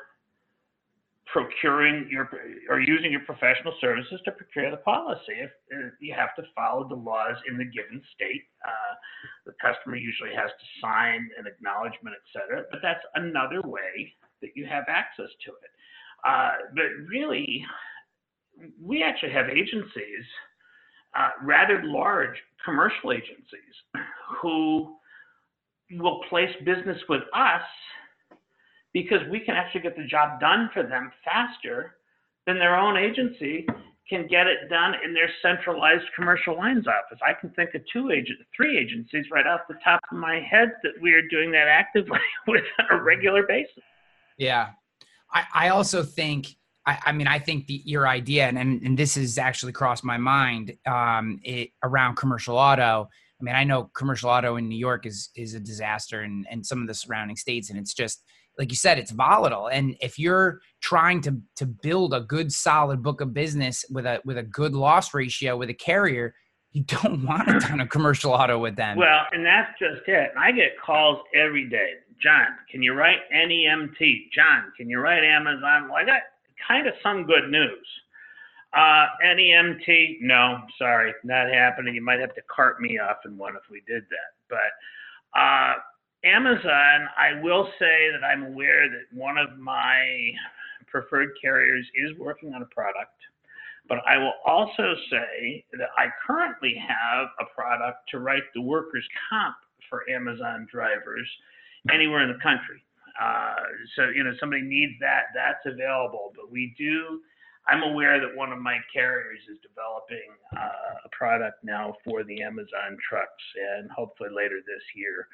procuring 1.31 2.07
your 2.09 2.29
or 2.69 2.79
using 2.79 3.11
your 3.11 3.21
professional 3.21 3.73
services 3.79 4.19
to 4.25 4.31
procure 4.31 4.71
the 4.71 4.77
policy. 4.77 5.35
If, 5.37 5.51
if 5.69 5.93
you 5.99 6.13
have 6.17 6.35
to 6.37 6.43
follow 6.55 6.87
the 6.87 6.95
laws 6.95 7.37
in 7.49 7.57
the 7.57 7.65
given 7.65 8.01
state, 8.15 8.45
uh, 8.65 8.93
the 9.45 9.53
customer 9.61 9.95
usually 9.95 10.33
has 10.35 10.49
to 10.49 10.65
sign 10.81 11.29
an 11.37 11.45
acknowledgement, 11.45 12.15
et 12.15 12.25
cetera. 12.33 12.63
But 12.71 12.79
that's 12.81 13.05
another 13.15 13.61
way 13.61 14.13
that 14.41 14.51
you 14.55 14.65
have 14.65 14.85
access 14.87 15.29
to 15.45 15.51
it. 15.51 15.71
Uh, 16.25 16.51
but 16.75 16.85
really, 17.07 17.63
we 18.81 19.03
actually 19.03 19.31
have 19.31 19.49
agencies, 19.49 20.25
uh, 21.17 21.29
rather 21.43 21.81
large 21.83 22.37
commercial 22.65 23.11
agencies, 23.11 23.75
who 24.41 24.95
will 25.91 26.21
place 26.29 26.53
business 26.65 26.97
with 27.07 27.21
us 27.33 27.61
because 28.93 29.19
we 29.29 29.39
can 29.39 29.55
actually 29.55 29.81
get 29.81 29.95
the 29.95 30.05
job 30.05 30.39
done 30.39 30.69
for 30.73 30.83
them 30.83 31.11
faster 31.23 31.95
than 32.45 32.57
their 32.57 32.75
own 32.75 32.97
agency 32.97 33.65
can 34.09 34.27
get 34.27 34.47
it 34.47 34.69
done 34.69 34.95
in 35.05 35.13
their 35.13 35.29
centralized 35.41 36.05
commercial 36.15 36.57
lines 36.57 36.87
office. 36.87 37.19
I 37.25 37.33
can 37.39 37.51
think 37.51 37.75
of 37.75 37.81
two 37.93 38.11
agent, 38.11 38.39
three 38.57 38.77
agencies 38.77 39.25
right 39.31 39.45
off 39.45 39.61
the 39.69 39.75
top 39.83 39.99
of 40.11 40.17
my 40.17 40.41
head 40.49 40.71
that 40.83 40.93
we 40.99 41.13
are 41.13 41.21
doing 41.29 41.51
that 41.51 41.67
actively 41.67 42.19
with 42.47 42.63
on 42.79 42.99
a 42.99 43.03
regular 43.03 43.43
basis. 43.43 43.83
Yeah, 44.37 44.69
I, 45.31 45.43
I 45.53 45.69
also 45.69 46.03
think. 46.03 46.47
I, 46.85 46.97
I 47.07 47.11
mean, 47.11 47.27
I 47.27 47.39
think 47.39 47.67
the, 47.67 47.83
your 47.85 48.07
idea, 48.07 48.47
and, 48.47 48.57
and, 48.57 48.81
and 48.81 48.97
this 48.97 49.15
has 49.15 49.37
actually 49.37 49.73
crossed 49.73 50.03
my 50.03 50.17
mind 50.17 50.75
um, 50.87 51.39
it, 51.43 51.71
around 51.83 52.15
commercial 52.15 52.57
auto. 52.57 53.09
I 53.39 53.43
mean, 53.43 53.53
I 53.53 53.65
know 53.65 53.91
commercial 53.93 54.29
auto 54.29 54.55
in 54.55 54.69
New 54.69 54.77
York 54.77 55.05
is 55.05 55.29
is 55.35 55.53
a 55.53 55.59
disaster, 55.59 56.21
and 56.21 56.47
and 56.49 56.65
some 56.65 56.81
of 56.81 56.87
the 56.87 56.93
surrounding 56.93 57.35
states, 57.35 57.69
and 57.69 57.77
it's 57.77 57.93
just 57.93 58.23
like 58.59 58.69
you 58.69 58.75
said, 58.75 58.99
it's 58.99 59.11
volatile. 59.11 59.67
And 59.67 59.95
if 60.01 60.19
you're 60.19 60.59
trying 60.81 61.21
to 61.21 61.41
to 61.55 61.65
build 61.65 62.13
a 62.13 62.19
good 62.19 62.51
solid 62.51 63.01
book 63.01 63.21
of 63.21 63.33
business 63.33 63.85
with 63.89 64.05
a 64.05 64.21
with 64.25 64.37
a 64.37 64.43
good 64.43 64.75
loss 64.75 65.13
ratio 65.13 65.57
with 65.57 65.69
a 65.69 65.73
carrier, 65.73 66.35
you 66.73 66.83
don't 66.83 67.25
want 67.25 67.49
a 67.49 67.59
ton 67.67 67.79
of 67.79 67.89
commercial 67.89 68.33
auto 68.33 68.59
with 68.59 68.75
them. 68.75 68.97
Well, 68.97 69.21
and 69.31 69.45
that's 69.45 69.71
just 69.79 70.07
it. 70.07 70.31
I 70.37 70.51
get 70.51 70.79
calls 70.85 71.19
every 71.33 71.69
day. 71.69 71.93
John, 72.21 72.47
can 72.69 72.83
you 72.83 72.93
write 72.93 73.19
NEMT? 73.33 74.29
John, 74.35 74.73
can 74.75 74.89
you 74.89 74.99
write 74.99 75.23
Amazon? 75.23 75.87
Well, 75.87 75.95
I 75.95 76.05
got 76.05 76.21
kind 76.67 76.85
of 76.85 76.93
some 77.01 77.25
good 77.25 77.49
news. 77.49 77.87
Uh, 78.75 79.07
NEMT, 79.25 80.17
no, 80.19 80.59
sorry, 80.77 81.13
not 81.23 81.51
happening. 81.51 81.95
You 81.95 82.03
might 82.03 82.19
have 82.19 82.35
to 82.35 82.41
cart 82.53 82.81
me 82.81 82.99
off 82.99 83.17
in 83.25 83.37
one 83.37 83.55
if 83.55 83.63
we 83.71 83.81
did 83.87 84.03
that. 84.03 84.31
But 84.49 85.39
uh, 85.39 85.75
Amazon, 86.23 87.07
I 87.17 87.41
will 87.41 87.69
say 87.79 88.09
that 88.11 88.25
I'm 88.25 88.43
aware 88.43 88.89
that 88.89 89.17
one 89.17 89.37
of 89.37 89.57
my 89.57 90.31
preferred 90.87 91.29
carriers 91.41 91.85
is 91.95 92.17
working 92.17 92.53
on 92.53 92.61
a 92.61 92.65
product. 92.65 93.15
But 93.87 93.99
I 94.07 94.17
will 94.17 94.33
also 94.45 94.93
say 95.09 95.65
that 95.73 95.89
I 95.97 96.07
currently 96.25 96.75
have 96.75 97.27
a 97.39 97.45
product 97.55 98.09
to 98.11 98.19
write 98.19 98.43
the 98.53 98.61
workers' 98.61 99.07
comp 99.29 99.55
for 99.89 100.07
Amazon 100.09 100.67
drivers 100.71 101.27
anywhere 101.91 102.21
in 102.21 102.29
the 102.29 102.43
country. 102.43 102.83
Uh, 103.19 103.55
so, 103.95 104.09
you 104.15 104.23
know, 104.23 104.31
somebody 104.39 104.61
needs 104.61 104.93
that, 104.99 105.33
that's 105.33 105.65
available. 105.65 106.31
But 106.35 106.51
we 106.51 106.75
do, 106.77 107.21
I'm 107.67 107.81
aware 107.81 108.19
that 108.19 108.35
one 108.35 108.51
of 108.51 108.59
my 108.59 108.77
carriers 108.93 109.41
is 109.49 109.57
developing 109.65 110.29
uh, 110.55 111.05
a 111.05 111.09
product 111.11 111.63
now 111.63 111.95
for 112.05 112.23
the 112.23 112.43
Amazon 112.43 112.97
trucks, 113.07 113.43
and 113.75 113.89
hopefully 113.89 114.29
later 114.31 114.59
this 114.65 114.83
year 114.95 115.27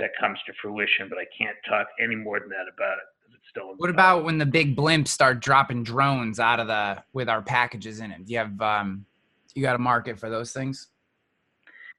that 0.00 0.10
comes 0.18 0.38
to 0.46 0.52
fruition. 0.60 1.08
But 1.08 1.18
I 1.18 1.26
can't 1.36 1.56
talk 1.68 1.86
any 2.02 2.16
more 2.16 2.40
than 2.40 2.48
that 2.48 2.66
about 2.74 2.98
it 2.98 3.04
because 3.20 3.38
it's 3.38 3.48
still. 3.50 3.74
What 3.76 3.90
about 3.90 4.24
when 4.24 4.38
the 4.38 4.46
big 4.46 4.76
blimps 4.76 5.08
start 5.08 5.40
dropping 5.40 5.84
drones 5.84 6.40
out 6.40 6.60
of 6.60 6.66
the 6.66 7.02
with 7.12 7.28
our 7.28 7.42
packages 7.42 8.00
in 8.00 8.10
it? 8.10 8.26
Do 8.26 8.32
you 8.32 8.38
have 8.38 8.60
um, 8.60 9.04
you 9.54 9.62
got 9.62 9.76
a 9.76 9.80
market 9.80 10.18
for 10.18 10.30
those 10.30 10.52
things? 10.52 10.88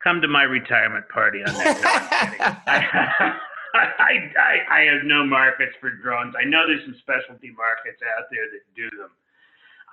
Come 0.04 0.20
to 0.22 0.28
my 0.28 0.44
retirement 0.44 1.08
party 1.10 1.44
on 1.46 1.54
that. 1.54 3.38
I, 3.74 4.28
I, 4.36 4.54
I 4.68 4.82
have 4.92 5.06
no 5.06 5.24
markets 5.26 5.74
for 5.80 5.92
drones. 5.92 6.36
I 6.36 6.44
know 6.44 6.68
there's 6.68 6.84
some 6.84 6.98
specialty 7.00 7.56
markets 7.56 8.02
out 8.18 8.28
there 8.32 8.50
that 8.52 8.64
do 8.76 8.90
them. 8.98 9.12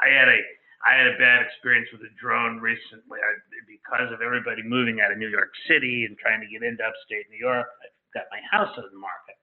I 0.03 0.09
had 0.11 0.29
a 0.29 0.41
I 0.87 0.95
had 0.95 1.11
a 1.11 1.19
bad 1.19 1.43
experience 1.43 1.91
with 1.91 2.07
a 2.07 2.13
drone 2.23 2.63
recently 2.63 3.19
I, 3.19 3.35
because 3.67 4.15
of 4.15 4.23
everybody 4.23 4.63
moving 4.63 5.03
out 5.03 5.11
of 5.11 5.19
New 5.19 5.29
York 5.29 5.51
City 5.67 6.07
and 6.07 6.15
trying 6.19 6.39
to 6.41 6.47
get 6.47 6.63
into 6.63 6.87
upstate 6.87 7.27
New 7.31 7.43
York. 7.43 7.67
I 7.83 7.91
got 8.15 8.25
my 8.31 8.41
house 8.51 8.73
on 8.77 8.85
the 8.93 8.99
market, 8.99 9.37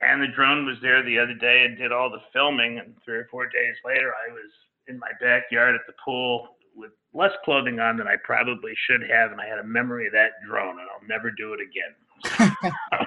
and 0.00 0.22
the 0.22 0.34
drone 0.34 0.66
was 0.66 0.76
there 0.82 1.02
the 1.02 1.18
other 1.18 1.34
day 1.34 1.64
and 1.64 1.76
did 1.78 1.92
all 1.92 2.10
the 2.10 2.22
filming. 2.32 2.78
And 2.78 2.94
three 3.04 3.18
or 3.18 3.28
four 3.30 3.46
days 3.46 3.76
later, 3.84 4.12
I 4.12 4.32
was 4.32 4.50
in 4.88 4.98
my 4.98 5.10
backyard 5.20 5.74
at 5.74 5.82
the 5.86 5.94
pool 6.04 6.48
with 6.74 6.92
less 7.14 7.32
clothing 7.44 7.80
on 7.80 7.96
than 7.96 8.06
I 8.06 8.16
probably 8.22 8.72
should 8.86 9.02
have, 9.08 9.32
and 9.32 9.40
I 9.40 9.46
had 9.46 9.58
a 9.58 9.64
memory 9.64 10.06
of 10.06 10.12
that 10.12 10.32
drone, 10.46 10.78
and 10.78 10.88
I'll 10.92 11.08
never 11.08 11.30
do 11.30 11.54
it 11.54 11.60
again. 11.60 13.06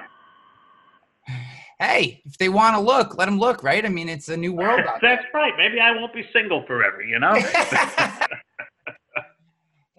hey, 1.80 2.22
if 2.24 2.36
they 2.38 2.48
want 2.48 2.76
to 2.76 2.82
look, 2.82 3.16
let 3.16 3.26
them 3.26 3.38
look, 3.38 3.62
right? 3.62 3.84
I 3.84 3.88
mean, 3.88 4.08
it's 4.08 4.28
a 4.28 4.36
new 4.36 4.52
world. 4.52 4.80
That's 5.02 5.24
right. 5.32 5.52
Maybe 5.56 5.80
I 5.80 5.92
won't 5.92 6.12
be 6.12 6.28
single 6.32 6.64
forever, 6.66 7.02
you 7.02 7.18
know? 7.18 7.34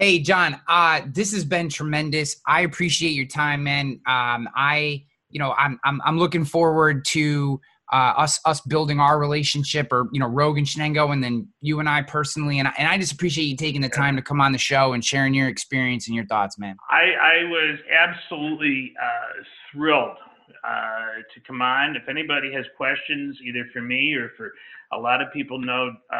hey, 0.01 0.17
John, 0.17 0.59
uh, 0.67 1.01
this 1.13 1.31
has 1.31 1.45
been 1.45 1.69
tremendous. 1.69 2.41
I 2.47 2.61
appreciate 2.61 3.11
your 3.11 3.27
time, 3.27 3.63
man. 3.63 4.01
Um, 4.07 4.49
I, 4.55 5.05
you 5.29 5.37
know, 5.37 5.53
I'm, 5.53 5.79
I'm, 5.85 6.01
I'm 6.03 6.17
looking 6.17 6.43
forward 6.43 7.05
to 7.05 7.61
uh, 7.93 8.13
us, 8.17 8.39
us 8.45 8.61
building 8.61 8.99
our 8.99 9.19
relationship 9.19 9.89
or, 9.91 10.09
you 10.11 10.19
know, 10.19 10.25
Rogan 10.25 10.65
Chenango 10.65 11.13
and 11.13 11.23
then 11.23 11.47
you 11.61 11.79
and 11.79 11.87
I 11.87 12.01
personally. 12.01 12.57
And 12.57 12.67
I, 12.67 12.73
and 12.79 12.87
I 12.87 12.97
just 12.97 13.11
appreciate 13.11 13.45
you 13.45 13.55
taking 13.55 13.81
the 13.81 13.89
time 13.89 14.15
to 14.15 14.23
come 14.23 14.41
on 14.41 14.53
the 14.53 14.57
show 14.57 14.93
and 14.93 15.05
sharing 15.05 15.35
your 15.35 15.47
experience 15.47 16.07
and 16.07 16.15
your 16.15 16.25
thoughts, 16.25 16.57
man. 16.57 16.77
I, 16.89 17.11
I 17.21 17.43
was 17.43 17.77
absolutely 17.91 18.93
uh, 18.99 19.43
thrilled 19.71 20.17
uh, 20.63 21.21
to 21.33 21.39
come 21.45 21.61
on. 21.61 21.95
If 21.95 22.09
anybody 22.09 22.53
has 22.53 22.65
questions, 22.77 23.37
either 23.45 23.65
for 23.73 23.81
me 23.81 24.13
or 24.13 24.31
for 24.37 24.53
a 24.93 24.97
lot 24.97 25.21
of 25.21 25.31
people 25.31 25.59
know 25.59 25.91
uh, 26.11 26.15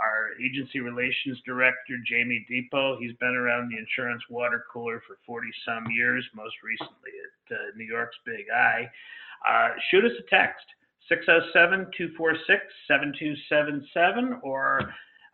our 0.00 0.30
agency 0.42 0.80
relations 0.80 1.38
director, 1.44 1.94
Jamie 2.06 2.44
Depot. 2.48 2.98
He's 2.98 3.14
been 3.20 3.34
around 3.34 3.70
the 3.70 3.78
insurance 3.78 4.22
water 4.30 4.64
cooler 4.72 5.02
for 5.06 5.18
40 5.26 5.48
some 5.64 5.86
years, 5.90 6.24
most 6.34 6.54
recently 6.64 7.12
at 7.50 7.56
uh, 7.56 7.60
New 7.76 7.84
York's 7.84 8.16
Big 8.24 8.46
I. 8.54 8.90
Uh, 9.48 9.68
shoot 9.90 10.04
us 10.04 10.12
a 10.18 10.30
text. 10.30 10.64
607 11.08 11.92
246 11.98 12.64
7277 12.88 14.40
or 14.42 14.80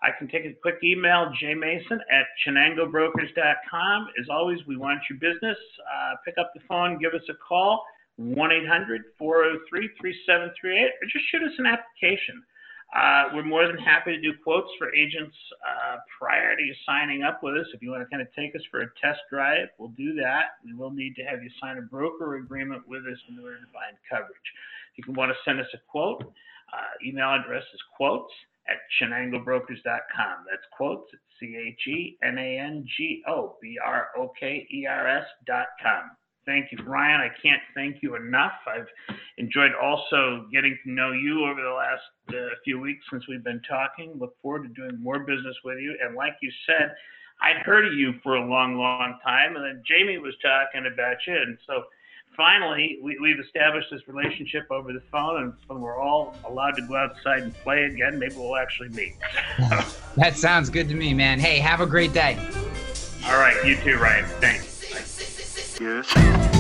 I 0.03 0.09
can 0.19 0.29
take 0.29 0.47
a 0.47 0.55
quick 0.63 0.77
email, 0.83 1.31
jmason 1.43 1.99
at 2.11 2.27
chenangobrokers.com. 2.47 4.09
As 4.19 4.27
always, 4.31 4.59
we 4.67 4.77
want 4.77 5.01
your 5.11 5.19
business. 5.19 5.59
Uh, 5.81 6.15
pick 6.25 6.35
up 6.39 6.53
the 6.55 6.61
phone, 6.67 6.99
give 6.99 7.13
us 7.13 7.23
a 7.29 7.35
call. 7.35 7.85
1 8.21 8.53
800 8.53 9.17
403 9.17 9.89
3738, 9.97 10.93
or 11.01 11.09
just 11.09 11.25
shoot 11.33 11.41
us 11.41 11.57
an 11.57 11.65
application. 11.65 12.45
Uh, 12.93 13.33
we're 13.33 13.47
more 13.47 13.67
than 13.67 13.79
happy 13.79 14.13
to 14.13 14.21
do 14.21 14.35
quotes 14.45 14.69
for 14.77 14.93
agents 14.93 15.35
uh, 15.65 15.97
prior 16.19 16.57
to 16.57 16.63
you 16.63 16.75
signing 16.85 17.23
up 17.23 17.41
with 17.43 17.57
us. 17.57 17.65
If 17.73 17.81
you 17.81 17.91
want 17.91 18.03
to 18.03 18.11
kind 18.11 18.21
of 18.21 18.29
take 18.35 18.55
us 18.55 18.61
for 18.71 18.83
a 18.83 18.87
test 19.01 19.21
drive, 19.31 19.69
we'll 19.79 19.95
do 19.97 20.13
that. 20.17 20.61
We 20.65 20.75
will 20.75 20.91
need 20.91 21.15
to 21.17 21.23
have 21.23 21.43
you 21.43 21.49
sign 21.63 21.79
a 21.79 21.83
broker 21.83 22.37
agreement 22.37 22.87
with 22.87 23.07
us 23.07 23.19
in 23.31 23.39
order 23.39 23.57
to 23.57 23.71
find 23.73 23.97
coverage. 24.11 24.49
If 24.93 24.99
you 24.99 25.05
can 25.05 25.15
want 25.15 25.31
to 25.31 25.39
send 25.45 25.61
us 25.61 25.71
a 25.73 25.79
quote, 25.89 26.21
uh, 26.21 26.93
email 27.07 27.31
address 27.31 27.65
is 27.73 27.81
quotes 27.97 28.33
at 28.69 28.77
chenangobrokers.com. 29.01 30.37
That's 30.51 30.67
quotes 30.77 31.09
at 31.15 31.21
C 31.39 31.57
H 31.57 31.87
E 31.87 32.19
N 32.23 32.37
A 32.37 32.59
N 32.59 32.85
G 32.99 33.23
O 33.29 33.57
B 33.63 33.79
R 33.83 34.09
O 34.19 34.33
K 34.39 34.67
E 34.71 34.87
R 34.87 35.09
S.com 35.09 36.11
thank 36.47 36.73
you, 36.73 36.79
Ryan. 36.85 37.21
I 37.21 37.29
can't 37.43 37.63
thank 37.75 38.03
you 38.03 38.17
enough. 38.17 38.53
I've 38.67 38.89
enjoyed 39.39 39.73
also 39.81 40.47
getting 40.53 40.79
to 40.85 40.91
know 40.91 41.13
you 41.13 41.45
over 41.45 41.61
the 41.63 41.71
last 41.71 42.03
uh, 42.31 42.55
few 42.65 42.81
weeks 42.81 43.05
since 43.11 43.27
we've 43.29 43.45
been 43.45 43.63
talking. 43.69 44.15
Look 44.19 44.35
forward 44.43 44.63
to 44.63 44.69
doing 44.69 45.03
more 45.03 45.21
business 45.21 45.57
with 45.65 45.79
you. 45.79 45.97
And 46.03 46.15
like 46.15 46.35
you 46.43 46.51
said, 46.67 46.95
I'd 47.43 47.63
heard 47.65 47.87
of 47.87 47.95
you 47.95 48.15
for 48.23 48.37
a 48.37 48.47
long, 48.47 48.77
long 48.77 49.19
time, 49.25 49.57
and 49.57 49.65
then 49.65 49.83
Jamie 49.87 50.19
was 50.19 50.35
talking 50.43 50.91
about 50.93 51.17
you, 51.27 51.35
and 51.35 51.57
so 51.67 51.85
finally 52.37 52.99
we, 53.03 53.15
have 53.31 53.45
established 53.45 53.89
this 53.91 54.03
relationship 54.07 54.67
over 54.71 54.93
the 54.93 55.03
phone, 55.11 55.43
and 55.43 55.53
when 55.67 55.81
we're 55.81 55.99
all 55.99 56.37
allowed 56.47 56.73
to 56.73 56.83
go 56.83 56.97
outside 56.97 57.43
and 57.43 57.55
play 57.55 57.85
again, 57.85 58.19
maybe 58.19 58.35
we'll 58.37 58.57
actually 58.57 58.91
meet. 58.91 59.15
that 60.17 60.37
sounds 60.37 60.69
good 60.69 60.89
to 60.89 60.95
me, 60.95 61.15
man. 61.15 61.41
Hey, 61.41 61.59
have 61.59 61.81
a 61.81 61.87
great 61.87 62.13
day. 62.13 62.39
All 63.27 63.39
right, 63.39 63.57
you 63.67 63.77
too, 63.77 63.97
Ryan. 63.97 64.27
Thanks. 64.41 64.70
Yes. 65.81 66.60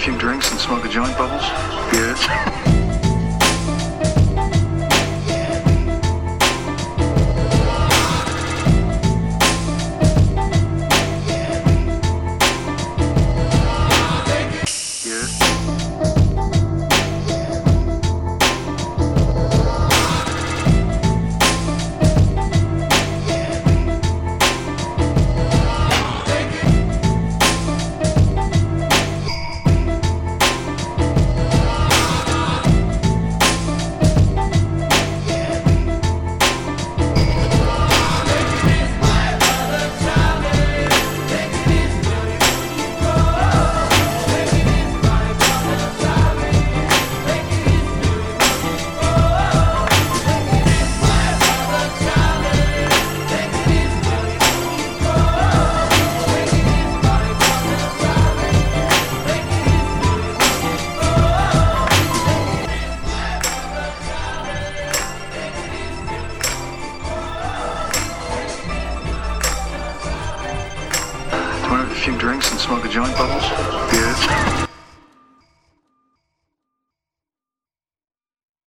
few 0.00 0.16
drinks 0.16 0.50
and 0.50 0.58
smoke 0.58 0.82
a 0.86 0.88
joint, 0.88 1.14
Bubbles? 1.18 1.42
Yes. 1.92 2.76